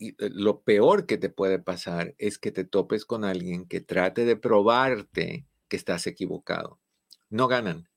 Eh, 0.00 0.14
lo 0.18 0.62
peor 0.62 1.06
que 1.06 1.16
te 1.16 1.30
puede 1.30 1.58
pasar 1.58 2.14
es 2.18 2.38
que 2.38 2.50
te 2.50 2.64
topes 2.64 3.04
con 3.04 3.24
alguien 3.24 3.66
que 3.66 3.80
trate 3.80 4.24
de 4.24 4.36
probarte 4.36 5.46
que 5.68 5.76
estás 5.76 6.06
equivocado. 6.06 6.80
No 7.28 7.48
ganan, 7.48 7.88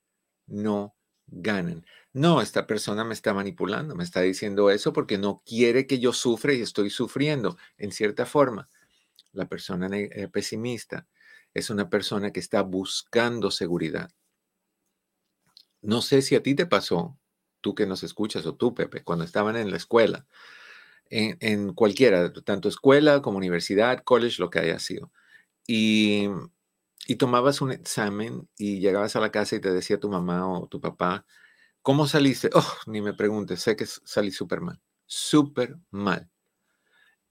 no 0.46 0.96
ganan. 1.28 1.86
No, 2.14 2.42
esta 2.42 2.68
persona 2.68 3.04
me 3.04 3.16
está 3.16 3.34
manipulando, 3.34 3.96
me 3.96 4.04
está 4.04 4.22
diciendo 4.22 4.70
eso 4.70 4.94
porque 4.94 5.18
no 5.18 5.42
quiere 5.46 5.88
que 5.88 6.00
yo 6.00 6.14
sufra 6.14 6.54
y 6.54 6.62
estoy 6.62 6.92
sufriendo 6.92 7.58
en 7.78 7.92
cierta 7.92 8.28
forma. 8.28 8.70
La 9.32 9.48
persona 9.48 9.90
eh, 9.92 10.28
pesimista 10.32 11.08
es 11.56 11.72
una 11.72 11.90
persona 11.90 12.32
que 12.32 12.40
está 12.40 12.62
buscando 12.62 13.50
seguridad. 13.50 14.12
No 15.82 16.04
sé 16.04 16.22
si 16.22 16.36
a 16.36 16.44
ti 16.44 16.54
te 16.54 16.68
pasó, 16.68 17.18
tú 17.62 17.74
que 17.74 17.88
nos 17.88 18.04
escuchas 18.04 18.46
o 18.46 18.56
tú, 18.56 18.76
Pepe, 18.76 19.04
cuando 19.04 19.26
estaban 19.26 19.56
en 19.56 19.72
la 19.72 19.78
escuela, 19.78 20.28
en, 21.10 21.74
cualquiera, 21.74 22.32
tanto 22.34 22.70
escuela 22.70 23.22
como 23.22 23.38
universidad, 23.38 24.04
college, 24.04 24.38
lo 24.40 24.50
que 24.50 24.60
haya 24.60 24.80
sido, 24.80 25.12
y, 25.68 26.30
y 27.08 27.16
tomabas 27.18 27.62
un 27.62 27.72
examen 27.72 28.48
y 28.58 28.80
llegabas 28.80 29.16
a 29.16 29.20
la 29.20 29.32
casa 29.32 29.56
y 29.56 29.62
te 29.62 29.72
decía 29.72 30.00
tu 30.00 30.10
mamá 30.10 30.48
o 30.48 30.68
tu 30.68 30.80
papá, 30.80 31.26
¿cómo 31.84 32.08
saliste? 32.08 32.50
Oh, 32.54 32.78
ni 32.88 33.02
me 33.02 33.14
preguntes, 33.14 33.62
sé 33.62 33.76
que 33.76 33.86
salí 33.86 34.32
súper 34.32 34.62
mal, 34.62 34.82
súper 35.06 35.78
mal 35.92 36.32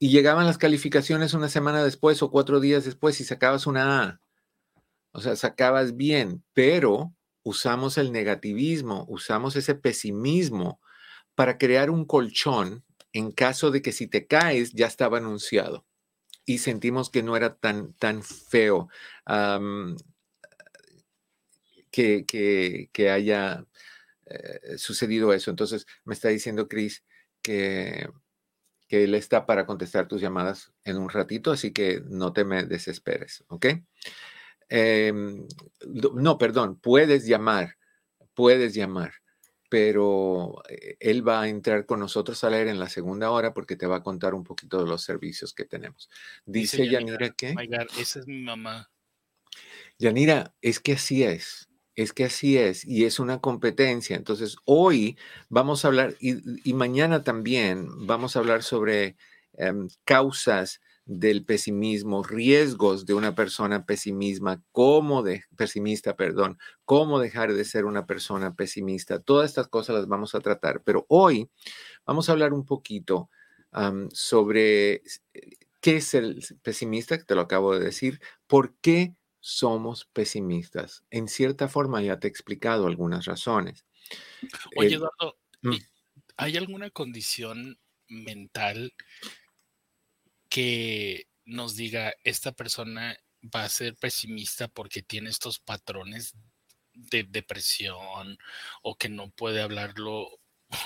y 0.03 0.09
llegaban 0.09 0.45
las 0.45 0.57
calificaciones 0.57 1.33
una 1.33 1.47
semana 1.47 1.81
después 1.81 2.21
o 2.21 2.29
cuatro 2.29 2.59
días 2.59 2.83
después 2.83 3.21
y 3.21 3.23
sacabas 3.23 3.67
una 3.67 4.03
A. 4.03 4.21
O 5.13 5.21
sea, 5.21 5.37
sacabas 5.37 5.95
bien, 5.95 6.43
pero 6.53 7.15
usamos 7.41 7.97
el 7.97 8.11
negativismo, 8.11 9.05
usamos 9.07 9.55
ese 9.55 9.75
pesimismo 9.75 10.81
para 11.35 11.57
crear 11.57 11.89
un 11.89 12.03
colchón 12.03 12.83
en 13.13 13.31
caso 13.31 13.71
de 13.71 13.81
que 13.81 13.93
si 13.93 14.07
te 14.07 14.27
caes 14.27 14.73
ya 14.73 14.87
estaba 14.87 15.19
anunciado 15.19 15.85
y 16.45 16.57
sentimos 16.57 17.09
que 17.09 17.23
no 17.23 17.37
era 17.37 17.55
tan, 17.55 17.93
tan 17.93 18.23
feo 18.23 18.89
que, 21.91 22.25
que, 22.91 23.09
haya 23.09 23.65
eh, 24.33 24.77
sucedido 24.77 25.33
eso. 25.33 25.51
Entonces, 25.51 25.85
me 26.05 26.13
está 26.13 26.29
diciendo 26.29 26.67
Chris 26.67 27.03
que 27.41 28.07
que 28.93 29.05
él 29.05 29.15
está 29.15 29.47
para 29.47 29.65
contestar 29.65 30.07
tus 30.07 30.21
llamadas 30.21 30.71
en 30.83 30.97
un 30.97 31.09
ratito, 31.09 31.51
así 31.51 31.71
que 31.71 32.03
no 32.05 32.31
te 32.31 32.45
me 32.45 32.63
desesperes, 32.63 33.43
¿ok? 33.47 33.65
Em, 34.69 35.47
no, 36.13 36.37
perdón, 36.37 36.79
puedes 36.79 37.25
llamar, 37.25 37.77
puedes 38.35 38.73
llamar, 38.75 39.13
pero 39.67 40.61
eh, 40.69 40.95
él 40.99 41.27
va 41.27 41.41
a 41.41 41.47
entrar 41.47 41.87
con 41.87 41.99
nosotros 41.99 42.43
a 42.43 42.51
leer 42.51 42.67
en 42.67 42.79
la 42.79 42.87
segunda 42.87 43.31
hora 43.31 43.53
porque 43.53 43.75
te 43.75 43.87
va 43.87 43.95
a 43.97 44.03
contar 44.03 44.35
un 44.35 44.43
poquito 44.43 44.83
de 44.83 44.87
los 44.87 45.03
servicios 45.03 45.53
que 45.53 45.65
tenemos. 45.65 46.09
Dice, 46.45 46.87
Yanira, 46.87 47.31
que... 47.31 47.55
esa 47.97 48.19
es 48.19 48.27
mi 48.27 48.43
mamá. 48.43 48.91
Yanira, 49.97 50.53
es 50.61 50.79
que 50.79 50.93
así 50.93 51.23
es. 51.23 51.67
Es 51.95 52.13
que 52.13 52.25
así 52.25 52.57
es 52.57 52.85
y 52.85 53.05
es 53.05 53.19
una 53.19 53.39
competencia. 53.39 54.15
Entonces, 54.15 54.57
hoy 54.65 55.17
vamos 55.49 55.85
a 55.85 55.89
hablar 55.89 56.15
y, 56.19 56.73
mañana 56.73 57.23
también 57.23 57.87
vamos 58.07 58.35
a 58.35 58.39
hablar 58.39 58.63
sobre 58.63 59.15
em, 59.53 59.87
causas 60.03 60.81
del 61.05 61.45
pesimismo, 61.45 62.23
riesgos 62.23 63.05
de 63.05 63.13
una 63.13 63.35
persona 63.35 63.85
pesimisma, 63.85 64.63
cómo 64.71 65.21
de, 65.21 65.43
pesimista, 65.57 66.15
perdón, 66.15 66.57
cómo 66.85 67.19
dejar 67.19 67.53
de 67.53 67.65
ser 67.65 67.85
una 67.85 68.05
persona 68.05 68.55
pesimista. 68.55 69.19
Todas 69.19 69.49
estas 69.49 69.67
cosas 69.67 69.95
las 69.95 70.07
vamos 70.07 70.33
a 70.33 70.39
tratar, 70.39 70.81
pero 70.83 71.05
hoy 71.09 71.49
vamos 72.05 72.29
a 72.29 72.31
hablar 72.31 72.53
un 72.53 72.65
poquito 72.65 73.29
sobre 74.11 74.93
eh, 74.93 75.01
qué 75.81 75.97
es 75.97 76.13
el 76.13 76.43
pesimista, 76.61 77.17
te 77.17 77.35
lo 77.35 77.41
acabo 77.41 77.77
de 77.77 77.83
decir, 77.83 78.21
por 78.47 78.75
qué 78.75 79.15
somos 79.45 80.05
pesimistas. 80.05 81.03
En 81.11 81.27
cierta 81.27 81.67
forma 81.67 82.01
ya 82.01 82.17
te 82.17 82.27
he 82.27 82.29
explicado 82.29 82.87
algunas 82.87 83.25
razones. 83.25 83.85
Oye, 84.77 84.95
Eduardo, 84.95 85.37
mm. 85.63 85.75
¿hay 86.37 86.55
alguna 86.55 86.89
condición 86.91 87.77
mental 88.07 88.93
que 90.47 91.27
nos 91.43 91.75
diga 91.75 92.13
esta 92.23 92.53
persona 92.53 93.17
va 93.53 93.65
a 93.65 93.69
ser 93.69 93.97
pesimista 93.97 94.69
porque 94.69 95.01
tiene 95.01 95.29
estos 95.29 95.59
patrones 95.59 96.35
de 96.93 97.23
depresión 97.23 98.37
o 98.81 98.95
que 98.95 99.09
no 99.09 99.29
puede 99.31 99.61
hablarlo 99.61 100.39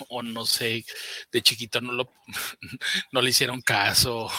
o 0.10 0.24
no 0.24 0.48
sé, 0.48 0.84
de 1.32 1.42
chiquito 1.44 1.80
no 1.80 1.94
lo 1.94 2.12
no 3.12 3.22
le 3.22 3.30
hicieron 3.30 3.62
caso 3.62 4.32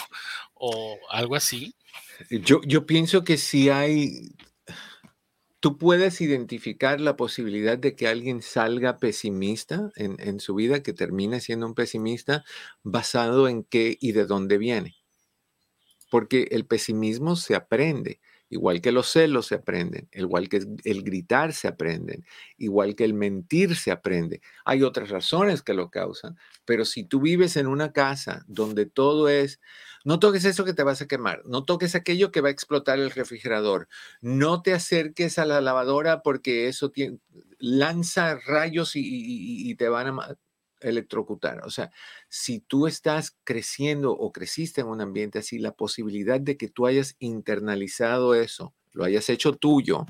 o 0.59 0.99
algo 1.09 1.35
así. 1.35 1.73
Yo, 2.29 2.85
pienso 2.85 3.23
que 3.23 3.37
si 3.37 3.69
hay, 3.69 4.35
tú 5.59 5.77
puedes 5.77 6.21
identificar 6.21 7.01
la 7.01 7.15
posibilidad 7.15 7.77
de 7.77 7.95
que 7.95 8.07
alguien 8.07 8.41
salga 8.41 8.97
pesimista 8.97 9.89
en, 9.95 10.17
en 10.19 10.39
su 10.39 10.53
vida, 10.53 10.83
que 10.83 10.93
termine 10.93 11.39
siendo 11.39 11.65
un 11.65 11.75
pesimista, 11.75 12.43
basado 12.83 13.47
en 13.47 13.63
qué 13.63 13.97
y 13.99 14.11
de 14.11 14.25
dónde 14.25 14.57
viene. 14.57 14.97
Porque 16.11 16.47
el 16.51 16.65
pesimismo 16.65 17.35
se 17.35 17.55
aprende. 17.55 18.19
Igual 18.51 18.81
que 18.81 18.91
los 18.91 19.11
celos 19.11 19.45
se 19.45 19.55
aprenden, 19.55 20.09
igual 20.11 20.49
que 20.49 20.59
el 20.83 21.03
gritar 21.03 21.53
se 21.53 21.67
aprenden, 21.67 22.25
igual 22.57 22.95
que 22.95 23.05
el 23.05 23.13
mentir 23.13 23.75
se 23.75 23.91
aprende. 23.91 24.41
Hay 24.65 24.81
otras 24.81 25.09
razones 25.09 25.61
que 25.61 25.75
lo 25.75 25.91
causan, 25.91 26.35
pero 26.65 26.83
si 26.83 27.03
tú 27.03 27.21
vives 27.21 27.57
en 27.57 27.67
una 27.67 27.93
casa 27.93 28.43
donde 28.47 28.87
todo 28.87 29.29
es, 29.29 29.59
no 30.05 30.19
toques 30.19 30.45
eso 30.45 30.65
que 30.65 30.73
te 30.73 30.83
vas 30.83 31.01
a 31.01 31.07
quemar, 31.07 31.41
no 31.45 31.65
toques 31.65 31.95
aquello 31.95 32.31
que 32.31 32.41
va 32.41 32.49
a 32.49 32.51
explotar 32.51 32.99
el 32.99 33.11
refrigerador, 33.11 33.87
no 34.21 34.61
te 34.61 34.73
acerques 34.73 35.39
a 35.39 35.45
la 35.45 35.61
lavadora 35.61 36.21
porque 36.21 36.67
eso 36.67 36.91
lanza 37.59 38.35
rayos 38.45 38.95
y, 38.95 39.01
y 39.03 39.75
te 39.75 39.89
van 39.89 40.19
a 40.19 40.37
electrocutar. 40.81 41.65
O 41.65 41.69
sea, 41.69 41.91
si 42.29 42.59
tú 42.59 42.87
estás 42.87 43.37
creciendo 43.43 44.11
o 44.11 44.31
creciste 44.31 44.81
en 44.81 44.87
un 44.87 45.01
ambiente 45.01 45.39
así, 45.39 45.59
la 45.59 45.73
posibilidad 45.73 46.39
de 46.39 46.57
que 46.57 46.69
tú 46.69 46.87
hayas 46.87 47.15
internalizado 47.19 48.35
eso, 48.35 48.73
lo 48.91 49.03
hayas 49.03 49.29
hecho 49.29 49.53
tuyo, 49.53 50.05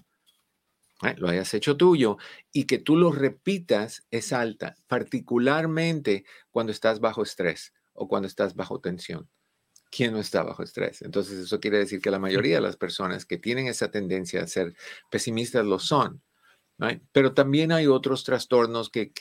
¿eh? 1.03 1.15
lo 1.17 1.29
hayas 1.29 1.53
hecho 1.53 1.77
tuyo 1.77 2.17
y 2.51 2.65
que 2.65 2.77
tú 2.77 2.95
lo 2.95 3.11
repitas 3.11 4.05
es 4.11 4.33
alta, 4.33 4.75
particularmente 4.87 6.25
cuando 6.51 6.71
estás 6.71 6.99
bajo 6.99 7.23
estrés 7.23 7.73
o 7.93 8.07
cuando 8.07 8.27
estás 8.27 8.55
bajo 8.55 8.79
tensión. 8.79 9.29
¿Quién 9.89 10.13
no 10.13 10.19
está 10.19 10.43
bajo 10.43 10.63
estrés? 10.63 11.01
Entonces 11.01 11.39
eso 11.39 11.59
quiere 11.59 11.79
decir 11.79 12.01
que 12.01 12.11
la 12.11 12.19
mayoría 12.19 12.55
de 12.55 12.61
las 12.61 12.77
personas 12.77 13.25
que 13.25 13.37
tienen 13.37 13.67
esa 13.67 13.89
tendencia 13.89 14.43
a 14.43 14.47
ser 14.47 14.75
pesimistas 15.09 15.65
lo 15.65 15.79
son. 15.79 16.21
Pero 17.11 17.33
también 17.33 17.71
hay 17.71 17.87
otros 17.87 18.23
trastornos 18.23 18.89
que, 18.89 19.11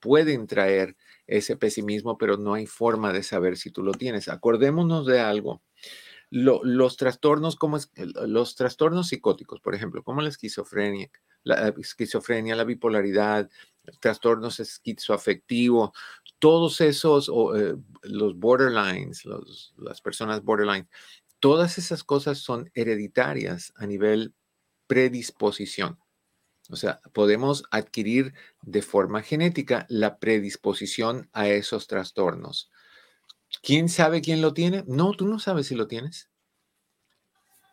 pueden 0.00 0.46
traer 0.46 0.96
ese 1.26 1.56
pesimismo, 1.56 2.18
pero 2.18 2.36
no 2.36 2.54
hay 2.54 2.66
forma 2.66 3.12
de 3.12 3.22
saber 3.22 3.56
si 3.56 3.70
tú 3.70 3.82
lo 3.82 3.92
tienes. 3.92 4.28
Acordémonos 4.28 5.06
de 5.06 5.20
algo. 5.20 5.62
Los 6.30 6.96
trastornos 6.96 7.56
como 7.56 7.78
los 7.94 8.56
trastornos 8.56 9.08
psicóticos, 9.08 9.60
por 9.60 9.74
ejemplo, 9.74 10.02
como 10.02 10.20
la 10.20 10.28
esquizofrenia, 10.28 11.10
la 11.44 11.68
esquizofrenia, 11.68 12.56
la 12.56 12.64
bipolaridad, 12.64 13.48
trastornos 14.00 14.58
esquizoafectivos, 14.60 15.90
todos 16.38 16.80
esos, 16.80 17.30
eh, 17.56 17.76
los 18.02 18.36
borderlines, 18.36 19.24
las 19.76 20.00
personas 20.00 20.42
borderline, 20.42 20.88
todas 21.40 21.78
esas 21.78 22.02
cosas 22.02 22.38
son 22.38 22.70
hereditarias 22.74 23.72
a 23.76 23.86
nivel 23.86 24.34
predisposición. 24.86 25.98
O 26.68 26.76
sea, 26.76 27.00
podemos 27.12 27.64
adquirir 27.70 28.34
de 28.62 28.82
forma 28.82 29.22
genética 29.22 29.86
la 29.88 30.18
predisposición 30.18 31.28
a 31.32 31.48
esos 31.48 31.86
trastornos. 31.86 32.70
¿Quién 33.66 33.88
sabe 33.88 34.20
quién 34.20 34.42
lo 34.42 34.54
tiene? 34.54 34.84
No, 34.86 35.10
tú 35.10 35.26
no 35.26 35.40
sabes 35.40 35.66
si 35.66 35.74
lo 35.74 35.88
tienes. 35.88 36.30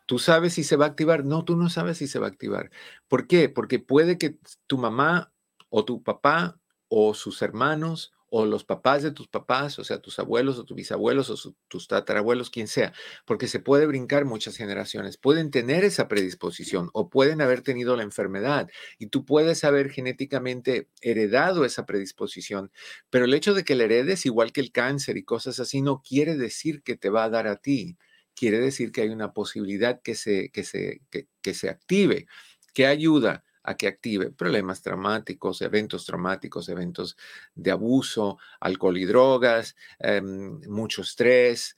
¿Tú 0.06 0.18
sabes 0.18 0.54
si 0.54 0.64
se 0.64 0.74
va 0.74 0.86
a 0.86 0.88
activar? 0.88 1.24
No, 1.24 1.44
tú 1.44 1.56
no 1.56 1.70
sabes 1.70 1.98
si 1.98 2.08
se 2.08 2.18
va 2.18 2.26
a 2.26 2.30
activar. 2.30 2.72
¿Por 3.06 3.28
qué? 3.28 3.48
Porque 3.48 3.78
puede 3.78 4.18
que 4.18 4.36
tu 4.66 4.76
mamá 4.76 5.32
o 5.68 5.84
tu 5.84 6.02
papá 6.02 6.58
o 6.88 7.14
sus 7.14 7.42
hermanos 7.42 8.12
o 8.36 8.46
los 8.46 8.64
papás 8.64 9.04
de 9.04 9.12
tus 9.12 9.28
papás, 9.28 9.78
o 9.78 9.84
sea, 9.84 10.00
tus 10.00 10.18
abuelos 10.18 10.58
o 10.58 10.64
tus 10.64 10.76
bisabuelos 10.76 11.30
o 11.30 11.54
tus 11.68 11.86
tatarabuelos, 11.86 12.50
quien 12.50 12.66
sea, 12.66 12.92
porque 13.26 13.46
se 13.46 13.60
puede 13.60 13.86
brincar 13.86 14.24
muchas 14.24 14.56
generaciones. 14.56 15.16
Pueden 15.18 15.52
tener 15.52 15.84
esa 15.84 16.08
predisposición 16.08 16.90
o 16.94 17.10
pueden 17.10 17.40
haber 17.40 17.62
tenido 17.62 17.96
la 17.96 18.02
enfermedad 18.02 18.68
y 18.98 19.06
tú 19.06 19.24
puedes 19.24 19.62
haber 19.62 19.88
genéticamente 19.90 20.88
heredado 21.00 21.64
esa 21.64 21.86
predisposición, 21.86 22.72
pero 23.08 23.24
el 23.24 23.34
hecho 23.34 23.54
de 23.54 23.62
que 23.62 23.76
la 23.76 23.84
heredes, 23.84 24.26
igual 24.26 24.50
que 24.50 24.60
el 24.62 24.72
cáncer 24.72 25.16
y 25.16 25.22
cosas 25.24 25.60
así, 25.60 25.80
no 25.80 26.02
quiere 26.02 26.36
decir 26.36 26.82
que 26.82 26.96
te 26.96 27.10
va 27.10 27.22
a 27.24 27.30
dar 27.30 27.46
a 27.46 27.56
ti. 27.56 27.96
Quiere 28.34 28.58
decir 28.58 28.90
que 28.90 29.02
hay 29.02 29.10
una 29.10 29.32
posibilidad 29.32 30.02
que 30.02 30.16
se, 30.16 30.50
que 30.50 30.64
se, 30.64 31.02
que 31.40 31.54
se 31.54 31.68
active. 31.68 32.26
¿Qué 32.74 32.86
ayuda? 32.88 33.44
A 33.64 33.76
que 33.76 33.88
active 33.88 34.30
problemas 34.30 34.82
traumáticos, 34.82 35.62
eventos 35.62 36.04
traumáticos, 36.04 36.68
eventos 36.68 37.16
de 37.54 37.70
abuso, 37.70 38.38
alcohol 38.60 38.98
y 38.98 39.06
drogas, 39.06 39.74
em, 39.98 40.60
mucho 40.68 41.02
estrés, 41.02 41.76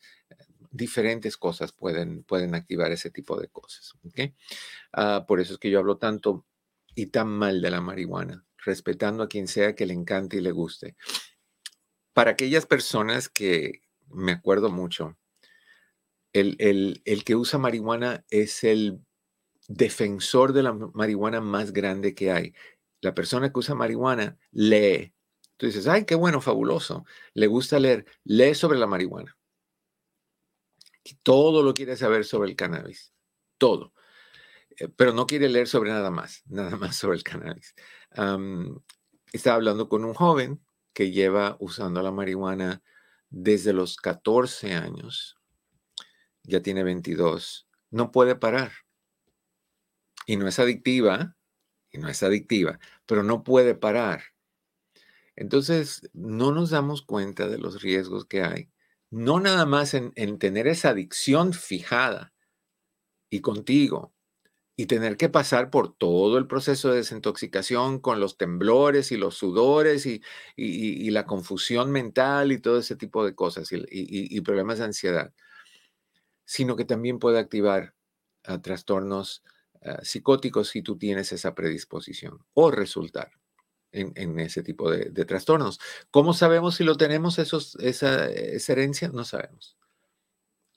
diferentes 0.71 1.37
cosas 1.37 1.73
pueden, 1.73 2.25
pueden 2.25 2.55
activar 2.55 2.91
ese 2.93 3.11
tipo 3.11 3.41
de 3.41 3.49
cosas. 3.49 3.95
Ah, 4.93 5.25
por 5.27 5.41
eso 5.41 5.55
es 5.55 5.59
que 5.59 5.71
yo 5.71 5.79
hablo 5.79 5.97
tanto 5.97 6.45
y 6.95 7.07
tan 7.07 7.29
mal 7.29 7.63
de 7.63 7.71
la 7.71 7.81
marihuana, 7.81 8.45
respetando 8.59 9.23
a 9.23 9.29
quien 9.29 9.47
sea 9.47 9.75
que 9.75 9.87
le 9.87 9.95
encante 9.95 10.39
y 10.39 10.41
le 10.41 10.51
guste. 10.51 10.97
Para 12.13 12.33
aquellas 12.33 12.67
personas 12.67 13.29
que 13.29 13.83
me 14.09 14.33
acuerdo 14.33 14.71
mucho, 14.71 15.17
el, 16.33 16.57
el 17.05 17.25
que 17.25 17.37
usa 17.37 17.59
marihuana 17.59 18.25
es 18.29 18.65
el 18.65 19.06
defensor 19.69 20.53
de 20.53 20.63
la 20.63 20.73
marihuana 20.73 21.41
más 21.41 21.73
grande 21.73 22.15
que 22.15 22.31
hay. 22.31 22.55
La 23.01 23.15
persona 23.15 23.53
que 23.53 23.59
usa 23.59 23.75
marihuana 23.75 24.39
lee. 24.53 25.15
Tú 25.57 25.67
dices, 25.67 25.87
ay, 25.87 26.05
qué 26.05 26.15
bueno, 26.15 26.41
fabuloso. 26.41 27.05
Le 27.35 27.47
gusta 27.47 27.79
leer. 27.79 28.07
Lee 28.25 28.55
sobre 28.55 28.79
la 28.79 28.87
marihuana. 28.87 29.37
todo 31.23 31.63
lo 31.63 31.73
quiere 31.73 31.97
saber 31.97 32.25
sobre 32.25 32.51
el 32.51 32.57
cannabis. 32.57 33.13
Todo. 33.59 33.93
Eh, 34.79 34.89
pero 34.89 35.13
no 35.13 35.27
quiere 35.27 35.49
leer 35.49 35.69
sobre 35.69 35.91
nada 35.91 36.11
más. 36.11 36.43
Nada 36.47 36.77
más 36.77 36.97
sobre 36.97 37.17
el 37.17 37.25
cannabis. 37.25 37.75
estaba 39.33 39.57
hablando 39.57 39.89
con 39.89 40.05
un 40.05 40.15
joven 40.15 40.63
que 40.93 41.11
lleva 41.11 41.57
usando 41.61 42.03
la 42.03 42.13
marihuana 42.13 42.83
desde 43.29 43.73
los 43.73 43.97
14 43.97 44.75
años. 44.75 45.37
Ya 46.43 46.61
tiene 46.63 46.85
22. 46.85 47.69
No 47.91 48.11
puede 48.13 48.37
parar 48.37 48.73
y 50.27 50.37
no 50.37 50.49
es 50.49 50.59
adictiva, 50.59 51.37
y 51.91 51.99
no 51.99 52.09
es 52.09 52.23
adictiva, 52.23 52.79
pero 53.07 53.23
no 53.23 53.45
puede 53.45 53.75
parar. 53.75 54.23
Entonces, 55.37 56.09
no 56.13 56.53
nos 56.53 56.71
damos 56.71 57.03
cuenta 57.03 57.49
de 57.49 57.59
los 57.59 57.83
riesgos 57.83 58.27
que 58.27 58.43
hay, 58.43 58.71
no 59.11 59.41
nada 59.41 59.67
más 59.67 59.95
en, 59.95 60.13
tener 60.39 60.67
esa 60.67 60.91
adicción 60.91 61.53
fijada 61.53 62.35
y 63.31 63.41
contigo, 63.41 64.13
y 64.79 64.87
tener 64.87 65.17
que 65.17 65.31
pasar 65.31 65.71
por 65.71 65.97
todo 65.97 66.37
el 66.37 66.47
proceso 66.47 66.91
de 66.91 66.99
desintoxicación 66.99 67.99
con 67.99 68.21
los 68.21 68.37
temblores 68.37 69.11
y 69.11 69.17
los 69.17 69.35
sudores 69.37 70.05
y, 70.07 70.21
la 71.11 71.25
confusión 71.25 71.91
mental 71.91 72.53
y 72.53 72.61
todo 72.61 72.79
ese 72.79 72.95
tipo 72.97 73.25
de 73.25 73.35
cosas 73.35 73.69
y, 73.73 74.41
problemas 74.43 74.79
de 74.79 74.85
ansiedad, 74.85 75.33
sino 76.45 76.77
que 76.77 76.85
también 76.85 77.19
puede 77.19 77.39
activar 77.39 77.95
trastornos 78.63 79.43
Ah, 79.83 80.01
psicóticos 80.03 80.69
si 80.69 80.83
tú 80.83 80.97
tienes 80.97 81.33
esa 81.33 81.55
predisposición 81.55 82.45
o 82.55 82.71
resultar. 82.71 83.33
en, 83.93 84.39
ese 84.41 84.63
tipo 84.63 84.91
de, 84.91 85.25
trastornos. 85.25 85.81
¿Cómo 86.11 86.35
sabemos 86.35 86.75
si 86.77 86.85
lo 86.85 86.97
tenemos 86.97 87.39
esos, 87.39 87.77
esa, 87.77 88.29
esa 88.29 88.73
herencia? 88.73 89.09
No 89.09 89.25
sabemos. 89.25 89.79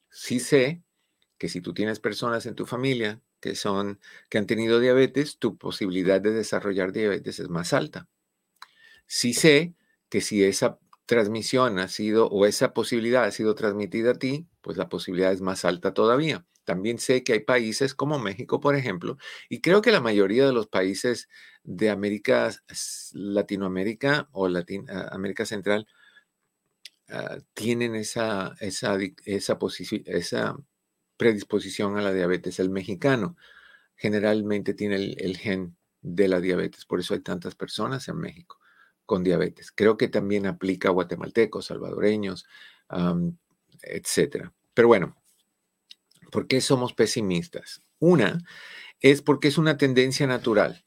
Sí 0.09 0.39
sé 0.39 0.83
que 1.37 1.49
si 1.49 1.59
tú 1.61 1.73
tienes 1.73 1.99
personas 1.99 2.45
en 2.45 2.55
tu 2.55 2.65
familia 2.65 3.21
que 3.41 3.55
son 3.55 3.99
que 4.29 4.37
han 4.37 4.47
tenido 4.47 4.79
diabetes, 4.79 5.37
tu 5.37 5.57
posibilidad 5.57 6.21
de 6.21 6.31
desarrollar 6.31 6.91
diabetes 6.91 7.39
es 7.39 7.49
más 7.49 7.73
alta. 7.73 8.07
Sí 9.05 9.33
sé 9.33 9.73
que 10.09 10.21
si 10.21 10.43
esa 10.43 10.79
transmisión 11.05 11.79
ha 11.79 11.87
sido 11.87 12.27
o 12.27 12.45
esa 12.45 12.73
posibilidad 12.73 13.23
ha 13.23 13.31
sido 13.31 13.55
transmitida 13.55 14.11
a 14.11 14.15
ti, 14.15 14.47
pues 14.61 14.77
la 14.77 14.89
posibilidad 14.89 15.31
es 15.31 15.41
más 15.41 15.65
alta 15.65 15.93
todavía. 15.93 16.45
También 16.69 16.99
sé 16.99 17.23
que 17.23 17.33
hay 17.33 17.39
países 17.39 17.95
como 17.95 18.19
México, 18.19 18.59
por 18.59 18.75
ejemplo, 18.75 19.17
y 19.49 19.59
creo 19.59 19.81
que 19.81 19.91
la 19.91 20.01
mayoría 20.01 20.45
de 20.45 20.53
los 20.53 20.67
países 20.67 21.27
de 21.63 21.89
América, 21.89 22.51
Latinoamérica 23.13 24.29
o 24.33 24.47
América 25.11 25.45
Central 25.47 25.87
ah, 27.07 27.39
tienen 27.55 27.95
esa, 27.95 28.55
esa, 28.59 28.99
esa, 29.25 30.57
predisposición 31.17 31.97
a 31.97 32.03
la 32.03 32.13
diabetes. 32.13 32.59
El 32.59 32.69
mexicano 32.69 33.35
generalmente 33.95 34.75
tiene 34.75 34.97
el, 34.97 35.37
gen 35.37 35.75
de 36.01 36.27
la 36.27 36.39
diabetes, 36.39 36.85
por 36.85 36.99
eso 36.99 37.15
hay 37.15 37.21
tantas 37.21 37.55
personas 37.55 38.07
en 38.09 38.17
México 38.17 38.59
con 39.07 39.23
diabetes. 39.23 39.71
Creo 39.71 39.97
que 39.97 40.07
también 40.07 40.45
aplica 40.45 40.89
a 40.89 40.91
guatemaltecos, 40.91 41.65
salvadoreños, 41.65 42.45
etcétera. 43.81 44.53
Pero 44.75 44.87
bueno, 44.87 45.18
¿Por 46.31 46.47
qué 46.47 46.61
somos 46.61 46.93
pesimistas? 46.93 47.81
Una 47.99 48.43
es 48.99 49.21
porque 49.21 49.47
es 49.47 49.57
una 49.57 49.77
tendencia 49.77 50.27
natural. 50.27 50.85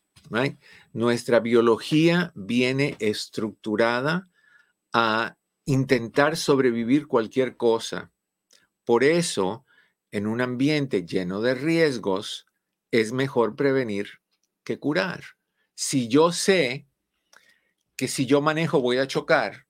Nuestra 0.92 1.40
biología 1.40 2.32
viene 2.34 2.96
estructurada 3.00 4.30
a 4.92 5.36
intentar 5.64 6.36
sobrevivir 6.36 7.06
cualquier 7.06 7.56
cosa. 7.56 8.12
Por 8.84 9.04
eso, 9.04 9.64
en 10.10 10.26
un 10.26 10.40
ambiente 10.40 11.04
lleno 11.04 11.40
de 11.40 11.54
riesgos, 11.54 12.46
es 12.90 13.12
mejor 13.12 13.56
prevenir 13.56 14.20
que 14.64 14.78
curar. 14.78 15.22
Si 15.74 16.08
yo 16.08 16.32
sé 16.32 16.86
que 17.96 18.08
si 18.08 18.26
yo 18.26 18.40
manejo 18.40 18.80
voy 18.80 18.98
a 18.98 19.06
chocar, 19.06 19.66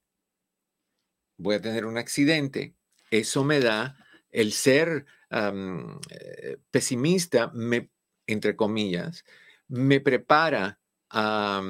voy 1.36 1.56
a 1.56 1.60
tener 1.60 1.86
un 1.86 1.98
accidente, 1.98 2.74
eso 3.10 3.44
me 3.44 3.60
da 3.60 3.96
el 4.32 4.52
ser 4.52 5.06
eh, 5.30 6.58
pesimista, 6.70 7.50
me, 7.54 7.90
entre 8.26 8.56
comillas, 8.56 9.24
me 9.68 10.00
prepara 10.00 10.80
a, 11.10 11.62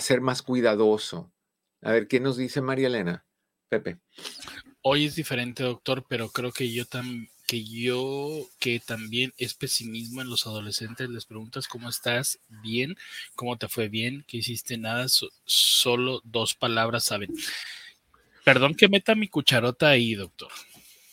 ser 0.00 0.20
más 0.20 0.42
cuidadoso. 0.42 1.32
A 1.82 1.92
ver, 1.92 2.08
¿qué 2.08 2.20
nos 2.20 2.36
dice 2.36 2.60
María 2.60 2.86
Elena? 2.86 3.24
Pepe. 3.68 3.98
Hoy 4.82 5.06
es 5.06 5.14
diferente, 5.14 5.62
doctor, 5.62 6.04
pero 6.08 6.28
creo 6.28 6.52
que 6.52 6.70
yo 6.72 6.86
también 6.86 7.28
que 7.50 7.64
yo, 7.64 8.46
que 8.60 8.78
también 8.78 9.34
es 9.36 9.54
pesimismo 9.54 10.22
en 10.22 10.30
los 10.30 10.46
adolescentes, 10.46 11.10
les 11.10 11.26
preguntas 11.26 11.66
cómo 11.66 11.88
estás, 11.88 12.38
bien, 12.62 12.96
cómo 13.34 13.58
te 13.58 13.66
fue 13.66 13.88
bien, 13.88 14.24
que 14.28 14.36
hiciste 14.36 14.78
nada, 14.78 15.06
solo 15.08 16.20
dos 16.22 16.54
palabras 16.54 17.02
saben. 17.02 17.34
Perdón 18.44 18.76
que 18.76 18.88
meta 18.88 19.16
mi 19.16 19.26
cucharota 19.26 19.88
ahí, 19.88 20.14
doctor. 20.14 20.52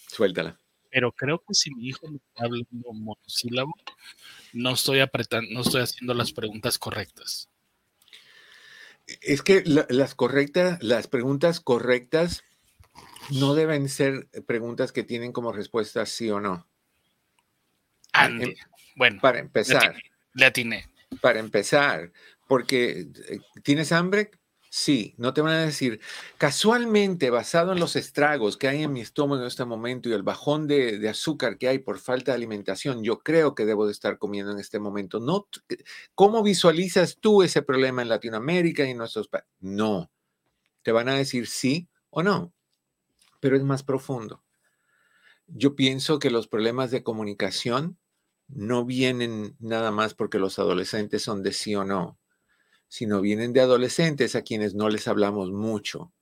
Suéltala 0.08 0.60
pero 0.98 1.12
creo 1.12 1.39
que 1.39 1.54
si 1.54 1.74
mi 1.74 1.89
hijo 1.89 2.08
me 2.08 2.17
está 2.17 2.46
hablando 2.46 2.93
monosílabo, 2.93 3.76
no 4.54 4.72
estoy 4.72 5.00
apretando, 5.00 5.48
no 5.52 5.62
estoy 5.62 5.82
haciendo 5.82 6.13
las 6.13 6.32
preguntas 6.32 6.78
correctas. 6.78 7.50
Es 9.22 9.41
que 9.41 9.63
las 9.65 10.15
correctas, 10.15 10.82
las 10.82 11.08
preguntas 11.08 11.60
correctas 11.60 12.43
no 13.30 13.54
deben 13.54 13.89
ser 13.89 14.28
preguntas 14.46 14.91
que 14.91 15.04
tienen 15.04 15.32
como 15.32 15.52
respuesta 15.52 16.06
sí 16.06 16.30
o 16.30 16.39
no. 16.39 16.67
Em, 18.13 18.56
bueno, 18.96 19.22
para 19.22 19.39
empezar. 19.39 19.96
Le 20.34 20.46
atiné. 20.46 20.89
Para 21.22 21.39
empezar, 21.39 22.12
porque 22.48 23.08
eh, 23.30 23.39
¿tienes 23.63 23.91
hambre? 23.91 24.32
Sí, 24.69 25.15
no 25.17 25.34
te 25.34 25.41
van 25.41 25.53
a 25.53 25.65
decir, 25.65 26.01
casualmente, 26.38 27.30
basado 27.30 27.71
en 27.71 27.80
los 27.80 27.95
estragos 27.95 28.58
que 28.58 28.67
hay 28.67 28.84
en 28.84 28.91
mi 28.91 28.99
estómago 28.99 29.41
en 29.41 29.47
este 29.47 29.63
momento 29.63 30.10
y 30.10 30.13
el 30.13 30.23
bajón 30.23 30.67
de, 30.67 31.08
azúcar 31.10 31.58
que 31.58 31.69
hay 31.69 31.80
por 31.80 31.99
falta 31.99 32.32
de 32.32 32.36
alimentación, 32.36 33.03
yo 33.03 33.19
creo 33.19 33.56
que 33.56 33.65
debo 33.65 33.86
de 33.86 33.93
estar 33.93 34.17
comiendo 34.17 34.51
en 34.51 34.60
este 34.60 34.80
momento. 34.80 35.19
No, 35.19 35.47
¿Cómo 36.15 36.43
visualizas 36.43 37.17
tú 37.19 37.43
ese 37.43 37.62
problema 37.62 38.01
en 38.01 38.10
Latinoamérica 38.10 38.84
y 38.86 38.91
en 38.91 38.97
nuestros 38.97 39.30
países? 39.30 39.49
No, 39.62 40.12
te 40.84 40.91
van 40.91 41.08
a 41.10 41.15
decir 41.15 41.47
sí 41.47 41.88
o 42.10 42.21
no, 42.21 42.53
pero 43.39 43.56
es 43.56 43.63
más 43.63 43.84
profundo. 43.84 44.43
Yo 45.47 45.75
pienso 45.75 46.19
que 46.19 46.30
los 46.30 46.47
problemas 46.49 46.91
de 46.91 47.03
comunicación 47.03 47.97
no 48.49 48.84
vienen 48.84 49.56
nada 49.60 49.91
más 49.91 50.13
porque 50.13 50.39
los 50.39 50.60
adolescentes 50.60 51.21
son 51.21 51.41
de 51.41 51.53
sí 51.53 51.73
o 51.75 51.86
no 51.86 52.17
sino 52.88 53.21
vienen 53.21 53.54
de 53.54 53.62
adolescentes 53.62 54.36
a 54.36 54.41
quienes 54.41 54.76
no 54.76 54.89
les 54.89 55.08
hablamos 55.08 55.52
mucho. 55.52 56.13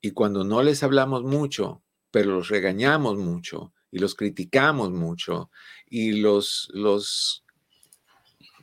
Y 0.00 0.12
cuando 0.12 0.44
no 0.44 0.62
les 0.62 0.82
hablamos 0.82 1.24
mucho, 1.24 1.82
pero 2.10 2.32
los 2.32 2.48
regañamos 2.48 3.16
mucho 3.18 3.72
y 3.90 3.98
los 3.98 4.14
criticamos 4.14 4.90
mucho 4.90 5.50
y 5.86 6.12
los, 6.12 6.68
los 6.72 7.44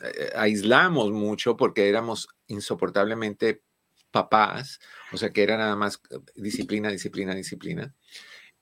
eh, 0.04 0.32
aislamos 0.36 1.12
mucho 1.12 1.58
porque 1.58 1.90
éramos 1.90 2.28
insoportablemente 2.48 3.64
papás, 4.12 4.80
o 5.12 5.18
sea 5.18 5.32
que 5.32 5.44
era 5.44 5.58
nada 5.58 5.76
más 5.76 6.02
eh, 6.12 6.20
disciplina, 6.36 6.90
disciplina, 6.90 7.36
disciplina. 7.36 7.96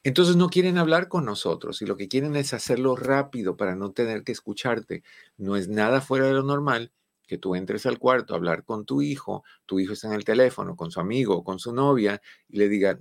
Entonces 0.04 0.36
no 0.36 0.50
quieren 0.50 0.78
hablar 0.78 1.08
con 1.10 1.26
nosotros 1.26 1.82
y 1.82 1.86
lo 1.86 1.96
que 1.96 2.08
quieren 2.08 2.36
es 2.36 2.54
hacerlo 2.54 2.96
rápido 2.96 3.56
para 3.56 3.76
no 3.76 3.92
tener 3.92 4.24
que 4.24 4.32
escucharte. 4.32 5.04
No 5.38 5.56
es 5.56 5.68
nada 5.68 6.02
fuera 6.02 6.26
de 6.26 6.34
lo 6.34 6.44
normal 6.44 6.92
que 7.32 7.38
tú 7.38 7.56
entres 7.56 7.86
al 7.86 7.98
cuarto 7.98 8.34
a 8.34 8.36
hablar 8.36 8.66
con 8.66 8.84
tu 8.86 9.02
hijo, 9.02 9.46
tu 9.66 9.80
hijo 9.80 9.94
está 9.94 10.08
en 10.08 10.16
el 10.16 10.26
teléfono 10.26 10.76
con 10.76 10.92
su 10.92 11.00
amigo 11.00 11.46
con 11.46 11.60
su 11.60 11.74
novia 11.74 12.22
y 12.50 12.58
le 12.58 12.68
diga, 12.68 13.00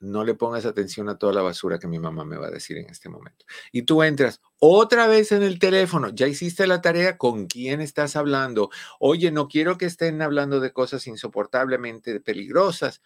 no 0.00 0.24
le 0.24 0.34
pongas 0.34 0.66
atención 0.66 1.08
a 1.08 1.18
toda 1.18 1.32
la 1.32 1.42
basura 1.42 1.78
que 1.78 1.86
mi 1.86 2.00
mamá 2.00 2.24
me 2.24 2.36
va 2.36 2.48
a 2.48 2.50
decir 2.50 2.78
en 2.78 2.90
este 2.90 3.08
momento. 3.08 3.44
Y 3.70 3.82
tú 3.82 4.02
entras 4.02 4.40
otra 4.58 5.06
vez 5.06 5.30
en 5.30 5.44
el 5.44 5.60
teléfono, 5.60 6.08
ya 6.08 6.26
hiciste 6.26 6.66
la 6.66 6.80
tarea, 6.80 7.16
¿con 7.16 7.46
quién 7.46 7.80
estás 7.80 8.16
hablando? 8.16 8.70
Oye, 8.98 9.30
no 9.30 9.46
quiero 9.46 9.78
que 9.78 9.86
estén 9.86 10.20
hablando 10.20 10.58
de 10.58 10.72
cosas 10.72 11.06
insoportablemente 11.06 12.18
peligrosas. 12.18 13.02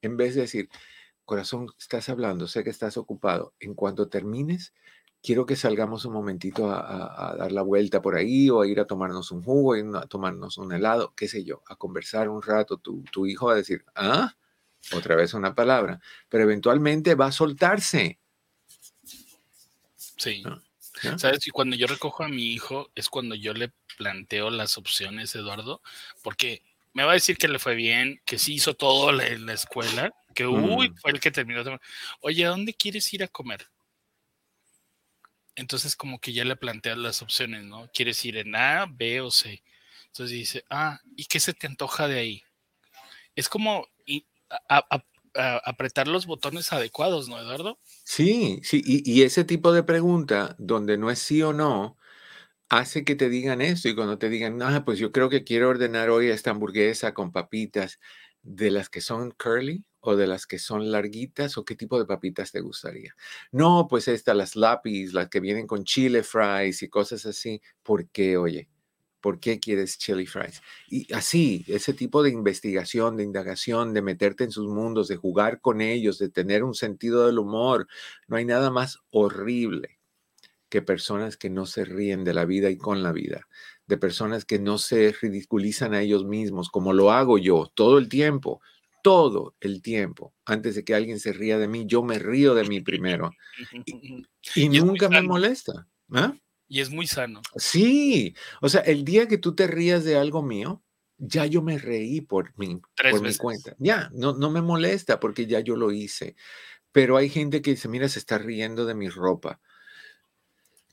En 0.00 0.16
vez 0.16 0.34
de 0.34 0.40
decir, 0.40 0.70
corazón, 1.26 1.66
estás 1.78 2.08
hablando, 2.08 2.48
sé 2.48 2.64
que 2.64 2.70
estás 2.70 2.96
ocupado. 2.96 3.52
En 3.60 3.74
cuanto 3.74 4.08
termines, 4.08 4.72
quiero 5.22 5.46
que 5.46 5.56
salgamos 5.56 6.04
un 6.04 6.12
momentito 6.12 6.70
a, 6.70 7.34
dar 7.38 7.52
la 7.52 7.62
vuelta 7.62 8.02
por 8.02 8.16
ahí 8.16 8.50
o 8.50 8.60
a 8.60 8.66
ir 8.66 8.80
a 8.80 8.86
tomarnos 8.86 9.30
un 9.30 9.42
jugo, 9.42 9.74
a 9.96 10.06
tomarnos 10.06 10.58
un 10.58 10.72
helado, 10.72 11.14
qué 11.14 11.28
sé 11.28 11.44
yo, 11.44 11.62
a 11.68 11.76
conversar 11.76 12.28
un 12.28 12.42
rato. 12.42 12.78
Tu, 12.78 13.02
tu 13.04 13.26
hijo 13.26 13.46
va 13.46 13.52
a 13.52 13.56
decir, 13.56 13.84
ah, 13.94 14.34
otra 14.92 15.14
vez 15.14 15.32
una 15.34 15.54
palabra, 15.54 16.00
pero 16.28 16.44
eventualmente 16.44 17.14
va 17.14 17.26
a 17.26 17.32
soltarse. 17.32 18.18
Sí. 19.94 20.42
¿Sabes? 21.16 21.46
Y 21.46 21.50
cuando 21.50 21.74
yo 21.76 21.86
recojo 21.86 22.22
a 22.22 22.28
mi 22.28 22.52
hijo 22.52 22.90
es 22.94 23.08
cuando 23.08 23.34
yo 23.34 23.54
le 23.54 23.72
planteo 23.96 24.50
las 24.50 24.78
opciones, 24.78 25.34
Eduardo, 25.34 25.82
porque 26.22 26.62
me 26.92 27.04
va 27.04 27.12
a 27.12 27.14
decir 27.14 27.36
que 27.36 27.48
le 27.48 27.58
fue 27.58 27.74
bien, 27.74 28.20
que 28.24 28.38
sí 28.38 28.54
hizo 28.54 28.74
todo 28.74 29.10
en 29.20 29.46
la 29.46 29.52
escuela, 29.54 30.14
que 30.34 30.46
uy, 30.46 30.90
mm. 30.90 30.96
fue 30.96 31.10
el 31.12 31.20
que 31.20 31.30
terminó. 31.30 31.62
Oye, 32.20 32.44
¿a 32.46 32.50
dónde 32.50 32.74
quieres 32.74 33.12
ir 33.14 33.24
a 33.24 33.28
comer? 33.28 33.71
Entonces 35.56 35.96
como 35.96 36.18
que 36.18 36.32
ya 36.32 36.44
le 36.44 36.56
planteas 36.56 36.98
las 36.98 37.22
opciones, 37.22 37.64
¿no? 37.64 37.90
¿Quieres 37.92 38.24
ir 38.24 38.36
en 38.38 38.56
A, 38.56 38.86
B 38.88 39.20
o 39.20 39.30
C? 39.30 39.62
Entonces 40.06 40.36
dice, 40.36 40.64
ah, 40.70 41.00
¿y 41.16 41.24
qué 41.24 41.40
se 41.40 41.54
te 41.54 41.66
antoja 41.66 42.08
de 42.08 42.18
ahí? 42.18 42.42
Es 43.34 43.48
como 43.48 43.86
apretar 45.34 46.08
los 46.08 46.26
botones 46.26 46.72
adecuados, 46.72 47.28
¿no, 47.28 47.38
Eduardo? 47.38 47.78
Sí, 48.04 48.60
sí, 48.62 48.82
y, 48.84 49.22
ese 49.22 49.44
tipo 49.44 49.72
de 49.72 49.82
pregunta, 49.82 50.54
donde 50.58 50.98
no 50.98 51.10
es 51.10 51.18
sí 51.18 51.42
o 51.42 51.52
no, 51.52 51.96
hace 52.68 53.04
que 53.04 53.14
te 53.14 53.28
digan 53.30 53.62
esto 53.62 53.88
y 53.88 53.94
cuando 53.94 54.18
te 54.18 54.28
digan, 54.28 54.60
ah, 54.62 54.84
pues 54.84 54.98
yo 54.98 55.12
creo 55.12 55.30
que 55.30 55.44
quiero 55.44 55.70
ordenar 55.70 56.10
hoy 56.10 56.28
esta 56.28 56.50
hamburguesa 56.50 57.14
con 57.14 57.32
papitas 57.32 57.98
de 58.42 58.70
las 58.70 58.88
que 58.88 59.00
son 59.00 59.30
curly, 59.32 59.84
o 60.02 60.16
de 60.16 60.26
las 60.26 60.46
que 60.46 60.58
son 60.58 60.90
larguitas 60.90 61.56
o 61.56 61.64
qué 61.64 61.74
tipo 61.74 61.98
de 61.98 62.04
papitas 62.04 62.52
te 62.52 62.60
gustaría? 62.60 63.14
No, 63.50 63.86
pues 63.88 64.08
estas, 64.08 64.36
las 64.36 64.56
lápiz, 64.56 65.12
las 65.12 65.28
que 65.28 65.40
vienen 65.40 65.66
con 65.66 65.84
chile 65.84 66.22
fries 66.22 66.82
y 66.82 66.88
cosas 66.88 67.24
así. 67.26 67.62
¿Por 67.82 68.08
qué, 68.08 68.36
oye? 68.36 68.68
¿Por 69.20 69.38
qué 69.38 69.60
quieres 69.60 69.98
chili 69.98 70.26
fries? 70.26 70.60
Y 70.88 71.12
así, 71.14 71.64
ese 71.68 71.94
tipo 71.94 72.22
de 72.22 72.30
investigación, 72.30 73.16
de 73.16 73.22
indagación, 73.22 73.94
de 73.94 74.02
meterte 74.02 74.44
en 74.44 74.50
sus 74.50 74.66
mundos, 74.66 75.08
de 75.08 75.16
jugar 75.16 75.60
con 75.60 75.80
ellos, 75.80 76.18
de 76.18 76.28
tener 76.28 76.64
un 76.64 76.74
sentido 76.74 77.26
del 77.26 77.38
humor, 77.38 77.86
no 78.26 78.36
hay 78.36 78.44
nada 78.44 78.70
más 78.70 78.98
horrible 79.10 80.00
que 80.68 80.82
personas 80.82 81.36
que 81.36 81.50
no 81.50 81.66
se 81.66 81.84
ríen 81.84 82.24
de 82.24 82.34
la 82.34 82.46
vida 82.46 82.70
y 82.70 82.78
con 82.78 83.02
la 83.02 83.12
vida 83.12 83.46
de 83.86 83.98
personas 83.98 84.44
que 84.46 84.58
no 84.58 84.78
se 84.78 85.14
ridiculizan 85.20 85.92
a 85.92 86.00
ellos 86.00 86.24
mismos, 86.24 86.70
como 86.70 86.94
lo 86.94 87.10
hago 87.10 87.36
yo 87.36 87.70
todo 87.74 87.98
el 87.98 88.08
tiempo, 88.08 88.62
todo 89.02 89.56
el 89.60 89.82
tiempo. 89.82 90.34
Antes 90.44 90.76
de 90.76 90.84
que 90.84 90.94
alguien 90.94 91.20
se 91.20 91.32
ría 91.32 91.58
de 91.58 91.68
mí, 91.68 91.84
yo 91.86 92.02
me 92.02 92.18
río 92.18 92.54
de 92.54 92.64
mí 92.64 92.80
primero. 92.80 93.30
Y, 94.56 94.68
nunca 94.68 95.08
me 95.08 95.22
molesta. 95.22 95.86
¿ah? 96.10 96.34
Y 96.66 96.80
es 96.80 96.90
muy 96.90 97.06
sano. 97.06 97.42
Sí, 97.54 98.34
o 98.60 98.68
sea, 98.68 98.80
el 98.80 99.04
día 99.04 99.28
que 99.28 99.38
tú 99.38 99.54
te 99.54 99.68
rías 99.68 100.02
de 100.04 100.16
algo 100.16 100.42
mío, 100.42 100.82
ya 101.16 101.46
yo 101.46 101.62
me 101.62 101.78
reí 101.78 102.20
por 102.20 102.52
mi, 102.58 102.80
por 102.96 103.22
mi 103.22 103.36
cuenta. 103.36 103.76
Ya, 103.78 104.10
no, 104.12 104.32
no 104.32 104.50
me 104.50 104.60
molesta 104.60 105.20
porque 105.20 105.46
ya 105.46 105.60
yo 105.60 105.76
lo 105.76 105.92
hice. 105.92 106.34
Pero 106.90 107.16
hay 107.16 107.28
gente 107.28 107.62
que 107.62 107.70
dice, 107.70 107.88
mira, 107.88 108.08
se 108.08 108.18
está 108.18 108.36
riendo 108.38 108.84
de 108.84 108.94
mi 108.94 109.08
ropa. 109.08 109.60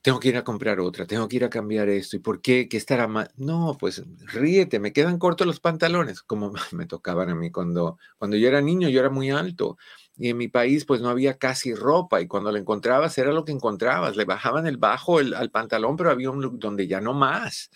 Tengo 0.02 0.20
que 0.20 0.30
ir 0.30 0.38
a 0.38 0.46
comprar 0.46 0.80
otra, 0.80 1.06
tengo 1.06 1.28
que 1.28 1.36
ir 1.36 1.44
a 1.44 1.50
cambiar 1.50 1.90
esto. 1.90 2.16
¿Y 2.16 2.20
por 2.20 2.42
qué? 2.42 2.70
¿Qué 2.70 2.78
estará 2.78 3.08
mal? 3.08 3.30
No, 3.36 3.76
pues 3.78 4.04
ríete, 4.34 4.80
me 4.80 4.94
quedan 4.94 5.20
cortos 5.20 5.46
los 5.46 5.60
pantalones, 5.60 6.22
como 6.22 6.54
me 6.72 6.86
tocaban 6.86 7.30
a 7.30 7.36
mí 7.36 7.52
cuando, 7.52 7.98
cuando 8.18 8.38
yo 8.38 8.48
era 8.48 8.62
niño, 8.62 8.88
yo 8.88 9.02
era 9.02 9.10
muy 9.10 9.30
alto. 9.30 9.78
Y 10.16 10.30
en 10.30 10.38
mi 10.38 10.48
país, 10.48 10.86
pues 10.86 11.02
no 11.02 11.10
había 11.10 11.38
casi 11.38 11.74
ropa. 11.74 12.22
Y 12.22 12.28
cuando 12.28 12.52
la 12.52 12.60
encontrabas, 12.60 13.18
era 13.18 13.32
lo 13.32 13.46
que 13.46 13.52
encontrabas. 13.52 14.16
Le 14.16 14.26
bajaban 14.26 14.68
el 14.68 14.78
bajo 14.78 15.20
al 15.20 15.50
pantalón, 15.52 15.96
pero 15.96 16.12
había 16.12 16.30
un 16.30 16.42
look 16.42 16.60
donde 16.60 16.88
ya 16.88 17.02
no 17.02 17.14
más. 17.14 17.70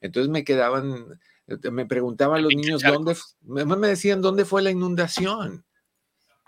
Entonces 0.00 0.30
me 0.30 0.44
quedaban, 0.44 1.18
eh, 1.46 1.70
me 1.70 1.86
preguntaban 1.86 2.42
los 2.42 2.54
niños 2.54 2.82
dónde, 2.82 3.16
me 3.42 3.88
decían 3.88 4.22
dónde 4.22 4.44
fue 4.44 4.62
la 4.62 4.70
inundación. 4.70 5.65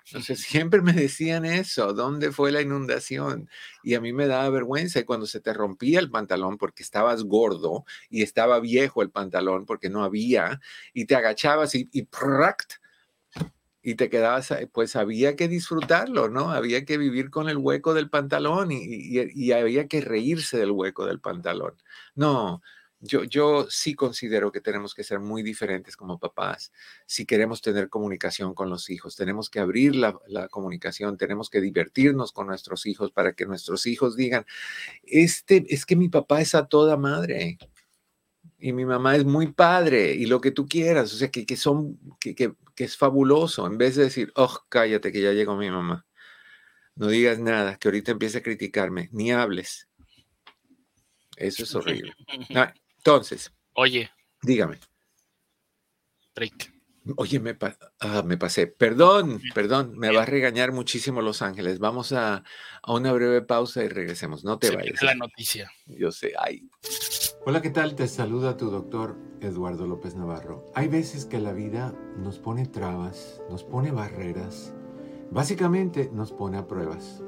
Entonces 0.08 0.40
siempre 0.48 0.80
me 0.82 0.92
decían 0.92 1.44
eso, 1.44 1.92
¿dónde 1.92 2.32
fue 2.32 2.52
la 2.52 2.60
inundación? 2.60 3.48
Y 3.82 3.94
a 3.94 4.00
mí 4.00 4.12
me 4.12 4.26
daba 4.26 4.48
vergüenza 4.50 5.00
y 5.00 5.04
cuando 5.04 5.26
se 5.26 5.40
te 5.40 5.52
rompía 5.52 6.00
el 6.00 6.10
pantalón 6.10 6.58
porque 6.58 6.82
estabas 6.82 7.24
gordo 7.24 7.84
y 8.10 8.22
estaba 8.22 8.60
viejo 8.60 9.02
el 9.02 9.10
pantalón 9.10 9.66
porque 9.66 9.90
no 9.90 10.04
había 10.04 10.60
y 10.92 11.04
te 11.04 11.14
agachabas 11.14 11.74
y, 11.74 11.88
y, 11.92 12.06
y 13.82 13.94
te 13.94 14.10
quedabas, 14.10 14.52
pues 14.72 14.96
había 14.96 15.36
que 15.36 15.48
disfrutarlo, 15.48 16.28
¿no? 16.28 16.50
Había 16.50 16.84
que 16.84 16.98
vivir 16.98 17.30
con 17.30 17.48
el 17.48 17.56
hueco 17.56 17.94
del 17.94 18.10
pantalón 18.10 18.72
y, 18.72 18.78
y 18.80 19.52
había 19.52 19.88
que 19.88 20.00
reírse 20.00 20.58
del 20.58 20.72
hueco 20.72 21.06
del 21.06 21.20
pantalón. 21.20 21.74
No, 22.14 22.60
yo, 23.00 23.22
yo 23.24 23.66
sí 23.70 23.94
considero 23.94 24.50
que 24.50 24.60
tenemos 24.60 24.94
que 24.94 25.04
ser 25.04 25.20
muy 25.20 25.42
diferentes 25.42 25.96
como 25.96 26.18
papás 26.18 26.72
si 27.06 27.26
queremos 27.26 27.62
tener 27.62 27.88
comunicación 27.88 28.54
con 28.54 28.70
los 28.70 28.90
hijos. 28.90 29.14
Tenemos 29.14 29.50
que 29.50 29.60
abrir 29.60 29.94
la, 29.94 30.18
comunicación, 30.50 31.16
tenemos 31.16 31.48
que 31.48 31.60
divertirnos 31.60 32.32
con 32.32 32.48
nuestros 32.48 32.86
hijos 32.86 33.12
para 33.12 33.34
que 33.34 33.46
nuestros 33.46 33.86
hijos 33.86 34.16
digan, 34.16 34.44
este, 35.04 35.64
es 35.68 35.86
que 35.86 35.96
mi 35.96 36.08
papá 36.08 36.40
es 36.40 36.54
a 36.54 36.66
toda 36.66 36.96
madre 36.96 37.58
y 38.58 38.72
mi 38.72 38.84
mamá 38.84 39.14
es 39.14 39.24
muy 39.24 39.52
padre 39.52 40.14
y 40.14 40.26
lo 40.26 40.40
que 40.40 40.50
tú 40.50 40.66
quieras, 40.66 41.12
o 41.12 41.16
sea, 41.16 41.30
que, 41.30 41.46
que 41.46 41.56
son, 41.56 41.98
que, 42.18 42.34
que, 42.34 42.54
que 42.74 42.84
es 42.84 42.96
fabuloso, 42.96 43.66
en 43.66 43.78
vez 43.78 43.94
de 43.94 44.04
decir, 44.04 44.32
oh, 44.34 44.58
cállate 44.68 45.12
que 45.12 45.22
ya 45.22 45.32
llegó 45.32 45.56
mi 45.56 45.70
mamá. 45.70 46.04
No 46.96 47.06
digas 47.06 47.38
nada, 47.38 47.76
que 47.76 47.86
ahorita 47.86 48.10
empiece 48.10 48.38
a 48.38 48.42
criticarme, 48.42 49.08
ni 49.12 49.30
hables. 49.30 49.88
Eso 51.36 51.62
es 51.62 51.74
horrible. 51.76 52.12
Ah, 52.56 52.74
entonces. 53.08 53.52
Oye. 53.74 54.10
Dígame. 54.42 54.78
Break. 56.34 56.72
Oye, 57.16 57.40
me, 57.40 57.56
ah, 58.00 58.22
me, 58.22 58.36
pasé. 58.36 58.66
Perdón, 58.66 59.40
perdón, 59.54 59.96
me 59.96 60.14
va 60.14 60.24
a 60.24 60.26
regañar 60.26 60.72
muchísimo 60.72 61.22
Los 61.22 61.40
Ángeles. 61.40 61.78
Vamos 61.78 62.12
a, 62.12 62.44
una 62.86 63.12
breve 63.14 63.40
pausa 63.40 63.82
y 63.82 63.88
regresemos. 63.88 64.44
No 64.44 64.58
te 64.58 64.76
vayas. 64.76 65.02
la 65.02 65.14
noticia. 65.14 65.70
Yo 65.86 66.12
sé, 66.12 66.34
ay. 66.38 66.68
Hola, 67.46 67.62
¿qué 67.62 67.70
tal? 67.70 67.94
Te 67.94 68.06
saluda 68.08 68.58
tu 68.58 68.70
doctor 68.70 69.16
Eduardo 69.40 69.86
López 69.86 70.14
Navarro. 70.14 70.66
Hay 70.74 70.88
veces 70.88 71.24
que 71.24 71.38
la 71.38 71.54
vida 71.54 71.94
nos 72.18 72.38
pone 72.38 72.66
trabas, 72.66 73.40
nos 73.48 73.64
pone 73.64 73.90
barreras, 73.90 74.74
básicamente 75.30 76.10
nos 76.12 76.30
pone 76.30 76.58
a 76.58 76.66
pruebas. 76.66 77.22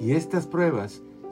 Y 0.00 0.12
estas 0.12 0.46
pruebas 0.46 1.02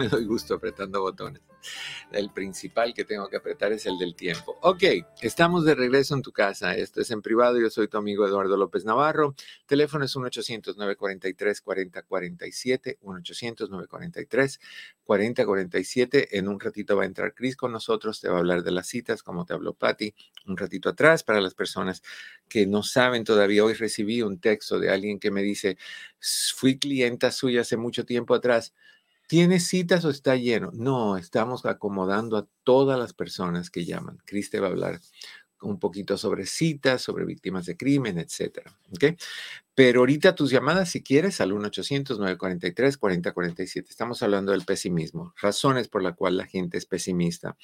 Me 0.00 0.08
doy 0.08 0.24
gusto 0.24 0.54
apretando 0.54 1.02
botones. 1.02 1.42
El 2.10 2.32
principal 2.32 2.94
que 2.94 3.04
tengo 3.04 3.28
que 3.28 3.36
apretar 3.36 3.70
es 3.72 3.84
el 3.84 3.98
del 3.98 4.16
tiempo. 4.16 4.56
Ok, 4.62 4.82
estamos 5.20 5.66
de 5.66 5.74
regreso 5.74 6.14
en 6.14 6.22
tu 6.22 6.32
casa. 6.32 6.74
Esto 6.74 7.02
es 7.02 7.10
en 7.10 7.20
privado. 7.20 7.60
Yo 7.60 7.68
soy 7.68 7.86
tu 7.86 7.98
amigo 7.98 8.26
Eduardo 8.26 8.56
López 8.56 8.86
Navarro. 8.86 9.34
Teléfono 9.66 10.06
es 10.06 10.16
1-800-943-4047. 10.16 12.96
1-800-943-4047. 15.06 16.28
En 16.30 16.48
un 16.48 16.58
ratito 16.58 16.96
va 16.96 17.02
a 17.02 17.06
entrar 17.06 17.34
Chris 17.34 17.56
con 17.56 17.72
nosotros. 17.72 18.22
Te 18.22 18.30
va 18.30 18.36
a 18.36 18.38
hablar 18.38 18.62
de 18.62 18.70
las 18.70 18.86
citas, 18.86 19.22
como 19.22 19.44
te 19.44 19.52
habló 19.52 19.74
Patty 19.74 20.14
un 20.46 20.56
ratito 20.56 20.88
atrás. 20.88 21.24
Para 21.24 21.42
las 21.42 21.52
personas 21.52 22.02
que 22.48 22.66
no 22.66 22.82
saben 22.82 23.24
todavía, 23.24 23.64
hoy 23.64 23.74
recibí 23.74 24.22
un 24.22 24.40
texto 24.40 24.78
de 24.78 24.88
alguien 24.88 25.18
que 25.18 25.30
me 25.30 25.42
dice, 25.42 25.76
fui 26.56 26.78
clienta 26.78 27.30
suya 27.30 27.60
hace 27.60 27.76
mucho 27.76 28.06
tiempo 28.06 28.34
atrás 28.34 28.72
¿Tiene 29.30 29.60
citas 29.60 30.04
o 30.04 30.10
está 30.10 30.34
lleno? 30.34 30.72
No, 30.74 31.16
estamos 31.16 31.64
acomodando 31.64 32.36
a 32.36 32.48
todas 32.64 32.98
las 32.98 33.12
personas 33.12 33.70
que 33.70 33.84
llaman. 33.84 34.18
Cris 34.24 34.50
te 34.50 34.58
va 34.58 34.66
a 34.66 34.70
hablar 34.70 34.98
un 35.62 35.78
poquito 35.78 36.16
sobre 36.16 36.46
citas, 36.46 37.00
sobre 37.00 37.24
víctimas 37.24 37.64
de 37.66 37.76
crimen, 37.76 38.18
etcétera. 38.18 38.76
¿okay? 38.92 39.16
Pero 39.72 40.00
ahorita 40.00 40.34
tus 40.34 40.50
llamadas, 40.50 40.90
si 40.90 41.04
quieres, 41.04 41.40
al 41.40 41.52
1-800-943-4047. 41.52 43.88
Estamos 43.88 44.20
hablando 44.24 44.50
del 44.50 44.64
pesimismo, 44.64 45.32
razones 45.40 45.86
por 45.86 46.02
las 46.02 46.16
cuales 46.16 46.38
la 46.38 46.46
gente 46.46 46.76
es 46.76 46.86
pesimista. 46.86 47.56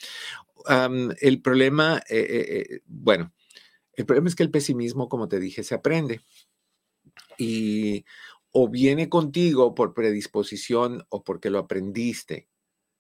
el 1.21 1.43
problema, 1.43 2.01
eh, 2.09 2.27
eh, 2.31 2.47
eh, 2.49 2.81
bueno, 2.87 3.33
el 3.95 4.07
problema 4.07 4.29
es 4.29 4.37
que 4.37 4.45
el 4.45 4.53
pesimismo, 4.53 5.09
como 5.09 5.27
te 5.27 5.41
dije, 5.41 5.65
se 5.65 5.75
aprende. 5.75 6.21
Y 7.39 8.05
o 8.59 8.69
viene 8.71 9.11
contigo 9.11 9.75
por 9.75 9.93
predisposición 9.93 11.05
o 11.11 11.23
porque 11.23 11.51
lo 11.51 11.59
aprendiste, 11.59 12.49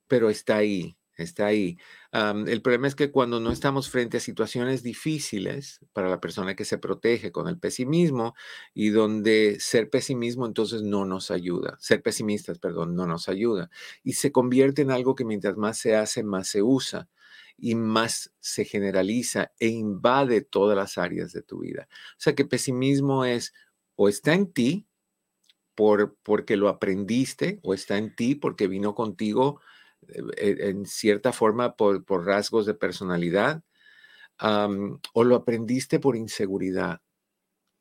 pero 0.06 0.28
está 0.28 0.56
ahí, 0.56 0.98
está 1.16 1.46
ahí. 1.46 1.78
el 2.12 2.60
problema 2.60 2.88
es 2.88 2.94
que 2.94 3.10
cuando 3.10 3.40
no 3.40 3.50
estamos 3.50 3.88
frente 3.88 4.18
a 4.18 4.20
situaciones 4.20 4.82
difíciles 4.82 5.80
para 5.94 6.10
la 6.10 6.20
persona 6.20 6.54
que 6.54 6.66
se 6.66 6.76
protege 6.76 7.32
con 7.32 7.48
el 7.48 7.58
pesimismo 7.58 8.34
y 8.74 8.90
donde 8.90 9.56
ser 9.58 9.88
pesimismo 9.88 10.44
entonces 10.44 10.82
no 10.82 11.06
nos 11.06 11.30
ayuda, 11.30 11.78
ser 11.80 12.02
pesimistas, 12.02 12.58
perdón, 12.58 12.94
no 12.94 13.06
nos 13.06 13.30
ayuda 13.30 13.70
y 14.04 14.12
se 14.12 14.32
convierte 14.32 14.82
en 14.82 14.90
algo 14.90 15.14
que 15.14 15.24
mientras 15.24 15.56
más 15.56 15.78
se 15.78 15.96
hace, 15.96 16.22
más 16.22 16.48
se 16.48 16.60
usa 16.60 17.08
y 17.56 17.76
más 17.76 18.30
se 18.40 18.66
generaliza 18.66 19.52
e 19.58 19.68
invade 19.68 20.42
todas 20.42 20.76
las 20.76 20.98
áreas 20.98 21.32
de 21.32 21.40
tu 21.40 21.60
vida. 21.60 21.88
O 21.90 22.18
sea 22.18 22.34
que 22.34 22.44
pesimismo 22.44 23.24
es 23.24 23.54
o 23.94 24.10
está 24.10 24.34
en 24.34 24.52
ti, 24.52 24.86
por, 25.76 26.16
porque 26.24 26.56
lo 26.56 26.68
aprendiste 26.68 27.60
o 27.62 27.74
está 27.74 27.98
en 27.98 28.16
ti 28.16 28.34
porque 28.34 28.66
vino 28.66 28.96
contigo 28.96 29.60
eh, 30.08 30.56
en 30.60 30.86
cierta 30.86 31.32
forma 31.32 31.76
por, 31.76 32.02
rasgos 32.24 32.66
de 32.66 32.74
personalidad, 32.74 33.62
o 34.38 35.24
lo 35.24 35.36
aprendiste 35.36 35.98
por 35.98 36.16
inseguridad, 36.16 37.00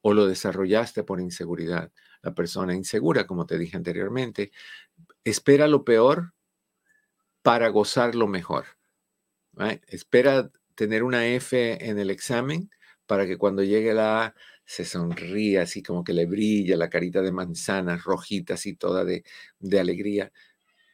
o 0.01 0.13
lo 0.13 0.27
desarrollaste 0.27 1.03
por 1.03 1.19
inseguridad. 1.19 1.91
La 2.21 2.33
persona 2.33 2.75
insegura, 2.75 3.27
como 3.27 3.45
te 3.45 3.57
dije 3.57 3.77
anteriormente, 3.77 4.51
espera 5.23 5.67
lo 5.67 5.83
peor 5.83 6.33
para 7.41 7.69
gozar 7.69 8.15
lo 8.15 8.27
mejor. 8.27 8.65
Espera 9.87 10.51
tener 10.75 11.03
una 11.03 11.27
F 11.27 11.87
en 11.87 11.99
el 11.99 12.09
examen 12.09 12.69
para 13.05 13.25
que 13.25 13.37
cuando 13.37 13.63
llegue 13.63 13.93
la 13.93 14.25
A 14.25 14.35
se 14.65 14.85
sonría 14.85 15.63
así 15.63 15.83
como 15.83 16.03
que 16.03 16.13
le 16.13 16.25
brilla 16.25 16.77
la 16.77 16.89
carita 16.89 17.21
de 17.21 17.31
manzana 17.31 17.97
rojita 17.97 18.55
así 18.55 18.75
toda 18.75 19.05
de, 19.05 19.23
de 19.59 19.79
alegría. 19.79 20.31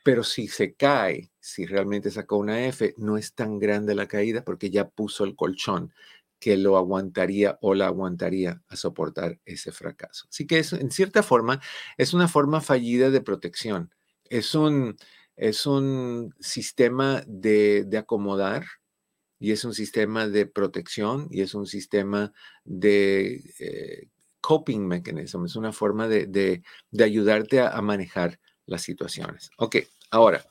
Pero 0.04 0.24
si 0.24 0.48
se 0.48 0.74
cae, 0.74 1.32
si 1.40 1.66
realmente 1.66 2.12
sacó 2.12 2.38
una 2.38 2.66
F, 2.68 2.96
no 2.98 3.18
es 3.18 3.34
tan 3.36 3.60
grande 3.60 3.96
la 3.96 4.08
caída 4.08 4.44
porque 4.44 4.70
ya 4.72 4.90
puso 4.90 5.24
el 5.26 5.36
colchón 5.36 5.94
que 6.42 6.58
lo 6.58 6.76
aguantaría 6.76 7.60
o 7.62 7.76
la 7.76 7.86
aguantaría 7.86 8.62
a 8.68 8.76
soportar 8.76 9.40
ese 9.46 9.72
fracaso. 9.72 10.26
Así 10.30 10.48
que 10.48 10.58
es, 10.58 10.74
en 10.74 10.90
cierta 10.90 11.22
forma 11.22 11.62
es 11.98 12.16
una 12.16 12.28
forma 12.28 12.62
fallida 12.62 13.12
de 13.12 13.22
protección. 13.22 13.94
Es 14.28 14.56
un, 14.56 14.98
es 15.36 15.68
un 15.68 16.34
sistema 16.40 17.24
de, 17.28 17.88
acomodar 17.98 18.66
y 19.42 19.52
es 19.52 19.66
un 19.66 19.74
sistema 19.74 20.28
de 20.28 20.46
protección 20.46 21.28
y 21.32 21.42
es 21.42 21.56
un 21.56 21.66
sistema 21.66 22.32
de 22.64 23.44
eh, 23.58 24.08
coping 24.40 24.88
mechanism, 24.88 25.46
es 25.46 25.56
una 25.56 25.74
forma 25.74 26.08
de, 26.08 26.62
ayudarte 27.00 27.60
a 27.60 27.82
manejar 27.82 28.40
las 28.68 28.84
situaciones. 28.84 29.50
Ok, 29.58 29.78
ahora, 30.12 30.46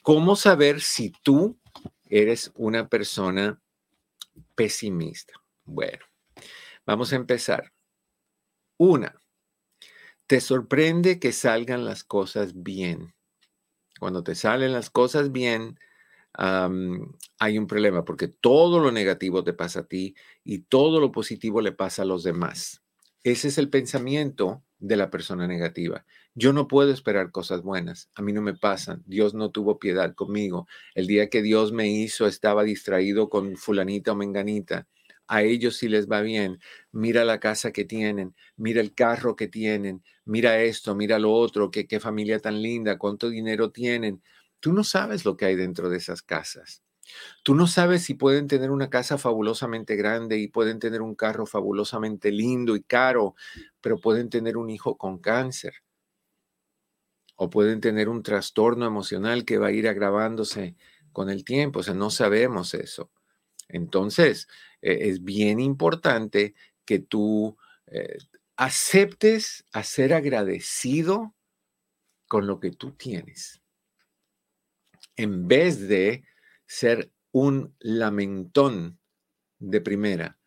¿cómo 0.00 0.34
saber 0.34 0.80
si 0.80 1.12
tú 1.22 1.58
eres 2.08 2.50
una 2.54 2.88
persona 2.88 3.60
pesimista? 4.54 5.34
Bueno, 5.64 6.02
vamos 6.86 7.12
a 7.12 7.16
empezar. 7.16 7.70
Una, 8.78 9.14
te 10.26 10.40
sorprende 10.40 11.20
que 11.20 11.32
salgan 11.32 11.84
las 11.84 12.02
cosas 12.02 12.62
bien. 12.62 13.12
Cuando 14.00 14.24
te 14.24 14.34
salen 14.34 14.72
las 14.72 14.88
cosas 14.88 15.32
bien, 15.32 15.78
hay 16.34 17.58
un 17.58 17.66
problema 17.66 18.04
porque 18.04 18.28
todo 18.28 18.80
lo 18.80 18.90
negativo 18.90 19.44
te 19.44 19.52
pasa 19.52 19.80
a 19.80 19.86
ti 19.86 20.14
y 20.44 20.60
todo 20.60 21.00
lo 21.00 21.12
positivo 21.12 21.60
le 21.60 21.72
pasa 21.72 22.02
a 22.02 22.06
los 22.06 22.22
demás. 22.22 22.82
Ese 23.24 23.48
es 23.48 23.58
el 23.58 23.70
pensamiento 23.70 24.64
de 24.78 24.96
la 24.96 25.10
persona 25.10 25.46
negativa. 25.46 26.04
Yo 26.34 26.52
no 26.52 26.66
puedo 26.66 26.90
esperar 26.90 27.30
cosas 27.30 27.62
buenas, 27.62 28.10
a 28.14 28.22
mí 28.22 28.32
no 28.32 28.42
me 28.42 28.54
pasan, 28.54 29.02
Dios 29.06 29.34
no 29.34 29.50
tuvo 29.50 29.78
piedad 29.78 30.14
conmigo. 30.14 30.66
El 30.94 31.06
día 31.06 31.28
que 31.28 31.42
Dios 31.42 31.72
me 31.72 31.88
hizo 31.88 32.26
estaba 32.26 32.64
distraído 32.64 33.28
con 33.28 33.56
fulanita 33.56 34.12
o 34.12 34.16
menganita. 34.16 34.88
A 35.28 35.42
ellos 35.42 35.76
sí 35.76 35.88
les 35.88 36.10
va 36.10 36.20
bien. 36.20 36.58
Mira 36.90 37.24
la 37.24 37.38
casa 37.38 37.70
que 37.70 37.84
tienen, 37.84 38.34
mira 38.56 38.80
el 38.80 38.92
carro 38.94 39.36
que 39.36 39.46
tienen, 39.46 40.02
mira 40.24 40.60
esto, 40.62 40.94
mira 40.94 41.18
lo 41.18 41.32
otro, 41.32 41.70
qué, 41.70 42.00
familia 42.00 42.40
tan 42.40 42.60
linda, 42.60 42.98
cuánto 42.98 43.30
dinero 43.30 43.70
tienen. 43.70 44.22
Tú 44.62 44.72
no 44.72 44.84
sabes 44.84 45.24
lo 45.24 45.36
que 45.36 45.46
hay 45.46 45.56
dentro 45.56 45.90
de 45.90 45.96
esas 45.96 46.22
casas. 46.22 46.84
Tú 47.42 47.56
no 47.56 47.66
sabes 47.66 48.04
si 48.04 48.14
pueden 48.14 48.46
tener 48.46 48.70
una 48.70 48.90
casa 48.90 49.18
fabulosamente 49.18 49.96
grande 49.96 50.38
y 50.38 50.46
pueden 50.46 50.78
tener 50.78 51.02
un 51.02 51.16
carro 51.16 51.46
fabulosamente 51.46 52.30
lindo 52.30 52.76
y 52.76 52.82
caro, 52.84 53.34
pero 53.80 53.98
pueden 53.98 54.30
tener 54.30 54.56
un 54.56 54.70
hijo 54.70 54.96
con 54.96 55.18
cáncer. 55.18 55.74
O 57.34 57.50
pueden 57.50 57.80
tener 57.80 58.08
un 58.08 58.22
trastorno 58.22 58.86
emocional 58.86 59.44
que 59.44 59.58
va 59.58 59.66
a 59.66 59.72
ir 59.72 59.88
agravándose 59.88 60.76
con 61.12 61.28
el 61.28 61.44
tiempo. 61.44 61.80
O 61.80 61.82
sea, 61.82 61.94
no 61.94 62.10
sabemos 62.10 62.72
eso. 62.74 63.10
Entonces, 63.68 64.46
e, 64.80 65.08
es 65.08 65.24
bien 65.24 65.58
importante 65.58 66.54
que 66.84 67.00
tú 67.00 67.56
eh, 67.88 68.18
aceptes 68.56 69.64
a 69.72 69.82
ser 69.82 70.14
agradecido 70.14 71.34
con 72.28 72.46
lo 72.46 72.60
que 72.60 72.70
tú 72.70 72.92
tienes. 72.92 73.61
En 75.16 75.48
vez 75.48 75.88
de 75.88 76.24
ser 76.66 77.12
un 77.32 77.74
lamentón 77.80 78.98
de 79.58 79.80
primera 79.80 80.38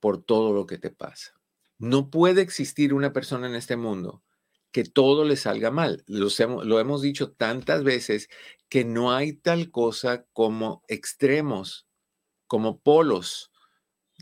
por 0.00 0.22
todo 0.22 0.52
lo 0.52 0.66
que 0.66 0.78
te 0.78 0.90
pasa. 0.90 1.40
No 1.78 2.10
puede 2.10 2.42
existir 2.42 2.94
una 2.94 3.12
persona 3.12 3.46
en 3.46 3.54
este 3.54 3.76
mundo 3.76 4.22
que 4.72 4.84
todo 4.84 5.24
le 5.24 5.36
salga 5.36 5.70
mal. 5.70 6.02
Lo 6.06 6.80
hemos, 6.80 7.02
dicho 7.02 7.32
tantas 7.32 7.84
veces 7.84 8.28
que 8.68 8.84
no 8.84 9.12
hay 9.12 9.34
tal 9.34 9.70
cosa 9.70 10.24
como 10.32 10.82
extremos, 10.88 11.86
como 12.46 12.80
polos. 12.80 13.50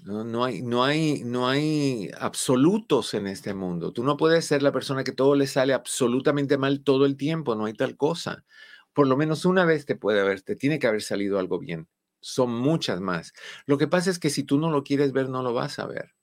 No, 0.03 0.45
hay, 0.45 0.63
no, 0.63 0.83
hay, 0.83 1.23
no 1.25 1.47
hay 1.49 2.11
absolutos 2.19 3.15
en 3.15 3.27
este 3.27 3.55
mundo. 3.55 3.93
Tú 3.93 4.03
no 4.03 4.17
puedes 4.17 4.45
ser 4.47 4.63
la 4.63 4.73
persona 4.73 5.05
que 5.05 5.13
todo 5.13 5.35
le 5.35 5.47
sale 5.47 5.73
absolutamente 5.73 6.59
mal 6.59 6.83
todo 6.83 7.07
el 7.07 7.17
tiempo. 7.17 7.55
No 7.55 7.67
hay 7.67 7.75
tal 7.75 7.97
cosa 7.97 8.45
por 8.93 9.07
lo 9.07 9.17
menos 9.17 9.45
una 9.45 9.65
vez 9.65 9.87
te 9.87 9.97
puede 9.97 10.21
haber, 10.21 10.43
te 10.43 10.57
tiene 10.57 10.79
que 10.79 10.87
haber 10.87 11.03
salido 11.03 11.39
algo 11.39 11.59
bien. 11.59 11.89
Son 12.21 12.53
muchas 12.53 13.01
más. 13.01 13.33
Lo 13.67 13.79
que 13.79 13.89
pasa 13.89 14.11
es 14.11 14.19
que 14.19 14.31
si 14.31 14.45
tú 14.45 14.59
no 14.59 14.71
lo 14.71 14.85
quieres 14.85 15.13
ver, 15.13 15.29
no 15.29 15.43
lo 15.43 15.55
vas 15.55 15.79
a 15.79 15.87
ver. 15.87 16.15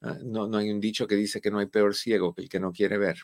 Ah, 0.00 0.18
no, 0.24 0.46
no 0.46 0.58
hay 0.58 0.70
un 0.70 0.80
dicho 0.80 1.06
que 1.06 1.16
dice 1.16 1.40
que 1.40 1.50
no 1.50 1.58
hay 1.58 1.66
peor 1.66 1.94
ciego 1.94 2.34
que 2.34 2.42
el 2.42 2.48
que 2.48 2.60
no 2.60 2.72
quiere 2.72 2.98
ver. 2.98 3.18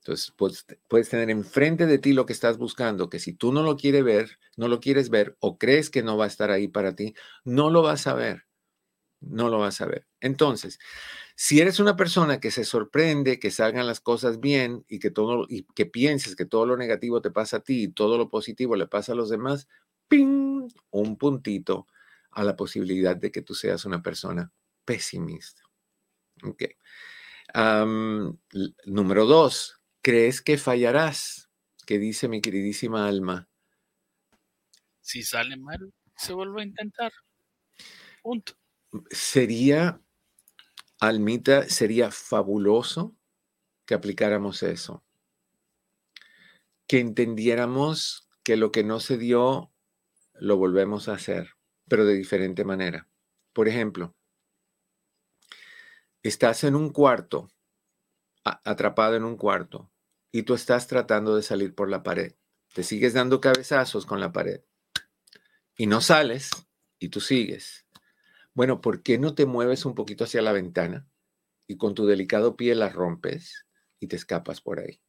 Entonces, 0.00 0.32
puedes, 0.36 0.66
puedes 0.88 1.08
tener 1.08 1.30
enfrente 1.30 1.86
de 1.86 1.98
ti 1.98 2.12
lo 2.12 2.26
que 2.26 2.34
estás 2.34 2.58
buscando, 2.58 3.08
que 3.08 3.18
si 3.18 3.32
tú 3.32 3.52
no 3.52 3.62
lo 3.62 3.76
quieres 3.76 4.04
ver, 4.04 4.38
no 4.56 4.68
lo 4.68 4.80
quieres 4.80 5.08
ver 5.08 5.36
o 5.40 5.56
crees 5.56 5.88
que 5.88 6.02
no 6.02 6.18
va 6.18 6.24
a 6.24 6.28
estar 6.28 6.50
ahí 6.50 6.68
para 6.68 6.94
ti, 6.94 7.14
no 7.44 7.70
lo 7.70 7.82
vas 7.82 8.06
a 8.06 8.14
ver. 8.14 8.44
No 9.28 9.48
lo 9.48 9.58
vas 9.58 9.80
a 9.80 9.86
ver. 9.86 10.06
Entonces, 10.20 10.78
si 11.36 11.60
eres 11.60 11.80
una 11.80 11.96
persona 11.96 12.40
que 12.40 12.50
se 12.50 12.64
sorprende 12.64 13.38
que 13.38 13.50
salgan 13.50 13.86
las 13.86 14.00
cosas 14.00 14.40
bien 14.40 14.84
y 14.88 14.98
que 14.98 15.10
todo 15.10 15.46
y 15.48 15.64
que 15.74 15.86
pienses 15.86 16.36
que 16.36 16.44
todo 16.44 16.66
lo 16.66 16.76
negativo 16.76 17.20
te 17.20 17.30
pasa 17.30 17.58
a 17.58 17.60
ti 17.60 17.84
y 17.84 17.88
todo 17.88 18.18
lo 18.18 18.28
positivo 18.28 18.76
le 18.76 18.86
pasa 18.86 19.12
a 19.12 19.16
los 19.16 19.30
demás, 19.30 19.68
¡ping! 20.08 20.68
un 20.90 21.16
puntito 21.16 21.86
a 22.30 22.44
la 22.44 22.56
posibilidad 22.56 23.16
de 23.16 23.30
que 23.30 23.42
tú 23.42 23.54
seas 23.54 23.84
una 23.84 24.02
persona 24.02 24.52
pesimista. 24.84 25.62
Ok. 26.42 26.64
número 28.86 29.26
dos, 29.26 29.80
¿crees 30.02 30.42
que 30.42 30.58
fallarás? 30.58 31.50
¿Qué 31.86 31.98
dice 31.98 32.28
mi 32.28 32.40
queridísima 32.40 33.06
alma? 33.06 33.48
Si 35.00 35.22
sale 35.22 35.56
mal, 35.56 35.92
se 36.16 36.32
vuelve 36.32 36.62
a 36.62 36.64
intentar. 36.64 37.12
Punto. 38.22 38.54
Sería 39.10 40.00
Almita, 41.00 41.68
sería 41.68 42.10
fabuloso 42.10 43.16
que 43.86 43.94
aplicáramos 43.94 44.62
eso, 44.62 45.04
que 46.86 47.00
entendiéramos 47.00 48.28
que 48.42 48.56
lo 48.56 48.70
que 48.72 48.84
no 48.84 49.00
se 49.00 49.18
dio 49.18 49.72
lo 50.34 50.56
volvemos 50.56 51.08
a 51.08 51.14
hacer, 51.14 51.50
pero 51.88 52.04
de 52.04 52.14
diferente 52.14 52.64
manera. 52.64 53.08
Por 53.52 53.68
ejemplo, 53.68 54.14
estás 56.22 56.64
en 56.64 56.74
un 56.74 56.90
cuarto, 56.90 57.50
atrapado 58.44 59.16
en 59.16 59.24
un 59.24 59.36
cuarto, 59.36 59.90
y 60.32 60.42
tú 60.42 60.54
estás 60.54 60.86
tratando 60.86 61.36
de 61.36 61.42
salir 61.42 61.74
por 61.74 61.88
la 61.88 62.02
pared. 62.02 62.34
Te 62.72 62.82
sigues 62.82 63.14
dando 63.14 63.40
cabezazos 63.40 64.04
con 64.04 64.20
la 64.20 64.32
pared 64.32 64.62
y 65.76 65.86
no 65.86 66.00
sales 66.00 66.50
y 66.98 67.08
tú 67.08 67.20
sigues 67.20 67.83
bueno, 68.54 68.80
¿por 68.80 69.02
qué 69.02 69.18
no 69.18 69.34
te 69.34 69.46
mueves 69.46 69.84
un 69.84 69.94
poquito 69.94 70.24
hacia 70.24 70.42
la 70.42 70.52
ventana 70.52 71.06
y 71.66 71.76
con 71.76 71.94
tu 71.94 72.06
delicado 72.06 72.56
pie 72.56 72.74
la 72.74 72.88
rompes 72.88 73.66
y 73.98 74.06
te 74.06 74.16
escapas 74.16 74.60
por 74.60 74.78
ahí? 74.80 75.00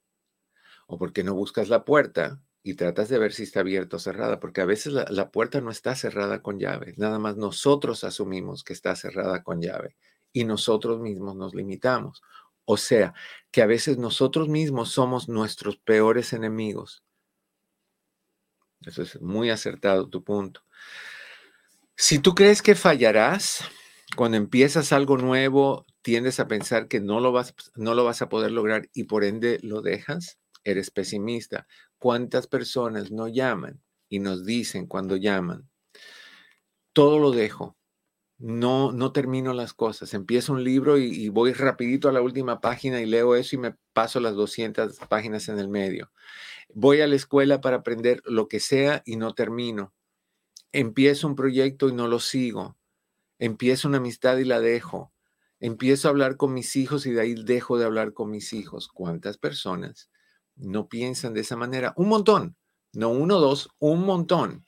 ¿O 0.88 0.98
por 0.98 1.14
qué 1.14 1.24
no 1.24 1.36
buscas 1.36 1.70
la 1.70 1.86
puerta 1.86 2.42
y 2.64 2.74
tratas 2.74 3.10
de 3.10 3.20
ver 3.20 3.34
si 3.34 3.44
está 3.44 3.60
abierta 3.60 3.98
o 3.98 4.00
cerrada? 4.00 4.40
Porque 4.40 4.62
a 4.62 4.66
veces 4.66 4.94
la, 4.94 5.32
puerta 5.32 5.62
no 5.62 5.70
está 5.70 5.96
cerrada 5.96 6.42
con 6.42 6.60
llave. 6.60 6.96
Nada 6.98 7.20
más 7.20 7.38
nosotros 7.38 8.04
asumimos 8.04 8.64
que 8.64 8.74
está 8.74 8.96
cerrada 8.96 9.44
con 9.44 9.62
llave 9.62 9.96
y 10.34 10.44
nosotros 10.46 11.00
mismos 11.00 11.36
nos 11.36 11.54
limitamos. 11.54 12.22
O 12.66 12.78
sea, 12.78 13.14
que 13.52 13.62
a 13.62 13.68
veces 13.68 14.00
nosotros 14.00 14.50
mismos 14.50 14.90
somos 14.90 15.30
nuestros 15.30 15.78
peores 15.78 16.34
enemigos. 16.34 17.04
Eso 18.82 19.04
es 19.04 19.22
muy 19.22 19.52
acertado 19.52 20.10
tu 20.10 20.24
punto. 20.24 20.62
Si 21.98 22.20
tú 22.20 22.36
crees 22.36 22.62
que 22.62 22.76
fallarás, 22.76 23.64
cuando 24.16 24.38
empiezas 24.38 24.92
algo 24.92 25.18
nuevo, 25.18 25.86
tiendes 26.02 26.40
a 26.40 26.48
pensar 26.48 26.88
que 26.88 27.00
no 27.00 27.20
lo 27.20 27.32
vas, 27.32 27.56
no 27.76 27.94
lo 27.94 28.04
vas 28.04 28.22
a 28.22 28.30
poder 28.30 28.52
lograr 28.52 28.90
y 28.94 29.06
por 29.06 29.24
ende 29.24 29.60
lo 29.64 29.82
dejas, 29.82 30.38
eres 30.64 30.92
pesimista. 30.92 31.68
¿Cuántas 31.98 32.48
personas 32.48 33.12
no 33.12 33.28
llaman 33.28 33.82
y 34.10 34.20
nos 34.20 34.46
dicen 34.46 34.88
cuando 34.88 35.16
llaman, 35.16 35.70
todo 36.94 37.20
lo 37.20 37.32
dejo, 37.32 37.78
no, 38.38 38.92
no 38.92 39.12
termino 39.12 39.54
las 39.54 39.74
cosas. 39.74 40.14
Empiezo 40.14 40.54
un 40.54 40.64
libro 40.64 40.98
y, 40.98 41.30
voy 41.30 41.54
rapidito 41.54 42.10
a 42.10 42.12
la 42.12 42.22
última 42.22 42.62
página 42.62 43.02
y 43.02 43.06
leo 43.06 43.36
eso 43.36 43.56
y 43.56 43.60
me 43.60 43.76
paso 43.94 44.20
las 44.20 44.36
200 44.36 44.98
páginas 45.10 45.50
en 45.50 45.60
el 45.60 45.68
medio. 45.68 46.12
Voy 46.74 47.02
a 47.02 47.08
la 47.08 47.16
escuela 47.16 47.62
para 47.62 47.78
aprender 47.78 48.22
lo 48.26 48.48
que 48.48 48.60
sea 48.60 49.02
y 49.06 49.16
no 49.18 49.34
termino. 49.34 49.94
Empiezo 50.76 51.28
un 51.28 51.36
proyecto 51.38 51.88
y 51.88 51.94
no 51.94 52.10
lo 52.10 52.20
sigo. 52.20 52.76
Empiezo 53.40 53.88
una 53.88 54.00
amistad 54.00 54.38
y 54.40 54.44
la 54.44 54.60
dejo. 54.60 55.14
Empiezo 55.62 56.10
a 56.10 56.12
hablar 56.12 56.36
con 56.36 56.54
mis 56.54 56.76
hijos 56.76 57.06
y 57.06 57.12
de 57.12 57.22
ahí 57.22 57.34
dejo 57.34 57.78
de 57.78 57.86
hablar 57.86 58.12
con 58.12 58.30
mis 58.30 58.52
hijos. 58.52 58.90
¿Cuántas 58.90 59.38
personas 59.38 60.10
no 60.58 60.90
piensan 60.90 61.34
de 61.34 61.40
esa 61.40 61.56
manera? 61.56 61.94
Un 61.96 62.10
montón. 62.10 62.58
No 62.92 63.08
uno, 63.08 63.40
dos, 63.40 63.70
un 63.80 64.02
montón. 64.02 64.66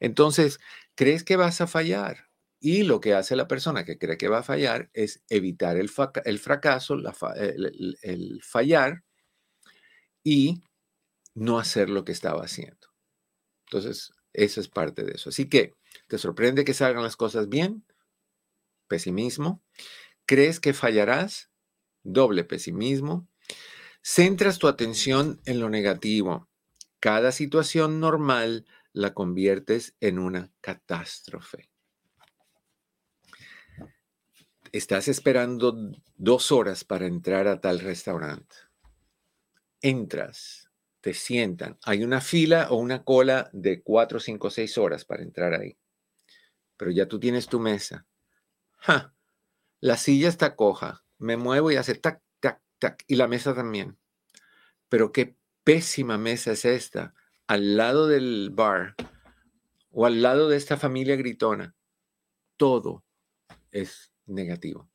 Entonces, 0.00 0.58
¿crees 0.96 1.22
que 1.22 1.36
vas 1.36 1.60
a 1.60 1.68
fallar? 1.68 2.28
Y 2.58 2.82
lo 2.82 3.00
que 3.00 3.14
hace 3.14 3.36
la 3.36 3.46
persona 3.46 3.84
que 3.84 3.98
cree 3.98 4.18
que 4.18 4.26
va 4.26 4.38
a 4.38 4.42
fallar 4.42 4.90
es 4.94 5.22
evitar 5.28 5.76
el, 5.76 5.88
fracaso, 5.88 6.96
el, 7.36 8.40
fallar 8.42 9.04
y 10.24 10.60
no 11.34 11.60
hacer 11.60 11.88
lo 11.88 12.04
que 12.04 12.10
estaba 12.10 12.42
haciendo. 12.42 12.88
Entonces, 13.66 14.12
eso 14.36 14.60
es 14.60 14.68
parte 14.68 15.04
de 15.04 15.12
eso. 15.12 15.30
Así 15.30 15.48
que, 15.48 15.74
¿te 16.08 16.18
sorprende 16.18 16.64
que 16.64 16.74
salgan 16.74 17.02
las 17.02 17.16
cosas 17.16 17.48
bien? 17.48 17.84
Pesimismo. 18.88 19.62
¿Crees 20.26 20.60
que 20.60 20.72
fallarás? 20.72 21.50
Doble 22.02 22.44
pesimismo. 22.44 23.28
Centras 24.02 24.58
tu 24.58 24.68
atención 24.68 25.40
en 25.44 25.60
lo 25.60 25.68
negativo. 25.68 26.48
Cada 27.00 27.32
situación 27.32 28.00
normal 28.00 28.66
la 28.92 29.14
conviertes 29.14 29.94
en 30.00 30.18
una 30.18 30.52
catástrofe 30.60 31.68
estás 34.76 35.08
esperando 35.08 35.92
dos 36.16 36.52
horas 36.52 36.84
para 36.84 37.06
entrar 37.06 37.48
a 37.48 37.60
tal 37.60 37.80
restaurante. 37.80 38.56
Entras, 39.80 40.65
te 41.06 41.14
sientan. 41.14 41.78
Hay 41.84 42.02
una 42.02 42.20
fila 42.20 42.66
o 42.70 42.78
una 42.78 43.04
cola 43.04 43.48
de 43.52 43.80
cuatro, 43.80 44.18
cinco, 44.18 44.50
seis 44.50 44.76
horas 44.76 45.04
para 45.04 45.22
entrar 45.22 45.54
ahí. 45.54 45.78
Pero 46.76 46.90
ya 46.90 47.06
tú 47.06 47.20
tienes 47.20 47.46
tu 47.46 47.60
mesa. 47.60 48.08
La 49.80 49.96
silla 49.96 50.28
está 50.28 50.56
coja. 50.56 51.04
Me 51.18 51.36
muevo 51.36 51.70
y 51.70 51.76
hace 51.76 51.94
tac, 51.94 52.20
tac, 52.40 52.60
tac. 52.80 53.04
Y 53.06 53.14
la 53.14 53.28
mesa 53.28 53.54
también. 53.54 53.96
Pero 54.88 55.12
qué 55.12 55.36
pésima 55.62 56.18
mesa 56.18 56.50
es 56.50 56.64
esta. 56.64 57.14
Al 57.46 57.76
lado 57.76 58.08
del 58.08 58.50
bar 58.50 58.96
o 59.92 60.06
al 60.06 60.22
lado 60.22 60.48
de 60.48 60.56
esta 60.56 60.76
familia 60.76 61.14
gritona. 61.14 61.76
Todo 62.56 63.04
es 63.70 64.10
negativo. 64.26 64.90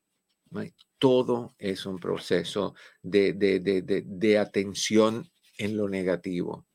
Todo 0.97 1.55
es 1.57 1.85
un 1.85 1.99
proceso 1.99 2.75
de, 3.01 4.37
atención 4.37 5.30
en 5.63 5.77
lo 5.77 5.87
negativo. 5.87 6.65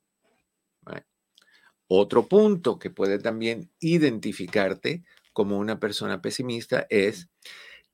Otro 1.88 2.26
punto 2.26 2.80
que 2.80 2.90
puede 2.90 3.20
también 3.20 3.70
identificarte 3.78 5.04
como 5.32 5.56
una 5.58 5.78
persona 5.78 6.20
pesimista 6.20 6.84
es 6.90 7.28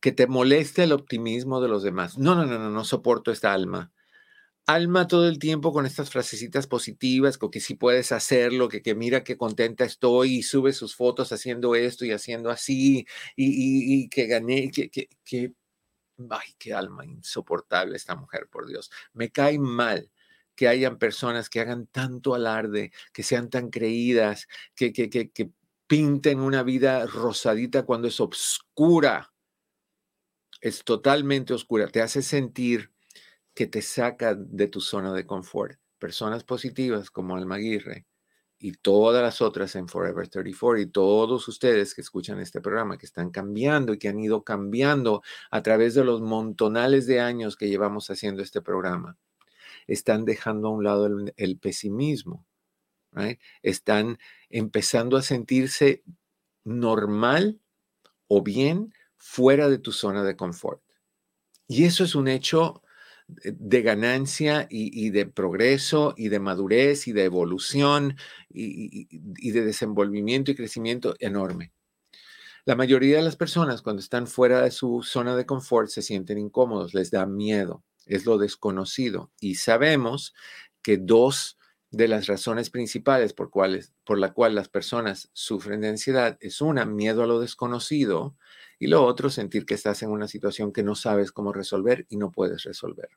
que 0.01 0.13
te 0.13 0.27
moleste 0.27 0.85
el 0.85 0.93
optimismo 0.93 1.61
de 1.61 1.69
los 1.69 1.83
demás. 1.83 2.17
No, 2.17 2.35
no, 2.35 2.47
no, 2.47 2.59
no, 2.59 2.71
no 2.71 2.85
soporto 2.85 3.31
esta 3.31 3.53
alma 3.53 3.93
alma 4.67 5.07
todo 5.09 5.29
el 5.29 5.39
tiempo 5.39 5.73
con 5.73 5.87
estas 5.87 6.11
frasecitas 6.11 6.67
positivas, 6.67 7.39
con 7.39 7.51
que 7.51 7.61
si 7.61 7.75
puedes 7.75 8.13
hacerlo, 8.13 8.69
que, 8.69 8.95
mira 8.95 9.25
qué 9.25 9.37
contenta 9.37 9.85
estoy 9.85 10.37
y 10.37 10.43
sube 10.43 10.73
sus 10.73 10.95
fotos 10.95 11.33
haciendo 11.33 11.75
esto 11.75 12.05
y 12.05 12.13
haciendo 12.13 12.51
así 12.51 13.07
y, 13.37 14.09
que 14.09 14.27
gané, 14.27 14.71
que, 14.71 14.91
ay, 16.31 16.55
qué 16.59 16.75
alma 16.75 17.05
insoportable 17.05 17.97
esta 17.97 18.15
mujer, 18.15 18.49
por 18.51 18.67
Dios. 18.67 18.91
Me 19.13 19.31
cae 19.31 19.59
mal 19.59 20.11
que 20.55 20.69
hayan 20.69 20.99
personas 20.99 21.49
que 21.49 21.61
hagan 21.61 21.87
tanto 21.87 22.35
alarde, 22.35 22.93
que 23.13 23.23
sean 23.23 23.51
tan 23.51 23.71
creídas, 23.71 24.49
que, 24.75 24.93
que, 24.93 25.09
que, 25.11 25.51
pinten 25.87 26.41
una 26.41 26.63
vida 26.63 27.07
rosadita 27.07 27.83
cuando 27.83 28.09
es 28.09 28.19
oscura. 28.19 29.35
Es 30.63 30.85
totalmente 30.85 31.53
oscura. 31.53 31.89
Te 31.89 32.01
hace 32.01 32.23
sentir 32.23 32.91
que 33.55 33.67
te 33.67 33.83
saca 33.83 34.35
de 34.35 34.69
tu 34.69 34.81
zona 34.81 35.13
de 35.13 35.27
confort. 35.27 35.79
Personas 35.99 36.45
positivas 36.45 37.11
como 37.11 37.37
Alma 37.37 37.57
Aguirre 37.57 38.07
y 38.63 38.73
todas 38.73 39.23
las 39.23 39.43
otras 39.43 39.75
en 39.75 39.89
Forever 39.89 40.29
34 40.29 40.81
y 40.81 40.87
todos 40.87 41.49
ustedes 41.49 41.95
que 41.95 42.01
escuchan 42.01 42.39
este 42.39 42.61
programa, 42.61 42.97
que 42.97 43.07
están 43.07 43.31
cambiando 43.31 43.93
y 43.93 43.99
que 43.99 44.09
han 44.09 44.21
ido 44.21 44.45
cambiando 44.45 45.23
a 45.51 45.63
través 45.63 45.95
de 45.95 46.05
los 46.05 46.21
montonales 46.21 47.07
de 47.07 47.21
años 47.21 47.57
que 47.57 47.69
llevamos 47.69 48.09
haciendo 48.09 48.41
este 48.41 48.63
programa, 48.63 49.19
están 49.87 50.25
dejando 50.25 50.69
a 50.69 50.73
un 50.73 50.85
lado 50.85 51.09
el, 51.37 51.59
pesimismo. 51.59 52.47
Están 53.63 54.19
empezando 54.49 55.17
a 55.17 55.23
sentirse 55.23 56.03
normal 56.65 57.61
o 58.27 58.43
bien 58.43 58.93
fuera 59.17 59.69
de 59.69 59.79
tu 59.79 59.93
zona 59.93 60.25
de 60.25 60.37
confort. 60.37 60.83
Y 61.69 61.85
eso 61.85 62.05
es 62.05 62.15
un 62.15 62.29
hecho 62.29 62.83
de 63.29 63.83
ganancia 63.83 64.67
y, 64.69 65.11
de 65.11 65.27
progreso 65.27 66.15
y 66.17 66.29
de 66.29 66.41
madurez 66.41 67.07
y 67.09 67.13
de 67.13 67.25
evolución 67.25 68.17
y, 68.49 69.07
y, 69.11 69.51
de 69.51 69.65
desenvolvimiento 69.65 70.51
y 70.51 70.55
crecimiento 70.55 71.15
enorme. 71.19 71.73
La 72.65 72.77
mayoría 72.77 73.17
de 73.17 73.23
las 73.23 73.37
personas 73.37 73.83
cuando 73.83 74.01
están 74.01 74.27
fuera 74.27 74.63
de 74.63 74.71
su 74.71 75.03
zona 75.03 75.35
de 75.37 75.47
confort 75.47 75.89
se 75.89 76.03
sienten 76.03 76.39
incómodos, 76.39 76.95
les 76.95 77.11
da 77.11 77.27
miedo, 77.27 77.83
es 78.07 78.27
lo 78.27 78.39
desconocido. 78.39 79.31
Y 79.41 79.57
sabemos 79.57 80.35
que 80.83 80.97
dos 80.99 81.59
de 81.91 82.09
las 82.09 82.27
razones 82.27 82.71
principales 82.71 83.35
por, 83.35 83.51
cuales, 83.51 83.93
por 84.05 84.19
la 84.19 84.33
cual 84.33 84.55
las 84.55 84.69
personas 84.69 85.31
sufren 85.35 85.83
de 85.83 85.89
ansiedad 85.89 86.39
es 86.41 86.61
una, 86.61 86.87
miedo 86.87 87.23
a 87.23 87.27
lo 87.27 87.39
desconocido 87.39 88.35
y 88.79 88.87
lo 88.89 89.05
otro, 89.05 89.31
sentir 89.31 89.67
que 89.67 89.75
estás 89.75 90.03
en 90.03 90.11
una 90.11 90.27
situación 90.27 90.73
que 90.73 90.83
no 90.83 90.95
sabes 90.95 91.31
cómo 91.31 91.53
resolver 91.53 92.07
y 92.09 92.17
no 92.17 92.33
puedes 92.33 92.65
resolver. 92.65 93.11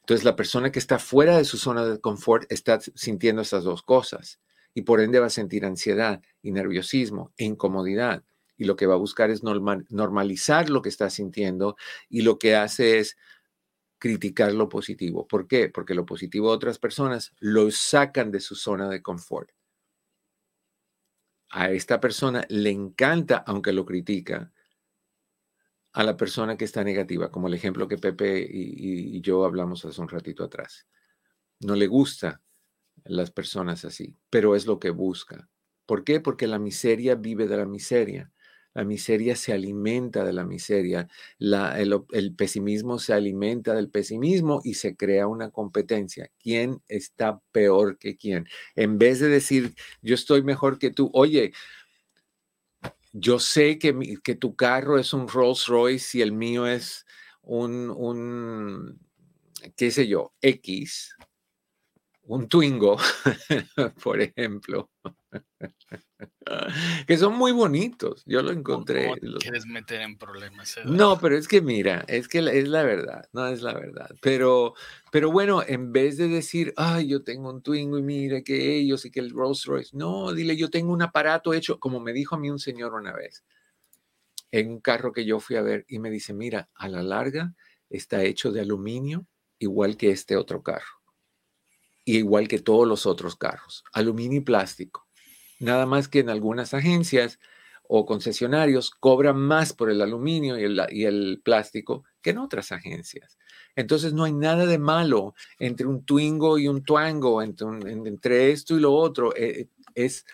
Entonces, 0.00 0.24
la 0.24 0.34
persona 0.34 0.72
que 0.72 0.78
está 0.78 0.98
fuera 0.98 1.36
de 1.36 1.44
su 1.44 1.58
zona 1.58 1.84
de 1.84 2.00
confort 2.00 2.50
está 2.50 2.80
sintiendo 2.80 3.42
esas 3.42 3.64
dos 3.64 3.82
cosas 3.82 4.40
y 4.74 4.82
por 4.82 5.00
ende 5.00 5.20
va 5.20 5.26
a 5.26 5.30
sentir 5.30 5.64
ansiedad 5.64 6.22
y 6.42 6.52
nerviosismo 6.52 7.32
e 7.36 7.44
incomodidad. 7.44 8.24
Y 8.56 8.64
lo 8.64 8.74
que 8.74 8.86
va 8.86 8.94
a 8.94 8.98
buscar 8.98 9.30
es 9.30 9.42
normalizar 9.44 10.70
lo 10.70 10.82
que 10.82 10.88
está 10.88 11.10
sintiendo 11.10 11.76
y 12.08 12.22
lo 12.22 12.38
que 12.38 12.56
hace 12.56 12.98
es 12.98 13.16
criticar 13.98 14.52
lo 14.54 14.68
positivo. 14.68 15.26
¿Por 15.26 15.46
qué? 15.46 15.68
Porque 15.68 15.94
lo 15.94 16.06
positivo 16.06 16.48
de 16.50 16.56
otras 16.56 16.78
personas 16.78 17.34
lo 17.40 17.70
sacan 17.70 18.30
de 18.30 18.40
su 18.40 18.54
zona 18.54 18.88
de 18.88 19.02
confort 19.02 19.50
a 21.50 21.70
esta 21.70 22.00
persona 22.00 22.44
le 22.48 22.70
encanta, 22.70 23.38
aunque 23.46 23.72
lo 23.72 23.84
critica, 23.84 24.52
a 25.92 26.04
la 26.04 26.16
persona 26.16 26.56
que 26.56 26.64
está 26.64 26.84
negativa, 26.84 27.30
como 27.30 27.48
el 27.48 27.54
ejemplo 27.54 27.88
que 27.88 27.98
Pepe 27.98 28.46
y, 28.48 29.20
yo 29.20 29.44
hablamos 29.44 29.84
hace 29.84 30.00
un 30.00 30.08
ratito 30.08 30.44
atrás. 30.44 30.86
No 31.60 31.74
le 31.74 31.86
gusta 31.86 32.42
las 33.04 33.30
personas 33.30 33.84
así, 33.84 34.14
pero 34.30 34.54
es 34.54 34.66
lo 34.66 34.78
que 34.78 34.90
busca. 34.90 35.48
¿Por 35.86 36.04
qué? 36.04 36.20
Porque 36.20 36.46
la 36.46 36.58
miseria 36.58 37.14
vive 37.14 37.48
de 37.48 37.56
la 37.56 37.64
miseria. 37.64 38.30
La 38.74 38.84
miseria 38.84 39.34
se 39.34 39.52
alimenta 39.52 40.24
de 40.24 40.32
la 40.32 40.44
miseria, 40.44 41.08
el, 41.38 42.34
pesimismo 42.36 42.98
se 42.98 43.12
alimenta 43.12 43.74
del 43.74 43.90
pesimismo 43.90 44.60
y 44.62 44.74
se 44.74 44.94
crea 44.94 45.26
una 45.26 45.50
competencia. 45.50 46.30
¿Quién 46.38 46.80
está 46.86 47.40
peor 47.50 47.98
que 47.98 48.16
quién? 48.16 48.46
En 48.76 48.98
vez 48.98 49.20
de 49.20 49.28
decir, 49.28 49.74
yo 50.02 50.14
estoy 50.14 50.42
mejor 50.42 50.78
que 50.78 50.90
tú, 50.90 51.10
oye, 51.12 51.52
yo 53.12 53.38
sé 53.38 53.78
que, 53.78 54.18
que 54.22 54.34
tu 54.34 54.54
carro 54.54 54.98
es 54.98 55.12
un 55.12 55.26
Rolls 55.28 55.66
Royce 55.66 56.18
y 56.18 56.22
el 56.22 56.32
mío 56.32 56.66
es 56.66 57.04
un, 57.42 57.90
un 57.90 59.00
qué 59.76 59.90
sé 59.90 60.06
yo, 60.06 60.34
X, 60.40 61.16
un 62.22 62.48
Twingo, 62.48 62.96
por 64.02 64.20
ejemplo, 64.20 64.90
que 67.06 67.16
son 67.16 67.36
muy 67.36 67.52
bonitos. 67.52 68.22
Yo 68.26 68.42
lo 68.42 68.50
encontré. 68.50 69.12
quieres 69.38 69.66
meter 69.66 70.00
en 70.02 70.16
problemas? 70.16 70.78
No, 70.84 71.18
pero 71.18 71.36
es 71.36 71.48
que 71.48 71.60
mira, 71.60 72.04
es 72.08 72.28
que 72.28 72.38
es 72.38 72.68
la 72.68 72.82
verdad, 72.82 73.28
no 73.32 73.46
es 73.46 73.62
la 73.62 73.74
verdad. 73.74 74.10
Pero, 74.20 74.74
pero 75.12 75.30
bueno, 75.30 75.62
en 75.66 75.92
vez 75.92 76.16
de 76.16 76.28
decir, 76.28 76.72
ay, 76.76 77.08
yo 77.08 77.22
tengo 77.22 77.50
un 77.50 77.62
Twingo 77.62 77.98
y 77.98 78.02
mire 78.02 78.42
que 78.42 78.76
ellos 78.76 79.04
y 79.04 79.10
que 79.10 79.20
el 79.20 79.30
Rolls 79.30 79.64
Royce, 79.64 79.96
no, 79.96 80.32
dile, 80.32 80.56
yo 80.56 80.70
tengo 80.70 80.92
un 80.92 81.02
aparato 81.02 81.52
hecho, 81.52 81.78
como 81.78 82.00
me 82.00 82.12
dijo 82.12 82.34
a 82.36 82.38
mí 82.38 82.50
un 82.50 82.58
señor 82.58 82.94
una 82.94 83.12
vez, 83.12 83.44
en 84.50 84.70
un 84.70 84.80
carro 84.80 85.12
que 85.12 85.24
yo 85.24 85.40
fui 85.40 85.56
a 85.56 85.62
ver 85.62 85.84
y 85.88 85.98
me 85.98 86.10
dice, 86.10 86.32
mira, 86.32 86.68
a 86.74 86.88
la 86.88 87.02
larga 87.02 87.54
está 87.90 88.22
hecho 88.24 88.52
de 88.52 88.60
aluminio, 88.60 89.26
igual 89.58 89.96
que 89.96 90.10
este 90.10 90.36
otro 90.36 90.62
carro 90.62 90.98
igual 92.16 92.48
que 92.48 92.58
todos 92.58 92.86
los 92.86 93.06
otros 93.06 93.36
carros, 93.36 93.84
aluminio 93.92 94.38
y 94.38 94.42
plástico. 94.42 95.07
Nada 95.58 95.86
más 95.86 96.08
que 96.08 96.20
en 96.20 96.30
algunas 96.30 96.74
agencias 96.74 97.38
o 97.88 98.04
concesionarios 98.04 98.90
cobran 98.90 99.36
más 99.36 99.72
por 99.72 99.90
el 99.90 100.02
aluminio 100.02 100.58
y 100.58 100.64
el, 100.64 100.80
y 100.90 101.04
el, 101.04 101.40
plástico 101.42 102.04
que 102.20 102.30
en 102.30 102.38
otras 102.38 102.70
agencias. 102.70 103.38
Entonces 103.74 104.12
no 104.12 104.24
hay 104.24 104.32
nada 104.32 104.66
de 104.66 104.78
malo 104.78 105.34
entre 105.58 105.86
un 105.86 106.04
Twingo 106.04 106.58
y 106.58 106.68
un 106.68 106.84
Twango, 106.84 107.42
entre, 107.42 107.66
entre 107.90 108.50
esto 108.52 108.76
y 108.76 108.80
lo 108.80 108.92
otro. 108.92 109.34
Eh, 109.34 109.68
es, 109.94 110.26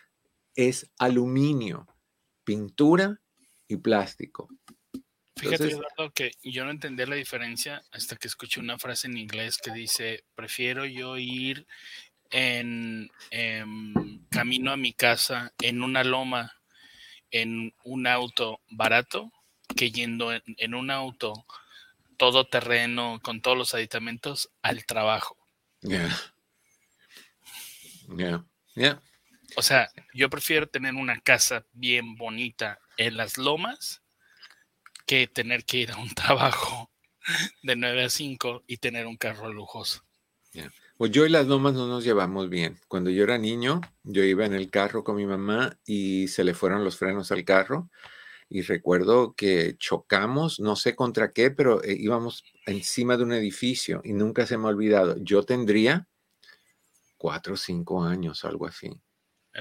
es 0.56 0.90
aluminio, 0.98 1.86
pintura 2.42 3.20
y 3.68 3.76
plástico. 3.76 4.48
Fíjate, 5.36 5.68
Eduardo, 5.68 6.12
que 6.12 6.32
yo 6.42 6.64
no 6.64 6.70
entendí 6.70 7.04
la 7.06 7.16
diferencia 7.16 7.82
hasta 7.92 8.16
que 8.16 8.28
escuché 8.28 8.60
una 8.60 8.78
frase 8.78 9.08
en 9.08 9.16
inglés 9.16 9.58
que 9.58 9.72
dice, 9.72 10.24
prefiero 10.34 10.86
yo 10.86 11.18
ir 11.18 11.66
en, 12.30 13.10
camino 14.30 14.72
a 14.72 14.76
mi 14.76 14.92
casa 14.92 15.52
en 15.60 15.82
una 15.82 16.04
loma, 16.04 16.52
en 17.30 17.74
un 17.84 18.06
auto 18.06 18.60
barato, 18.70 19.32
que 19.76 19.90
yendo 19.90 20.32
en, 20.32 20.74
un 20.74 20.90
auto 20.90 21.46
todoterreno, 22.16 23.20
con 23.22 23.40
todos 23.40 23.56
los 23.56 23.74
aditamentos, 23.74 24.50
al 24.62 24.84
trabajo. 24.86 25.36
Yeah. 25.80 26.16
Yeah. 28.16 28.44
Yeah. 28.74 29.02
O 29.56 29.62
sea, 29.62 29.90
yo 30.12 30.28
prefiero 30.30 30.68
tener 30.68 30.94
una 30.94 31.20
casa 31.20 31.64
bien 31.72 32.16
bonita 32.16 32.78
en 32.96 33.16
las 33.16 33.38
lomas 33.38 34.02
que 35.06 35.26
tener 35.26 35.64
que 35.64 35.78
ir 35.78 35.92
a 35.92 35.96
un 35.96 36.08
trabajo 36.14 36.90
de 37.62 37.76
9 37.76 38.04
a 38.04 38.10
5 38.10 38.64
y 38.66 38.76
tener 38.78 39.06
un 39.06 39.16
carro 39.16 39.52
lujoso. 39.52 40.04
Pues 41.04 41.12
yo 41.12 41.26
y 41.26 41.28
las 41.28 41.46
lomas 41.46 41.74
no 41.74 41.86
nos 41.86 42.02
llevamos 42.02 42.48
bien. 42.48 42.80
Cuando 42.88 43.10
yo 43.10 43.24
era 43.24 43.36
niño, 43.36 43.82
yo 44.04 44.24
iba 44.24 44.46
en 44.46 44.54
el 44.54 44.70
carro 44.70 45.04
con 45.04 45.16
mi 45.16 45.26
mamá 45.26 45.78
y 45.84 46.28
se 46.28 46.44
le 46.44 46.54
fueron 46.54 46.82
los 46.82 46.96
frenos 46.96 47.30
al 47.30 47.44
carro. 47.44 47.90
Y 48.48 48.62
recuerdo 48.62 49.34
que 49.34 49.76
chocamos, 49.76 50.60
no 50.60 50.76
sé 50.76 50.96
contra 50.96 51.30
qué, 51.30 51.50
pero 51.50 51.84
eh, 51.84 51.94
íbamos 52.00 52.42
encima 52.64 53.18
de 53.18 53.24
un 53.24 53.34
edificio 53.34 54.00
y 54.02 54.14
nunca 54.14 54.46
se 54.46 54.56
me 54.56 54.64
ha 54.64 54.68
olvidado. 54.68 55.16
Yo 55.18 55.42
tendría 55.42 56.08
cuatro 57.18 57.52
o 57.52 57.58
cinco 57.58 58.02
años, 58.02 58.42
algo 58.46 58.66
así. 58.66 58.98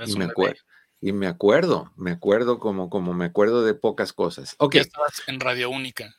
Y 0.05 0.15
me, 0.15 0.23
acuerdo, 0.23 0.61
y 1.01 1.11
me 1.11 1.27
acuerdo, 1.27 1.91
me 1.97 2.11
acuerdo 2.11 2.57
como, 2.57 2.89
como 2.89 3.13
me 3.13 3.25
acuerdo 3.25 3.65
de 3.65 3.73
pocas 3.73 4.13
cosas. 4.13 4.55
Ok. 4.59 4.75
estabas 4.75 5.21
en 5.27 5.41
Radio 5.41 5.71
Única. 5.71 6.15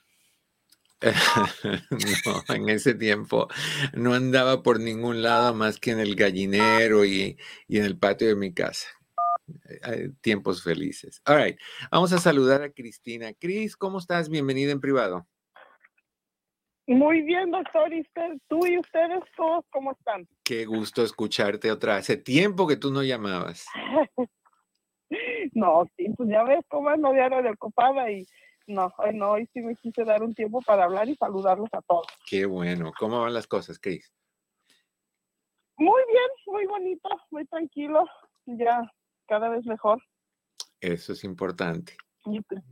no, 2.26 2.54
en 2.54 2.68
ese 2.68 2.94
tiempo 2.94 3.48
no 3.92 4.14
andaba 4.14 4.62
por 4.62 4.80
ningún 4.80 5.22
lado 5.22 5.54
más 5.54 5.78
que 5.78 5.90
en 5.90 6.00
el 6.00 6.14
gallinero 6.14 7.04
y, 7.04 7.36
en 7.68 7.84
el 7.84 7.98
patio 7.98 8.28
de 8.28 8.36
mi 8.36 8.52
casa. 8.52 8.88
Eh, 9.68 10.10
tiempos 10.22 10.62
felices. 10.62 11.20
All 11.26 11.42
right. 11.42 11.58
Vamos 11.90 12.12
a 12.12 12.18
saludar 12.18 12.62
a 12.62 12.70
Cristina. 12.70 13.32
Cris, 13.34 13.76
¿cómo 13.76 13.98
estás? 13.98 14.30
Bienvenida 14.30 14.72
en 14.72 14.80
privado. 14.80 15.26
Muy 16.86 17.22
bien, 17.22 17.50
doctor. 17.50 17.92
¿Y 17.92 18.00
usted, 18.00 18.38
tú 18.48 18.66
y 18.66 18.78
ustedes 18.78 19.22
todos 19.36 19.64
cómo 19.70 19.92
están? 19.92 20.26
Qué 20.42 20.64
gusto 20.64 21.02
escucharte 21.02 21.70
otra. 21.70 21.96
Hace 21.96 22.16
tiempo 22.16 22.66
que 22.66 22.76
tú 22.76 22.90
no 22.90 23.02
llamabas. 23.02 23.66
No, 25.52 25.88
sí, 25.96 26.08
pues 26.16 26.28
ya 26.28 26.42
ves 26.42 26.64
cómo 26.68 26.90
es 26.90 26.98
diario 26.98 27.42
de 27.42 27.50
ocupada 27.50 28.10
y 28.10 28.26
no, 28.66 28.92
no, 29.12 29.32
hoy 29.32 29.48
sí 29.52 29.60
me 29.60 29.76
quise 29.76 30.04
dar 30.04 30.22
un 30.22 30.34
tiempo 30.34 30.60
para 30.62 30.84
hablar 30.84 31.08
y 31.08 31.16
saludarlos 31.16 31.68
a 31.72 31.82
todos. 31.82 32.06
Qué 32.26 32.46
bueno. 32.46 32.92
¿Cómo 32.98 33.20
van 33.20 33.34
las 33.34 33.46
cosas, 33.46 33.78
Cris? 33.78 34.12
Muy 35.76 36.02
bien, 36.06 36.28
muy 36.46 36.66
bonito, 36.66 37.08
muy 37.30 37.44
tranquilo, 37.46 38.04
ya 38.46 38.90
cada 39.26 39.48
vez 39.48 39.66
mejor. 39.66 40.00
Eso 40.80 41.12
es 41.12 41.24
importante. 41.24 41.96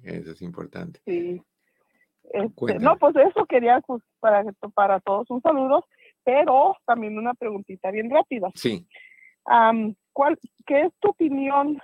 Eso 0.03 0.30
es 0.32 0.43
importante. 0.43 1.01
Sí. 1.05 1.43
Este, 2.24 2.78
no, 2.78 2.97
pues 2.99 3.14
eso 3.16 3.45
quería 3.47 3.80
pues, 3.80 4.03
para, 4.20 4.45
para 4.74 5.01
todos 5.01 5.28
un 5.30 5.43
saludo, 5.43 5.84
pero 6.24 6.76
también 6.86 7.18
una 7.18 7.34
preguntita 7.34 7.90
bien 7.90 8.11
rápida. 8.11 8.51
Sí. 8.55 8.86
¿cuál, 10.12 10.38
¿Qué 10.66 10.82
es 10.82 10.93
tu 11.01 11.11
opinión 11.11 11.80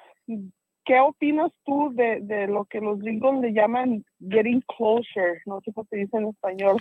¿Qué 0.89 0.99
opinas 1.01 1.53
tú 1.67 1.93
de, 1.95 2.47
lo 2.47 2.65
que 2.65 2.81
los 2.81 2.99
gringos 2.99 3.43
le 3.43 3.53
llaman 3.53 4.03
getting 4.21 4.63
closer? 4.75 5.43
No 5.45 5.61
sé 5.61 5.71
cómo 5.75 5.87
se 5.91 5.97
dice 5.97 6.17
en 6.17 6.29
español. 6.29 6.81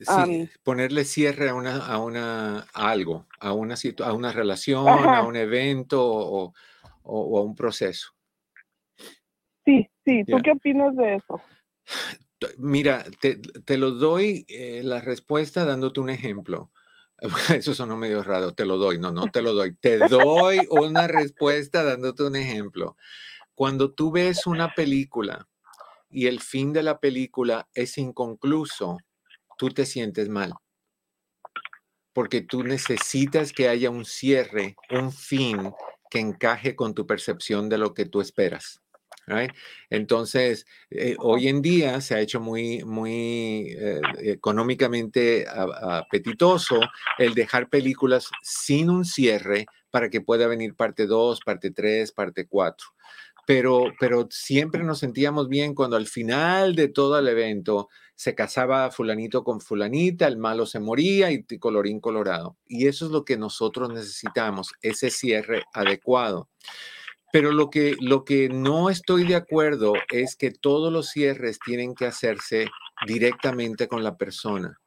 Sí, 0.00 0.48
ponerle 0.62 1.04
cierre 1.04 1.50
a 1.50 1.54
una, 1.54 1.76
a 1.76 1.98
una 1.98 2.60
algo, 2.72 3.26
a 3.38 3.52
una 3.52 3.74
a 4.02 4.12
una 4.14 4.32
relación, 4.32 4.88
a 4.88 5.22
un 5.24 5.36
evento 5.36 6.02
o, 6.02 6.54
a 7.04 7.42
un 7.42 7.54
proceso. 7.54 8.14
Sí, 9.66 9.90
sí. 10.06 10.24
¿Tú 10.24 10.38
qué 10.42 10.52
opinas 10.52 10.96
de 10.96 11.16
eso? 11.16 11.38
Mira, 12.56 13.04
te, 13.20 13.76
lo 13.76 13.90
doy 13.90 14.46
eh, 14.48 14.80
la 14.82 15.02
respuesta 15.02 15.66
dándote 15.66 16.00
un 16.00 16.08
ejemplo. 16.08 16.70
Eso 17.54 17.74
sonó 17.74 17.98
medio 17.98 18.22
raro, 18.22 18.54
te 18.54 18.64
lo 18.64 18.78
doy, 18.78 18.98
no, 18.98 19.12
no 19.12 19.26
te 19.30 19.42
lo 19.42 19.52
doy, 19.52 19.74
te 19.74 19.98
doy 19.98 20.60
una 20.70 21.06
respuesta 21.08 21.84
dándote 21.84 22.22
un 22.22 22.36
ejemplo. 22.36 22.96
Cuando 23.54 23.92
tú 23.92 24.10
ves 24.10 24.46
una 24.46 24.74
película 24.74 25.48
y 26.10 26.26
el 26.26 26.40
fin 26.40 26.72
de 26.72 26.82
la 26.82 26.98
película 26.98 27.68
es 27.74 27.98
inconcluso, 27.98 28.98
tú 29.56 29.70
te 29.70 29.86
sientes 29.86 30.28
mal. 30.28 30.52
Porque 32.12 32.42
tú 32.42 32.62
necesitas 32.62 33.52
que 33.52 33.68
haya 33.68 33.90
un 33.90 34.04
cierre, 34.04 34.76
un 34.90 35.12
fin 35.12 35.72
que 36.10 36.20
encaje 36.20 36.76
con 36.76 36.94
tu 36.94 37.06
percepción 37.06 37.68
de 37.68 37.78
lo 37.78 37.94
que 37.94 38.06
tú 38.06 38.20
esperas. 38.20 38.80
Entonces, 39.88 40.66
eh, 40.90 41.16
hoy 41.18 41.48
en 41.48 41.62
día 41.62 42.00
se 42.00 42.14
ha 42.14 42.20
hecho 42.20 42.40
muy, 42.40 42.84
muy 42.84 43.74
eh, 43.78 44.00
económicamente 44.18 45.46
apetitoso 45.48 46.80
el 47.18 47.34
dejar 47.34 47.68
películas 47.68 48.28
sin 48.42 48.90
un 48.90 49.04
cierre 49.04 49.66
para 49.90 50.10
que 50.10 50.20
pueda 50.20 50.46
venir 50.46 50.74
parte 50.74 51.06
2, 51.06 51.40
parte 51.40 51.70
3, 51.70 52.12
parte 52.12 52.46
4 52.46 52.86
pero, 53.46 53.92
pero 53.98 54.26
siempre 54.30 54.82
nos 54.84 55.00
sentíamos 55.00 55.48
bien 55.48 55.74
cuando 55.74 55.96
al 55.96 56.06
final 56.06 56.74
de 56.74 56.88
todo 56.88 57.18
el 57.18 57.28
evento 57.28 57.88
se 58.14 58.34
casaba 58.34 58.90
fulanito 58.90 59.42
con 59.44 59.60
fulanita, 59.60 60.26
el 60.26 60.38
malo 60.38 60.66
se 60.66 60.80
moría 60.80 61.30
y 61.30 61.44
colorín 61.58 62.00
colorado. 62.00 62.56
Y 62.66 62.86
eso 62.86 63.06
es 63.06 63.12
lo 63.12 63.24
que 63.24 63.36
nosotros 63.36 63.92
necesitamos, 63.92 64.72
ese 64.82 65.10
cierre 65.10 65.64
adecuado. 65.72 66.48
Pero 67.32 67.50
lo 67.50 67.68
que, 67.68 67.96
lo 68.00 68.24
que 68.24 68.48
no 68.48 68.90
estoy 68.90 69.26
de 69.26 69.34
acuerdo 69.34 69.94
es 70.12 70.36
que 70.36 70.52
todos 70.52 70.92
los 70.92 71.08
cierres 71.10 71.58
tienen 71.58 71.94
que 71.94 72.06
hacerse 72.06 72.68
directamente 73.06 73.88
con 73.88 74.04
la 74.04 74.16
persona 74.16 74.80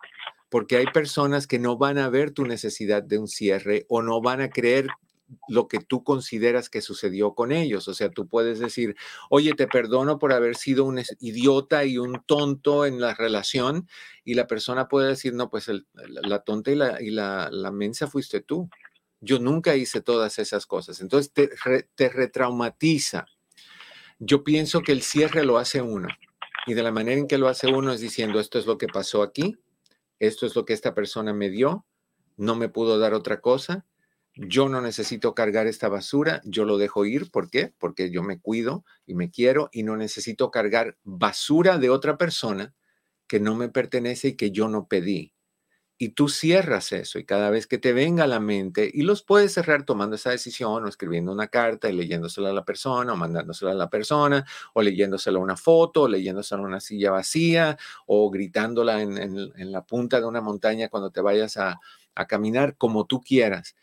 porque 0.50 0.78
hay 0.78 0.86
personas 0.88 1.48
que 1.48 1.60
no 1.60 1.78
van 1.78 1.98
a 1.98 2.10
ver 2.10 2.32
tu 2.32 2.46
necesidad 2.46 3.04
de 3.04 3.18
un 3.18 3.28
cierre 3.28 3.86
o 3.90 4.02
no 4.02 4.22
van 4.22 4.42
a 4.42 4.50
creer 4.50 4.88
lo 5.48 5.68
que 5.68 5.80
tú 5.80 6.04
consideras 6.04 6.70
que 6.70 6.82
sucedió 6.82 7.34
con 7.34 7.52
ellos. 7.52 7.88
O 7.88 7.94
sea, 7.94 8.10
tú 8.10 8.28
puedes 8.28 8.60
decir, 8.60 8.96
oye, 9.30 9.54
te 9.54 9.68
perdono 9.68 10.20
por 10.20 10.34
haber 10.34 10.56
sido 10.56 10.86
un 10.86 11.02
idiota 11.20 11.86
y 11.86 11.98
un 11.98 12.24
tonto 12.26 12.86
en 12.86 13.00
la 13.00 13.14
relación, 13.14 13.88
y 14.24 14.34
la 14.34 14.48
persona 14.48 14.88
puede 14.88 15.10
decir, 15.10 15.34
no, 15.34 15.50
pues 15.50 15.70
la 15.94 16.40
tonta 16.40 16.72
y, 16.72 16.76
la, 16.76 17.02
y 17.02 17.10
la, 17.12 17.72
mensa 17.72 18.08
fuiste 18.08 18.42
tú. 18.42 18.70
Yo 19.20 19.40
nunca 19.40 19.76
hice 19.76 20.02
todas 20.02 20.40
esas 20.40 20.66
cosas. 20.66 21.02
Entonces 21.02 21.32
te, 21.34 21.50
te 21.96 22.10
retraumatiza. 22.10 23.26
Yo 24.20 24.44
pienso 24.44 24.82
que 24.82 24.92
el 24.92 25.02
cierre 25.02 25.44
lo 25.44 25.58
hace 25.58 25.82
uno. 25.82 26.08
Y 26.66 26.74
de 26.74 26.84
la 26.84 26.92
manera 26.92 27.20
en 27.20 27.28
que 27.28 27.38
lo 27.38 27.48
hace 27.48 27.68
uno 27.68 27.94
es 27.94 28.02
diciendo, 28.02 28.40
esto 28.40 28.60
es 28.60 28.66
lo 28.66 28.78
que 28.78 28.88
pasó 28.88 29.24
aquí, 29.24 29.58
esto 30.20 30.46
es 30.46 30.56
lo 30.56 30.66
que 30.66 30.74
esta 30.74 30.94
persona 30.94 31.34
me 31.34 31.50
dio, 31.50 31.86
no 32.36 32.56
me 32.56 32.68
pudo 32.68 33.00
dar 33.00 33.14
otra 33.14 33.40
cosa, 33.40 33.86
yo 34.38 34.70
no 34.70 34.82
necesito 34.82 35.34
cargar 35.34 35.68
esta 35.68 35.90
basura, 35.90 36.42
yo 36.46 36.64
lo 36.66 36.78
dejo 36.78 37.06
ir. 37.06 37.32
¿Por 37.32 37.50
qué? 37.50 37.74
Porque 37.80 38.12
yo 38.12 38.22
me 38.22 38.40
cuido 38.40 38.86
y 39.06 39.16
me 39.16 39.32
quiero 39.32 39.70
y 39.72 39.84
no 39.84 39.98
necesito 39.98 40.52
cargar 40.52 40.98
basura 41.04 41.78
de 41.78 41.90
otra 41.90 42.18
persona 42.18 42.76
que 43.28 43.40
no 43.40 43.56
me 43.56 43.70
pertenece 43.70 44.30
y 44.30 44.36
que 44.36 44.52
yo 44.52 44.68
no 44.68 44.88
pedí. 44.88 45.34
Y 46.00 46.10
tú 46.10 46.30
cierras 46.30 46.92
eso 46.92 47.18
y 47.18 47.26
cada 47.26 47.50
vez 47.50 47.66
que 47.66 47.80
te 47.80 47.92
venga 47.92 48.26
a 48.26 48.28
la 48.28 48.40
mente, 48.40 48.88
y 48.94 49.02
los 49.02 49.24
puedes 49.24 49.54
cerrar 49.54 49.84
tomando 49.84 50.16
esa 50.16 50.30
decisión 50.30 50.86
o 50.86 50.88
escribiendo 50.88 51.32
una 51.32 51.48
carta 51.48 51.90
y 51.90 51.94
leyéndosela 51.94 52.52
a 52.52 52.54
la 52.54 52.64
persona 52.64 53.14
o 53.14 53.18
mandándosela 53.18 53.72
a 53.72 53.76
la 53.76 53.90
persona 53.90 54.46
o 54.76 54.84
leyéndosela 54.84 55.40
una 55.40 55.58
foto 55.58 56.04
o 56.04 56.08
leyéndosela 56.08 56.62
una 56.62 56.80
silla 56.80 57.10
vacía 57.10 57.78
o 58.06 58.30
gritándola 58.30 59.02
en, 59.02 59.72
la 59.72 59.84
punta 59.84 60.20
de 60.20 60.28
una 60.28 60.40
montaña 60.40 60.90
cuando 60.90 61.10
te 61.10 61.22
vayas 61.22 61.58
a 61.58 61.80
caminar, 62.28 62.78
como 62.78 63.08
tú 63.08 63.22
quieras 63.22 63.76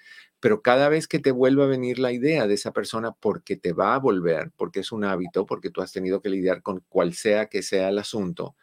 pero 0.44 0.60
cada 0.60 0.90
vez 0.90 1.08
que 1.08 1.20
te 1.20 1.30
vuelva 1.30 1.64
a 1.64 1.68
venir 1.68 1.98
la 1.98 2.12
idea 2.12 2.46
de 2.46 2.52
esa 2.52 2.74
persona, 2.74 3.12
porque 3.12 3.56
te 3.56 3.72
va 3.72 3.94
a 3.94 3.98
volver, 3.98 4.50
porque 4.58 4.80
es 4.80 4.92
un 4.92 5.02
hábito, 5.02 5.46
porque 5.46 5.70
tú 5.70 5.80
has 5.80 5.90
tenido 5.90 6.20
que 6.20 6.28
lidiar 6.28 6.60
con 6.60 6.80
cual 6.90 7.14
sea 7.14 7.46
que 7.46 7.62
sea 7.62 7.88
el 7.88 7.98
asunto, 7.98 8.54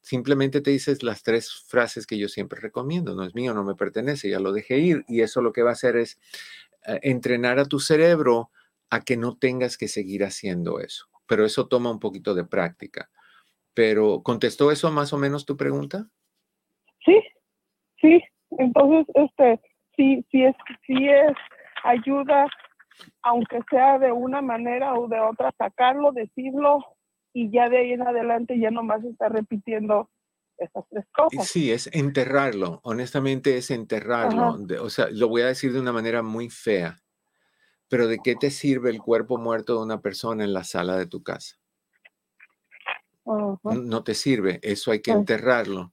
simplemente 0.00 0.62
te 0.62 0.70
dices 0.70 1.02
las 1.02 1.22
tres 1.22 1.52
frases 1.68 2.06
que 2.06 2.16
yo 2.16 2.30
siempre 2.30 2.58
recomiendo, 2.58 3.14
no 3.14 3.22
es 3.22 3.34
mío, 3.34 3.52
no 3.52 3.64
me 3.64 3.74
pertenece, 3.74 4.30
ya 4.30 4.40
lo 4.40 4.50
dejé 4.50 4.78
ir, 4.78 5.04
y 5.08 5.20
eso 5.20 5.42
lo 5.42 5.52
que 5.52 5.62
va 5.62 5.68
a 5.68 5.72
hacer 5.74 5.98
es 5.98 6.18
eh, 6.86 7.00
entrenar 7.02 7.58
a 7.58 7.66
tu 7.66 7.80
cerebro 7.80 8.50
a 8.88 9.04
que 9.04 9.18
no 9.18 9.36
tengas 9.36 9.76
que 9.76 9.88
seguir 9.88 10.24
haciendo 10.24 10.80
eso. 10.80 11.04
pero 11.26 11.44
eso 11.44 11.68
toma 11.68 11.90
un 11.90 12.00
poquito 12.00 12.34
de 12.34 12.46
práctica. 12.46 13.10
Pero, 13.74 14.22
¿contestó 14.22 14.72
eso 14.72 14.90
más 14.90 15.12
o 15.12 15.18
menos 15.18 15.44
tu 15.44 15.58
pregunta? 15.58 16.08
Sí, 17.04 17.20
sí. 18.00 18.22
Entonces, 18.52 19.04
este, 19.14 19.60
sí, 19.96 20.24
sí 20.30 20.44
es, 20.44 20.54
sí 20.86 21.08
es 21.08 21.36
ayuda, 21.84 22.46
aunque 23.22 23.60
sea 23.70 23.98
de 23.98 24.12
una 24.12 24.42
manera 24.42 24.94
o 24.94 25.08
de 25.08 25.20
otra, 25.20 25.52
sacarlo, 25.58 26.12
decirlo 26.12 26.84
y 27.32 27.50
ya 27.50 27.68
de 27.68 27.78
ahí 27.78 27.92
en 27.92 28.02
adelante 28.02 28.58
ya 28.58 28.70
nomás 28.70 29.04
está 29.04 29.28
repitiendo 29.28 30.10
esas 30.56 30.84
tres 30.88 31.04
cosas. 31.12 31.46
Sí, 31.46 31.70
es 31.70 31.90
enterrarlo. 31.92 32.80
Honestamente 32.82 33.58
es 33.58 33.70
enterrarlo. 33.70 34.56
o 34.80 34.90
sea, 34.90 35.08
lo 35.10 35.28
voy 35.28 35.42
a 35.42 35.46
decir 35.46 35.72
de 35.72 35.80
una 35.80 35.92
manera 35.92 36.22
muy 36.22 36.48
fea. 36.48 36.98
Pero 37.88 38.08
¿de 38.08 38.18
qué 38.18 38.34
te 38.34 38.50
sirve 38.50 38.90
el 38.90 39.00
cuerpo 39.00 39.38
muerto 39.38 39.76
de 39.76 39.84
una 39.84 40.00
persona 40.00 40.44
en 40.44 40.52
la 40.52 40.64
sala 40.64 40.96
de 40.96 41.06
tu 41.06 41.22
casa? 41.22 41.56
No 43.24 44.02
te 44.02 44.14
sirve. 44.14 44.58
Eso 44.62 44.90
hay 44.90 45.02
que 45.02 45.10
enterrarlo 45.10 45.92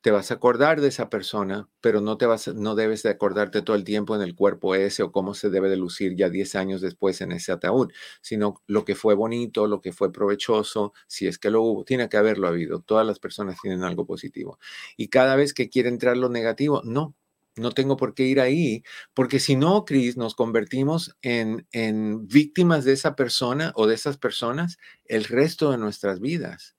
te 0.00 0.12
vas 0.12 0.30
a 0.30 0.34
acordar 0.34 0.80
de 0.80 0.88
esa 0.88 1.10
persona, 1.10 1.68
pero 1.80 2.00
no, 2.00 2.16
te 2.18 2.26
vas, 2.26 2.48
no 2.48 2.74
debes 2.76 3.02
de 3.02 3.10
acordarte 3.10 3.62
todo 3.62 3.74
el 3.74 3.84
tiempo 3.84 4.14
en 4.14 4.22
el 4.22 4.36
cuerpo 4.36 4.74
ese 4.74 5.02
o 5.02 5.10
cómo 5.10 5.34
se 5.34 5.50
debe 5.50 5.68
de 5.68 5.76
lucir 5.76 6.14
ya 6.16 6.28
10 6.30 6.54
años 6.54 6.80
después 6.80 7.20
en 7.20 7.32
ese 7.32 7.50
ataúd, 7.52 7.90
sino 8.20 8.62
lo 8.66 8.84
que 8.84 8.94
fue 8.94 9.14
bonito, 9.14 9.66
lo 9.66 9.80
que 9.80 9.92
fue 9.92 10.12
provechoso, 10.12 10.92
si 11.08 11.26
es 11.26 11.38
que 11.38 11.50
lo 11.50 11.62
hubo, 11.62 11.84
tiene 11.84 12.08
que 12.08 12.16
haberlo 12.16 12.46
habido. 12.46 12.80
Todas 12.80 13.06
las 13.06 13.18
personas 13.18 13.60
tienen 13.60 13.82
algo 13.82 14.06
positivo. 14.06 14.58
Y 14.96 15.08
cada 15.08 15.34
vez 15.36 15.52
que 15.52 15.68
quiere 15.68 15.88
entrar 15.88 16.16
lo 16.16 16.28
negativo, 16.28 16.80
no, 16.84 17.16
no 17.56 17.72
tengo 17.72 17.96
por 17.96 18.14
qué 18.14 18.24
ir 18.24 18.40
ahí, 18.40 18.84
porque 19.14 19.40
si 19.40 19.56
no, 19.56 19.84
Cris, 19.84 20.16
nos 20.16 20.36
convertimos 20.36 21.16
en, 21.22 21.66
en 21.72 22.28
víctimas 22.28 22.84
de 22.84 22.92
esa 22.92 23.16
persona 23.16 23.72
o 23.74 23.88
de 23.88 23.96
esas 23.96 24.16
personas 24.16 24.78
el 25.06 25.24
resto 25.24 25.72
de 25.72 25.78
nuestras 25.78 26.20
vidas. 26.20 26.76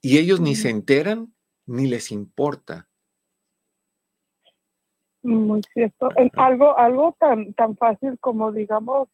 Y 0.00 0.18
ellos 0.18 0.40
ni 0.40 0.54
se 0.54 0.70
enteran 0.70 1.32
ni 1.72 1.86
les 1.86 2.12
importa. 2.12 2.86
Muy 5.22 5.62
cierto. 5.72 6.08
algo, 6.36 6.76
algo 6.76 7.16
tan, 7.18 7.54
tan 7.54 7.76
fácil 7.76 8.18
como, 8.20 8.52
digamos, 8.52 9.08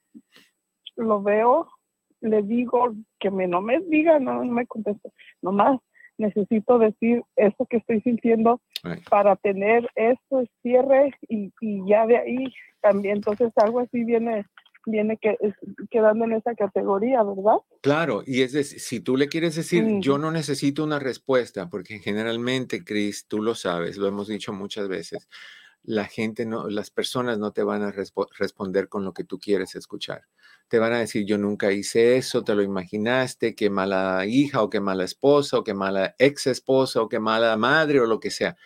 lo 0.96 1.22
veo, 1.22 1.68
le 2.20 2.42
digo 2.42 2.94
que 3.20 3.30
me, 3.30 3.46
no 3.46 3.60
me 3.60 3.78
diga, 3.80 4.18
no, 4.18 4.44
me 4.44 4.66
conteste, 4.66 5.12
nomás 5.40 5.78
necesito 6.16 6.80
decir 6.80 7.22
eso 7.36 7.64
que 7.66 7.76
estoy 7.76 8.00
sintiendo 8.00 8.60
para 9.08 9.36
tener 9.36 9.88
eso, 9.94 10.44
cierre 10.62 11.14
y, 11.28 11.52
y 11.60 11.88
ya 11.88 12.06
de 12.06 12.16
ahí 12.16 12.52
también, 12.80 13.18
entonces 13.18 13.52
algo 13.56 13.78
así 13.80 14.02
viene 14.02 14.44
viene 14.90 15.18
que, 15.18 15.36
quedando 15.90 16.24
en 16.24 16.32
esa 16.32 16.54
categoría, 16.54 17.22
¿verdad? 17.22 17.58
Claro, 17.80 18.22
y 18.26 18.42
es 18.42 18.52
decir, 18.52 18.80
si 18.80 19.00
tú 19.00 19.16
le 19.16 19.28
quieres 19.28 19.54
decir, 19.54 19.84
yo 20.00 20.18
no 20.18 20.30
necesito 20.30 20.84
una 20.84 20.98
respuesta, 20.98 21.68
porque 21.68 21.98
generalmente, 21.98 22.84
Chris, 22.84 23.26
tú 23.26 23.42
lo 23.42 23.54
sabes, 23.54 23.96
lo 23.96 24.06
hemos 24.06 24.28
dicho 24.28 24.52
muchas 24.52 24.88
veces, 24.88 25.28
la 25.82 26.04
gente 26.04 26.44
no, 26.44 26.68
las 26.68 26.90
personas 26.90 27.38
no 27.38 27.52
te 27.52 27.62
van 27.62 27.82
a 27.82 27.92
responder 27.92 28.88
con 28.88 29.04
lo 29.04 29.14
que 29.14 29.24
tú 29.24 29.38
quieres 29.38 29.74
escuchar. 29.74 30.24
Te 30.68 30.78
van 30.78 30.92
a 30.92 30.98
decir, 30.98 31.24
yo 31.24 31.38
nunca 31.38 31.72
hice 31.72 32.16
eso, 32.16 32.44
te 32.44 32.54
lo 32.54 32.62
imaginaste, 32.62 33.54
qué 33.54 33.70
mala 33.70 34.26
hija 34.26 34.62
o 34.62 34.68
qué 34.68 34.80
mala 34.80 35.04
esposa 35.04 35.58
o 35.58 35.64
qué 35.64 35.72
mala 35.72 36.14
ex 36.18 36.46
esposa 36.46 37.00
o 37.00 37.08
qué 37.08 37.20
mala 37.20 37.56
madre 37.56 38.00
o 38.00 38.06
lo 38.06 38.20
que 38.20 38.30
sea 38.30 38.56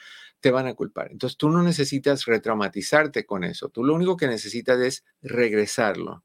te 0.42 0.50
van 0.50 0.66
a 0.66 0.74
culpar. 0.74 1.10
Entonces 1.10 1.38
tú 1.38 1.48
no 1.48 1.62
necesitas 1.62 2.26
retraumatizarte 2.26 3.24
con 3.24 3.44
eso. 3.44 3.70
Tú 3.70 3.84
lo 3.84 3.94
único 3.94 4.16
que 4.16 4.26
necesitas 4.26 4.78
es 4.80 5.04
regresarlo. 5.22 6.24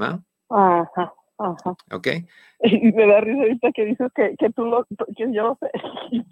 ¿Va? 0.00 0.22
Ajá, 0.48 1.12
ajá. 1.36 1.76
¿Ok? 1.92 2.08
Y 2.58 2.90
me 2.92 3.06
da 3.06 3.20
risa 3.20 3.42
ahorita 3.42 3.70
que 3.72 3.84
dices 3.84 4.10
que, 4.14 4.34
que 4.38 4.48
tú 4.50 4.64
lo, 4.64 4.86
que 4.86 5.30
yo 5.30 5.42
lo 5.42 5.58
sé. 5.60 5.70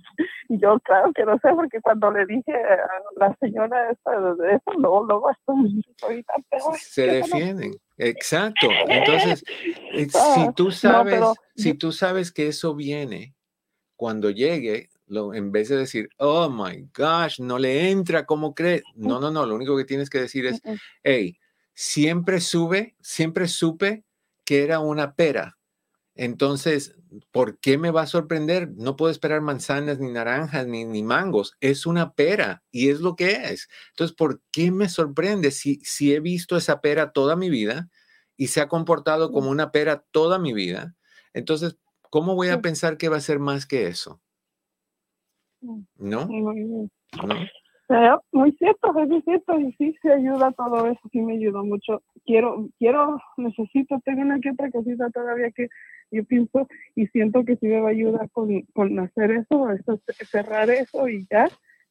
Y 0.48 0.58
yo 0.58 0.78
claro 0.80 1.10
que 1.14 1.24
no 1.24 1.38
sé, 1.38 1.48
porque 1.54 1.80
cuando 1.80 2.10
le 2.10 2.26
dije 2.26 2.52
a 2.52 2.88
la 3.16 3.34
señora 3.40 3.90
esta, 3.90 4.12
eso, 4.12 4.78
luego, 4.78 5.04
luego 5.04 5.30
estoy 5.30 6.22
tan 6.22 6.42
peor. 6.50 6.76
Se 6.76 7.06
defienden. 7.06 7.72
Exacto. 7.96 8.68
Entonces, 8.86 9.42
eh, 9.94 10.06
si 10.10 10.18
ah, 10.18 10.52
tú 10.54 10.70
sabes, 10.70 11.24
si 11.56 11.72
tú 11.74 11.92
sabes 11.92 12.30
que 12.30 12.48
eso 12.48 12.74
viene, 12.74 13.34
cuando 13.96 14.30
llegue, 14.30 14.90
en 15.08 15.52
vez 15.52 15.68
de 15.68 15.76
decir, 15.76 16.08
oh 16.18 16.48
my 16.50 16.88
gosh, 16.96 17.40
no 17.40 17.58
le 17.58 17.90
entra, 17.90 18.26
¿cómo 18.26 18.54
cree? 18.54 18.82
No, 18.94 19.20
no, 19.20 19.30
no, 19.30 19.46
lo 19.46 19.54
único 19.54 19.76
que 19.76 19.84
tienes 19.84 20.10
que 20.10 20.20
decir 20.20 20.46
es, 20.46 20.62
hey, 21.02 21.38
siempre 21.74 22.40
sube, 22.40 22.96
siempre 23.00 23.48
supe 23.48 24.04
que 24.44 24.64
era 24.64 24.80
una 24.80 25.14
pera. 25.14 25.58
Entonces, 26.14 26.96
¿por 27.32 27.58
qué 27.58 27.78
me 27.78 27.90
va 27.90 28.02
a 28.02 28.06
sorprender? 28.06 28.70
No 28.76 28.96
puedo 28.96 29.10
esperar 29.10 29.40
manzanas, 29.40 29.98
ni 29.98 30.12
naranjas, 30.12 30.66
ni, 30.66 30.84
ni 30.84 31.02
mangos. 31.02 31.56
Es 31.60 31.86
una 31.86 32.14
pera 32.14 32.62
y 32.70 32.90
es 32.90 33.00
lo 33.00 33.16
que 33.16 33.32
es. 33.52 33.68
Entonces, 33.90 34.16
¿por 34.16 34.40
qué 34.52 34.70
me 34.70 34.88
sorprende 34.88 35.50
si, 35.50 35.80
si 35.82 36.14
he 36.14 36.20
visto 36.20 36.56
esa 36.56 36.80
pera 36.80 37.12
toda 37.12 37.36
mi 37.36 37.50
vida 37.50 37.90
y 38.36 38.48
se 38.48 38.60
ha 38.60 38.68
comportado 38.68 39.32
como 39.32 39.50
una 39.50 39.72
pera 39.72 40.04
toda 40.12 40.38
mi 40.38 40.52
vida? 40.52 40.94
Entonces, 41.32 41.78
¿cómo 42.10 42.34
voy 42.36 42.48
a 42.48 42.62
pensar 42.62 42.96
que 42.96 43.08
va 43.08 43.16
a 43.16 43.20
ser 43.20 43.40
más 43.40 43.66
que 43.66 43.88
eso? 43.88 44.20
¿No? 45.98 46.26
Muy, 46.26 46.90
muy 48.32 48.52
cierto, 48.52 48.98
es 48.98 49.08
muy 49.08 49.22
cierto, 49.22 49.60
y 49.60 49.72
sí, 49.74 49.94
se 50.00 50.12
ayuda 50.12 50.52
todo 50.52 50.86
eso, 50.86 51.00
sí 51.12 51.20
me 51.20 51.34
ayudó 51.34 51.64
mucho. 51.64 52.02
Quiero, 52.24 52.68
quiero, 52.78 53.20
necesito, 53.36 54.00
tengo 54.04 54.22
una 54.22 54.40
que 54.40 54.50
otra 54.50 54.70
cosita 54.70 55.10
todavía 55.10 55.50
que 55.50 55.68
yo 56.10 56.24
pienso 56.24 56.66
y 56.94 57.06
siento 57.08 57.44
que 57.44 57.56
sí 57.56 57.66
me 57.66 57.80
va 57.80 57.88
a 57.88 57.92
ayudar 57.92 58.30
con, 58.30 58.62
con 58.72 58.98
hacer 58.98 59.32
eso, 59.32 59.68
cerrar 60.30 60.70
eso 60.70 61.08
y 61.08 61.26
ya. 61.30 61.48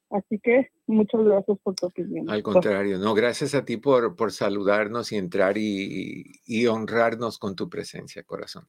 Así 0.10 0.40
que 0.40 0.70
muchas 0.86 1.24
gracias 1.24 1.58
por 1.64 1.74
tu 1.74 1.88
opinión. 1.88 2.30
Al 2.30 2.44
contrario, 2.44 3.00
no, 3.00 3.14
gracias 3.16 3.56
a 3.56 3.66
ti 3.66 3.78
por, 3.78 4.16
por 4.16 4.32
saludarnos 4.32 5.12
y 5.12 5.18
entrar 5.18 5.58
y, 5.58 6.24
y 6.46 6.68
honrarnos 6.68 7.40
con 7.40 7.56
tu 7.56 7.68
presencia, 7.68 8.24
corazón. 8.24 8.68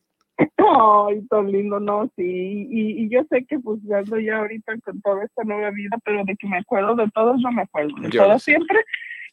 Ay, 0.76 1.22
tan 1.28 1.52
lindo, 1.52 1.78
no, 1.78 2.10
sí. 2.16 2.68
Y, 2.70 3.08
yo 3.08 3.22
sé 3.30 3.44
que 3.44 3.58
pues 3.60 3.80
ya 3.84 3.98
ando 3.98 4.18
ya 4.18 4.38
ahorita 4.38 4.72
con 4.84 5.00
toda 5.02 5.24
esta 5.24 5.44
nueva 5.44 5.70
vida, 5.70 5.96
pero 6.04 6.24
de 6.24 6.36
que 6.36 6.48
me 6.48 6.58
acuerdo 6.58 6.96
de 6.96 7.08
todos, 7.10 7.40
no 7.40 7.52
me 7.52 7.62
acuerdo 7.62 7.94
de 8.00 8.10
todo 8.10 8.38
siempre. 8.38 8.84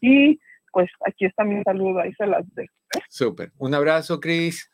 Y 0.02 0.39
pues 0.72 0.89
aquí 1.06 1.26
está 1.26 1.44
mi 1.44 1.62
saludo, 1.64 2.00
ahí 2.00 2.14
se 2.14 2.28
las 2.28 2.44
dejo. 2.54 2.74
¿eh? 2.96 3.02
Súper. 3.10 3.52
Un 3.58 3.74
abrazo, 3.74 4.20
Cris. 4.20 4.70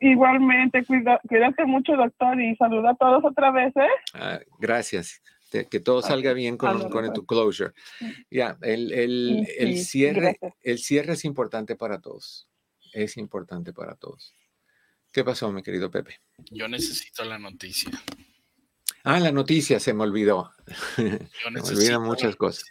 Igualmente, 0.00 0.84
cuídate 0.84 1.64
mucho, 1.64 1.96
doctor, 1.96 2.40
y 2.40 2.54
saluda 2.56 2.90
a 2.90 2.94
todos 2.94 3.24
otra 3.24 3.50
vez, 3.50 3.74
¿eh? 3.76 3.88
Ah, 4.14 4.38
gracias. 4.58 5.22
Que 5.50 5.80
todo 5.80 6.02
salga 6.02 6.34
bien 6.34 6.58
con, 6.58 6.90
con 6.90 7.10
tu 7.14 7.24
closure. 7.24 7.72
Ya, 8.30 8.58
el, 8.60 8.92
el, 8.92 9.46
el 9.58 9.78
cierre, 9.78 10.38
el 10.62 10.78
cierre 10.78 11.14
es 11.14 11.24
importante 11.24 11.74
para 11.74 12.00
todos. 12.00 12.48
Es 12.92 13.16
importante 13.16 13.72
para 13.72 13.94
todos. 13.94 14.34
¿Qué 15.18 15.24
pasó, 15.24 15.50
mi 15.50 15.64
querido 15.64 15.90
Pepe? 15.90 16.20
Yo 16.52 16.68
necesito 16.68 17.24
la 17.24 17.40
noticia. 17.40 17.90
Ah, 19.02 19.18
la 19.18 19.32
noticia 19.32 19.80
se 19.80 19.92
me 19.92 20.04
olvidó. 20.04 20.52
se 20.94 21.50
me 21.50 21.60
olvidan 21.60 22.02
muchas 22.02 22.36
cosas. 22.36 22.64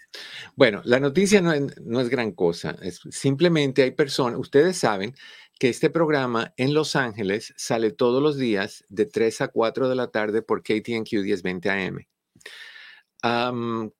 Bueno, 0.55 0.81
la 0.85 1.01
noticia 1.01 1.41
no 1.41 1.51
es, 1.51 2.07
gran 2.07 2.31
cosa. 2.31 2.77
Es, 2.81 3.01
simplemente 3.11 3.83
hay 3.83 3.91
personas, 3.91 4.39
ustedes 4.39 4.77
saben 4.77 5.13
que 5.59 5.67
este 5.67 5.89
programa 5.89 6.53
en 6.55 6.73
Los 6.73 6.95
Ángeles 6.95 7.53
sale 7.57 7.91
todos 7.91 8.23
los 8.23 8.37
días 8.37 8.85
de 8.87 9.07
3 9.07 9.41
a 9.41 9.47
4 9.49 9.89
de 9.89 9.95
la 9.95 10.07
tarde 10.07 10.41
por 10.41 10.63
KTNQ 10.63 11.11
1020 11.11 11.69
AM. 11.69 12.07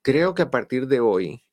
creo 0.01 0.33
que 0.33 0.41
a 0.43 0.49
partir 0.49 0.87
de 0.87 1.01
hoy 1.01 1.43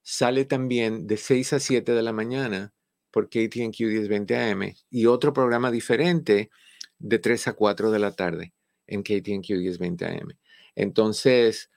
sale 0.00 0.46
también 0.46 1.06
de 1.06 1.18
6 1.18 1.52
a 1.52 1.60
7 1.60 1.92
de 1.92 2.02
la 2.02 2.14
mañana 2.14 2.72
por 3.12 3.28
KTNQ 3.28 3.78
1020 3.78 4.36
AM 4.36 4.74
y 4.90 5.06
otro 5.06 5.32
programa 5.32 5.70
diferente 5.70 6.50
de 6.98 7.18
3 7.18 7.48
a 7.48 7.52
4 7.52 7.90
de 7.90 7.98
la 7.98 8.12
tarde 8.12 8.54
en 8.86 9.02
KTNQ 9.02 9.50
1020 9.50 10.06
AM. 10.06 10.28
Entonces, 10.74 11.70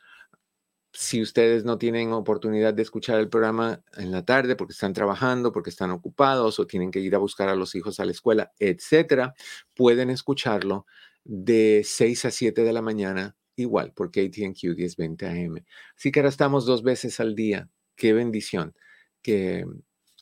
si 0.93 1.21
ustedes 1.21 1.65
no 1.65 1.77
tienen 1.77 2.13
oportunidad 2.13 2.73
de 2.73 2.81
escuchar 2.81 3.19
el 3.19 3.29
programa 3.29 3.83
en 3.97 4.11
la 4.11 4.23
tarde 4.23 4.55
porque 4.55 4.71
están 4.71 4.93
trabajando, 4.93 5.51
porque 5.51 5.69
están 5.69 5.91
ocupados 5.91 6.57
o 6.57 6.67
tienen 6.67 6.89
que 6.89 6.99
ir 7.01 7.13
a 7.15 7.19
buscar 7.19 7.49
a 7.49 7.55
los 7.55 7.75
hijos 7.75 7.99
a 7.99 8.05
la 8.05 8.11
escuela, 8.11 8.53
etcétera, 8.59 9.33
pueden 9.75 10.09
escucharlo 10.09 10.85
de 11.25 11.81
6 11.83 12.25
a 12.25 12.31
7 12.31 12.63
de 12.63 12.73
la 12.73 12.81
mañana 12.81 13.35
igual 13.57 13.91
por 13.93 14.09
KTNQ 14.09 14.75
1020 14.77 15.25
AM. 15.27 15.65
Así 15.97 16.11
que 16.11 16.19
ahora 16.19 16.29
estamos 16.29 16.65
dos 16.65 16.81
veces 16.83 17.19
al 17.19 17.35
día. 17.35 17.69
Qué 17.95 18.13
bendición 18.13 18.73
que 19.21 19.65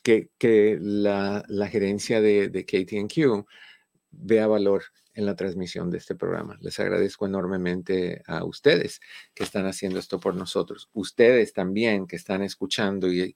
que, 0.04 0.78
la, 0.80 1.68
gerencia 1.68 2.20
de, 2.20 2.48
de 2.48 2.64
KTNQ 2.64 3.46
vea 4.12 4.46
valor 4.46 4.84
en 5.14 5.26
la 5.26 5.36
transmisión 5.36 5.90
de 5.90 5.98
este 5.98 6.14
programa. 6.14 6.58
Les 6.60 6.78
agradezco 6.80 7.26
enormemente 7.26 8.22
a 8.26 8.44
ustedes 8.44 9.00
que 9.34 9.44
están 9.44 9.66
haciendo 9.66 9.98
esto 9.98 10.18
por 10.20 10.34
nosotros, 10.34 10.90
ustedes 10.92 11.52
también 11.52 12.06
que 12.06 12.16
están 12.16 12.42
escuchando 12.42 13.08
y, 13.10 13.34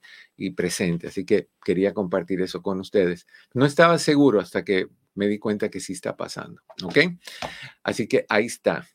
presentes. 0.55 1.11
Así 1.11 1.25
que 1.25 1.49
quería 1.63 1.93
compartir 1.93 2.41
eso 2.41 2.61
con 2.61 2.79
ustedes. 2.79 3.27
No 3.53 3.65
estaba 3.65 3.97
seguro 3.97 4.39
hasta 4.39 4.63
que 4.63 4.87
me 5.15 5.27
di 5.27 5.39
cuenta 5.39 5.69
que 5.69 5.79
sí 5.79 5.93
está 5.93 6.17
pasando. 6.17 6.61
¿Ok? 6.83 6.97
Así 7.83 8.07
que 8.07 8.25
ahí 8.29 8.45
está. 8.45 8.87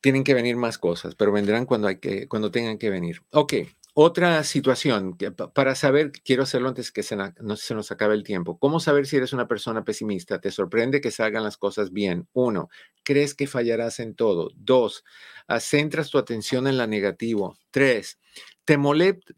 Tienen 0.00 0.24
que 0.24 0.34
venir 0.34 0.56
más 0.56 0.78
cosas, 0.78 1.14
pero 1.14 1.32
vendrán 1.32 1.66
cuando, 1.66 1.88
cuando 2.28 2.50
tengan 2.50 2.78
que 2.78 2.90
venir. 2.90 3.22
Ok, 3.30 3.54
otra 4.00 4.44
situación, 4.44 5.18
para 5.52 5.74
saber, 5.74 6.12
quiero 6.12 6.44
hacerlo 6.44 6.68
antes 6.68 6.92
que 6.92 7.02
se, 7.02 7.16
no 7.16 7.56
se 7.56 7.74
nos 7.74 7.90
acabe 7.90 8.14
el 8.14 8.22
tiempo. 8.22 8.56
¿Cómo 8.56 8.78
saber 8.78 9.08
si 9.08 9.16
eres 9.16 9.32
una 9.32 9.48
persona 9.48 9.82
pesimista? 9.82 10.40
¿Te 10.40 10.52
sorprende 10.52 11.00
que 11.00 11.10
salgan 11.10 11.42
las 11.42 11.56
cosas 11.56 11.92
bien? 11.92 12.28
Uno, 12.32 12.68
¿crees 13.02 13.34
que 13.34 13.48
fallarás 13.48 13.98
en 13.98 14.14
todo? 14.14 14.52
Dos, 14.54 15.02
ah, 15.48 15.58
centras 15.58 16.10
tu 16.10 16.18
atención 16.18 16.68
en 16.68 16.76
la 16.76 16.86
negativo. 16.86 17.58
Tres, 17.72 18.20
¿te, 18.64 18.78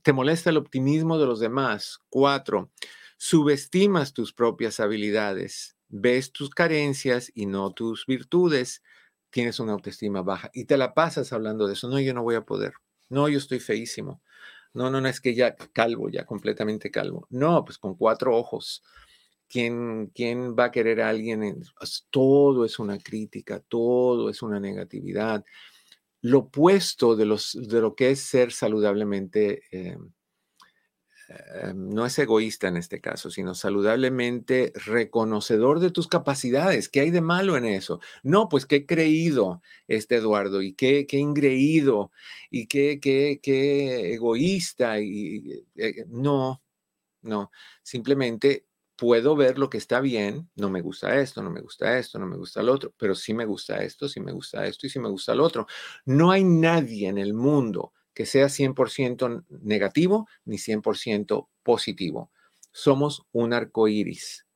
te 0.02 0.12
molesta 0.12 0.50
el 0.50 0.58
optimismo 0.58 1.18
de 1.18 1.24
los 1.24 1.40
demás? 1.40 2.00
Cuatro, 2.10 2.70
subestimas 3.16 4.12
tus 4.12 4.34
propias 4.34 4.78
habilidades. 4.78 5.74
Ves 5.88 6.32
tus 6.32 6.50
carencias 6.50 7.32
y 7.34 7.46
no 7.46 7.72
tus 7.72 8.04
virtudes. 8.04 8.82
Tienes 9.30 9.58
una 9.58 9.72
autoestima 9.72 10.20
baja 10.20 10.50
y 10.52 10.66
te 10.66 10.76
la 10.76 10.92
pasas 10.92 11.32
hablando 11.32 11.66
de 11.66 11.72
eso. 11.72 11.88
No, 11.88 11.98
yo 11.98 12.12
no 12.12 12.22
voy 12.22 12.34
a 12.34 12.42
poder. 12.42 12.74
No, 13.08 13.26
yo 13.26 13.38
estoy 13.38 13.58
feísimo. 13.58 14.20
No, 14.72 14.90
no, 14.90 15.00
no 15.00 15.08
es 15.08 15.20
que 15.20 15.34
ya 15.34 15.54
calvo, 15.56 16.08
ya 16.08 16.24
completamente 16.24 16.90
calvo. 16.90 17.26
No, 17.30 17.64
pues 17.64 17.78
con 17.78 17.96
cuatro 17.96 18.36
ojos. 18.36 18.82
¿Quién, 19.48 20.08
quién 20.14 20.54
va 20.56 20.66
a 20.66 20.70
querer 20.70 21.00
a 21.00 21.08
alguien? 21.08 21.62
todo 22.10 22.64
es 22.64 22.78
una 22.78 22.98
crítica, 22.98 23.60
todo 23.60 24.30
es 24.30 24.42
una 24.42 24.60
negatividad. 24.60 25.44
Lo 26.22 26.40
opuesto 26.40 27.16
de, 27.16 27.26
los, 27.26 27.58
de 27.60 27.80
lo 27.80 27.94
que 27.94 28.10
es 28.10 28.20
ser 28.20 28.52
saludablemente 28.52 29.62
eh, 29.72 29.96
eh, 31.32 31.72
no 31.74 32.06
es 32.06 32.18
egoísta 32.18 32.68
en 32.68 32.76
este 32.76 33.00
caso, 33.00 33.30
sino 33.30 33.54
saludablemente 33.54 34.72
reconocedor 34.74 35.78
de 35.78 35.90
tus 35.90 36.08
capacidades. 36.08 36.88
¿Qué 36.88 37.00
hay 37.00 37.10
de 37.10 37.20
malo 37.20 37.56
en 37.56 37.66
eso? 37.66 38.00
No, 38.24 38.48
pues 38.48 38.66
qué 38.66 38.84
creído 38.84 39.62
este 39.86 40.16
Eduardo 40.16 40.60
y 40.60 40.74
qué, 40.74 41.06
qué 41.06 41.18
ingreído 41.18 42.10
y 42.50 42.66
qué, 42.66 42.98
qué, 43.00 43.38
qué 43.42 44.14
egoísta. 44.14 45.00
Y, 45.00 45.64
eh, 45.76 46.04
no, 46.08 46.62
no, 47.22 47.50
simplemente 47.82 48.66
puedo 48.96 49.36
ver 49.36 49.58
lo 49.58 49.70
que 49.70 49.78
está 49.78 50.00
bien, 50.00 50.50
no 50.56 50.68
me 50.68 50.82
gusta 50.82 51.20
esto, 51.20 51.42
no 51.42 51.50
me 51.50 51.60
gusta 51.60 51.98
esto, 51.98 52.18
no 52.18 52.26
me 52.26 52.36
gusta 52.36 52.60
el 52.60 52.68
otro, 52.68 52.92
pero 52.98 53.14
sí 53.14 53.34
me 53.34 53.46
gusta 53.46 53.82
esto, 53.82 54.08
sí 54.08 54.20
me 54.20 54.32
gusta 54.32 54.66
esto 54.66 54.86
y 54.86 54.90
sí 54.90 54.98
me 54.98 55.08
gusta 55.08 55.32
el 55.32 55.40
otro. 55.40 55.66
No 56.06 56.30
hay 56.32 56.44
nadie 56.44 57.08
en 57.08 57.18
el 57.18 57.34
mundo 57.34 57.92
que 58.20 58.26
sea 58.26 58.50
100% 58.50 59.46
negativo 59.62 60.28
ni 60.44 60.58
100% 60.58 61.48
positivo. 61.62 62.30
Somos 62.70 63.22
un 63.32 63.54
arco 63.54 63.88
iris 63.88 64.46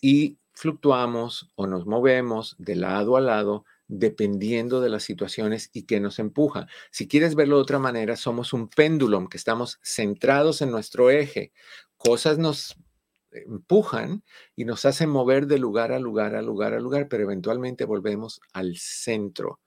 y 0.00 0.38
fluctuamos 0.54 1.50
o 1.54 1.66
nos 1.66 1.84
movemos 1.84 2.56
de 2.56 2.76
lado 2.76 3.18
a 3.18 3.20
lado 3.20 3.66
dependiendo 3.88 4.80
de 4.80 4.88
las 4.88 5.02
situaciones 5.02 5.68
y 5.74 5.82
que 5.82 6.00
nos 6.00 6.18
empuja. 6.18 6.66
Si 6.90 7.08
quieres 7.08 7.34
verlo 7.34 7.56
de 7.56 7.62
otra 7.62 7.78
manera, 7.78 8.16
somos 8.16 8.54
un 8.54 8.68
péndulo 8.68 9.28
que 9.28 9.36
estamos 9.36 9.78
centrados 9.82 10.62
en 10.62 10.70
nuestro 10.70 11.10
eje. 11.10 11.52
Cosas 11.98 12.38
nos 12.38 12.74
empujan 13.32 14.24
y 14.56 14.64
nos 14.64 14.86
hacen 14.86 15.10
mover 15.10 15.46
de 15.46 15.58
lugar 15.58 15.92
a 15.92 15.98
lugar, 15.98 16.34
a 16.36 16.40
lugar, 16.40 16.72
a 16.72 16.80
lugar, 16.80 17.06
pero 17.08 17.24
eventualmente 17.24 17.84
volvemos 17.84 18.40
al 18.54 18.78
centro. 18.78 19.60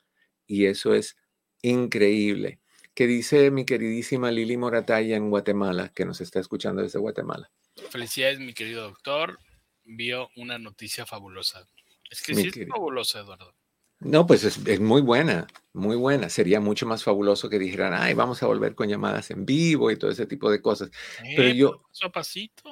Y 0.47 0.65
eso 0.65 0.95
es 0.95 1.17
increíble 1.61 2.62
que 2.93 3.07
dice 3.07 3.51
mi 3.51 3.65
queridísima 3.65 4.31
Lili 4.31 4.57
Morataya 4.57 5.15
en 5.15 5.29
Guatemala, 5.29 5.89
que 5.89 6.05
nos 6.05 6.21
está 6.21 6.39
escuchando 6.39 6.81
desde 6.81 6.99
Guatemala. 6.99 7.51
Felicidades, 7.89 8.39
mi 8.39 8.53
querido 8.53 8.83
doctor. 8.83 9.39
Vio 9.83 10.29
una 10.35 10.59
noticia 10.59 11.05
fabulosa. 11.05 11.67
Es 12.09 12.21
que 12.21 12.35
sí 12.35 12.51
es 12.53 12.67
fabulosa, 12.67 13.19
Eduardo. 13.19 13.53
No, 13.99 14.27
pues 14.27 14.43
es, 14.43 14.79
muy 14.79 15.01
buena, 15.01 15.47
muy 15.71 15.95
buena. 15.95 16.29
Sería 16.29 16.59
mucho 16.59 16.85
más 16.85 17.03
fabuloso 17.03 17.49
que 17.49 17.57
dijeran, 17.57 17.93
ay, 17.93 18.13
vamos 18.13 18.43
a 18.43 18.47
volver 18.47 18.75
con 18.75 18.89
llamadas 18.89 19.31
en 19.31 19.45
vivo 19.45 19.89
y 19.91 19.97
todo 19.97 20.11
ese 20.11 20.25
tipo 20.25 20.51
de 20.51 20.61
cosas. 20.61 20.91
Pero 21.35 21.49
eh, 21.49 21.55
yo... 21.55 21.85
Suavecito. 21.91 22.63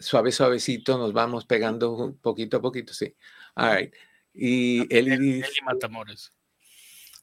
suave, 0.00 0.32
suavecito, 0.32 0.96
nos 0.96 1.12
vamos 1.12 1.44
pegando 1.44 2.16
poquito 2.22 2.56
a 2.56 2.62
poquito, 2.62 2.94
sí. 2.94 3.14
All 3.56 3.76
right. 3.76 3.94
Y 4.32 4.80
Eli, 4.94 5.42
Eli 5.42 5.60
Matamores. 5.64 6.32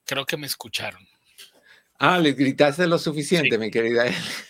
Creo 0.05 0.25
que 0.25 0.37
me 0.37 0.45
escucharon. 0.45 1.05
Ah, 1.97 2.19
le 2.19 2.33
gritaste 2.33 2.87
lo 2.87 2.97
suficiente, 2.97 3.57
mi 3.57 3.71
querida. 3.71 4.05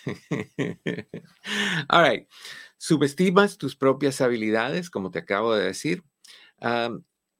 All 1.90 2.04
right. 2.04 2.28
Subestimas 2.78 3.58
tus 3.58 3.76
propias 3.76 4.22
habilidades, 4.22 4.90
como 4.90 5.12
te 5.12 5.20
acabo 5.20 5.56
de 5.56 5.66
decir. 5.66 6.04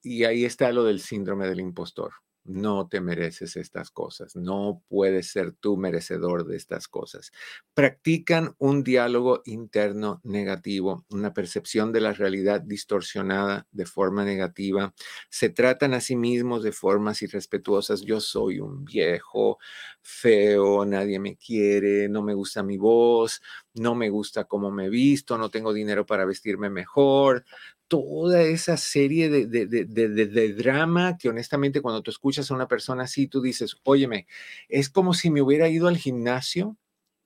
y 0.04 0.24
ahí 0.24 0.46
está 0.46 0.72
lo 0.72 0.84
del 0.84 1.00
síndrome 1.00 1.48
del 1.48 1.60
impostor 1.60 2.14
no 2.46 2.88
te 2.88 3.02
mereces 3.02 3.56
estas 3.58 3.92
cosas, 3.92 4.36
no 4.36 4.82
puedes 4.88 5.32
ser 5.32 5.52
tú 5.54 5.78
merecedor 5.78 6.46
de 6.46 6.58
estas 6.58 6.88
cosas. 6.88 7.32
Practican 7.74 8.56
un 8.60 8.84
diálogo 8.84 9.42
interno 9.46 10.22
negativo, 10.24 11.06
una 11.10 11.34
percepción 11.34 11.92
de 11.92 12.02
la 12.02 12.14
realidad 12.14 12.62
distorsionada 12.62 13.68
de 13.72 13.86
forma 13.86 14.24
negativa, 14.24 14.94
se 15.30 15.50
tratan 15.50 15.94
a 15.94 16.02
sí 16.02 16.16
mismos 16.16 16.64
de 16.64 16.72
formas 16.72 17.22
irrespetuosas, 17.22 18.02
yo 18.02 18.22
soy 18.22 18.60
un 18.60 18.86
viejo, 18.86 19.58
feo, 20.02 20.86
nadie 20.86 21.20
me 21.20 21.36
quiere, 21.38 22.08
no 22.10 22.22
me 22.22 22.34
gusta 22.34 22.64
mi 22.64 22.78
voz, 22.78 23.42
no 23.74 23.96
me 23.96 24.10
gusta 24.10 24.46
cómo 24.46 24.72
me 24.72 24.90
visto, 24.90 25.38
no 25.38 25.50
tengo 25.50 25.74
dinero 25.74 26.06
para 26.06 26.26
vestirme 26.26 26.70
mejor, 26.70 27.44
toda 27.88 28.42
esa 28.42 28.78
serie 28.78 29.30
de, 29.30 29.46
de, 29.46 30.54
drama 30.54 31.18
que 31.18 31.30
honestamente 31.30 31.82
cuando 31.82 32.02
tú 32.02 32.12
escuchas 32.12 32.50
a 32.50 32.56
una 32.56 32.68
persona 32.68 33.04
así, 33.04 33.28
tú 33.28 33.42
dices, 33.42 33.78
óyeme, 33.84 34.28
es 34.70 34.90
como 34.90 35.14
si 35.14 35.30
me 35.30 35.42
hubiera 35.42 35.70
ido 35.70 35.88
al 35.88 35.98
gimnasio 35.98 36.78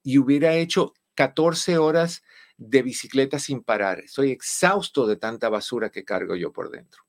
y 0.03 0.18
hubiera 0.18 0.55
hecho 0.55 0.93
14 1.16 1.78
horas 1.78 2.24
de 2.57 2.82
bicicleta 2.82 3.39
sin 3.39 3.64
parar. 3.64 3.99
Estoy 3.99 4.32
exhausto 4.32 5.07
de 5.07 5.16
tanta 5.16 5.49
basura 5.49 5.89
que 5.89 6.03
cargo 6.03 6.36
yo 6.36 6.51
por 6.51 6.70
dentro. 6.70 7.03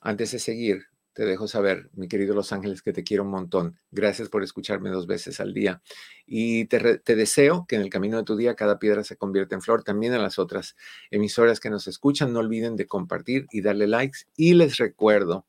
Antes 0.00 0.32
de 0.32 0.38
seguir, 0.38 0.86
te 1.12 1.24
dejo 1.24 1.46
saber, 1.46 1.90
mi 1.94 2.08
querido 2.08 2.34
Los 2.34 2.52
Ángeles, 2.52 2.82
que 2.82 2.92
te 2.92 3.04
quiero 3.04 3.22
un 3.22 3.30
montón. 3.30 3.78
Gracias 3.90 4.28
por 4.28 4.42
escucharme 4.42 4.90
dos 4.90 5.06
veces 5.06 5.40
al 5.40 5.52
día. 5.52 5.82
Y 6.26 6.66
te, 6.66 7.00
deseo 7.04 7.66
que 7.68 7.76
en 7.76 7.82
el 7.82 7.90
camino 7.90 8.16
de 8.16 8.24
tu 8.24 8.36
día 8.36 8.54
cada 8.54 8.78
piedra 8.78 9.04
se 9.04 9.16
convierta 9.16 9.54
en 9.54 9.62
flor. 9.62 9.84
También 9.84 10.14
a 10.14 10.18
las 10.18 10.38
otras 10.38 10.76
emisoras 11.10 11.60
que 11.60 11.70
nos 11.70 11.86
escuchan, 11.86 12.32
no 12.32 12.40
olviden 12.40 12.76
de 12.76 12.86
compartir 12.86 13.46
y 13.50 13.60
darle 13.60 13.86
likes. 13.86 14.20
Y 14.36 14.54
les 14.54 14.78
recuerdo 14.78 15.46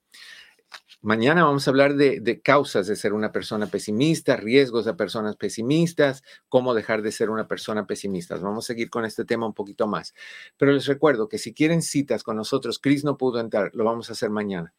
Mañana 1.06 1.44
vamos 1.44 1.68
a 1.68 1.72
hablar 1.72 1.96
de, 1.96 2.42
causas 2.42 2.88
de 2.88 2.96
ser 2.96 3.12
una 3.12 3.34
persona 3.34 3.68
pesimista, 3.68 4.38
riesgos 4.38 4.86
de 4.86 4.94
personas 4.94 5.36
pesimistas, 5.36 6.24
cómo 6.48 6.74
dejar 6.74 7.02
de 7.02 7.12
ser 7.12 7.30
una 7.30 7.46
persona 7.46 7.86
pesimista. 7.86 8.38
Vamos 8.38 8.64
a 8.64 8.68
seguir 8.68 8.90
con 8.90 9.04
este 9.04 9.26
tema 9.26 9.46
un 9.46 9.54
poquito 9.54 9.86
más. 9.86 10.14
Pero 10.56 10.72
les 10.72 10.86
recuerdo 10.86 11.28
que 11.28 11.40
si 11.40 11.54
quieren 11.54 11.82
citas 11.82 12.24
con 12.24 12.38
nosotros, 12.38 12.80
Chris 12.80 13.04
no 13.04 13.18
pudo 13.18 13.42
entrar, 13.42 13.72
lo 13.74 13.84
vamos 13.84 14.10
a 14.10 14.14
hacer 14.14 14.30
mañana. 14.30 14.74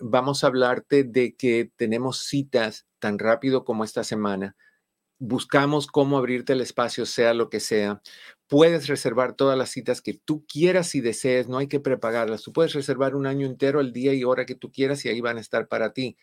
vamos 0.00 0.42
a 0.42 0.46
hablarte 0.46 1.04
de 1.04 1.34
que 1.34 1.70
tenemos 1.76 2.20
citas 2.20 2.86
tan 2.98 3.18
rápido 3.18 3.66
como 3.66 3.84
esta 3.84 4.04
semana 4.04 4.56
buscamos 5.20 5.86
cómo 5.86 6.18
abrirte 6.18 6.54
el 6.54 6.62
espacio, 6.62 7.06
sea 7.06 7.34
lo 7.34 7.50
que 7.50 7.60
sea. 7.60 8.02
Puedes 8.48 8.88
reservar 8.88 9.34
todas 9.34 9.56
las 9.56 9.70
citas 9.70 10.00
que 10.00 10.14
tú 10.14 10.44
quieras 10.46 10.94
y 10.94 11.00
desees, 11.00 11.46
no 11.46 11.58
hay 11.58 11.68
que 11.68 11.78
prepagarlas. 11.78 12.42
Tú 12.42 12.52
puedes 12.52 12.72
reservar 12.72 13.14
un 13.14 13.26
año 13.26 13.46
entero, 13.46 13.80
el 13.80 13.92
día 13.92 14.14
y 14.14 14.24
hora 14.24 14.46
que 14.46 14.56
tú 14.56 14.72
quieras 14.72 15.04
y 15.04 15.10
ahí 15.10 15.20
van 15.20 15.36
a 15.36 15.40
estar 15.40 15.68
para 15.68 15.92
ti, 15.92 16.16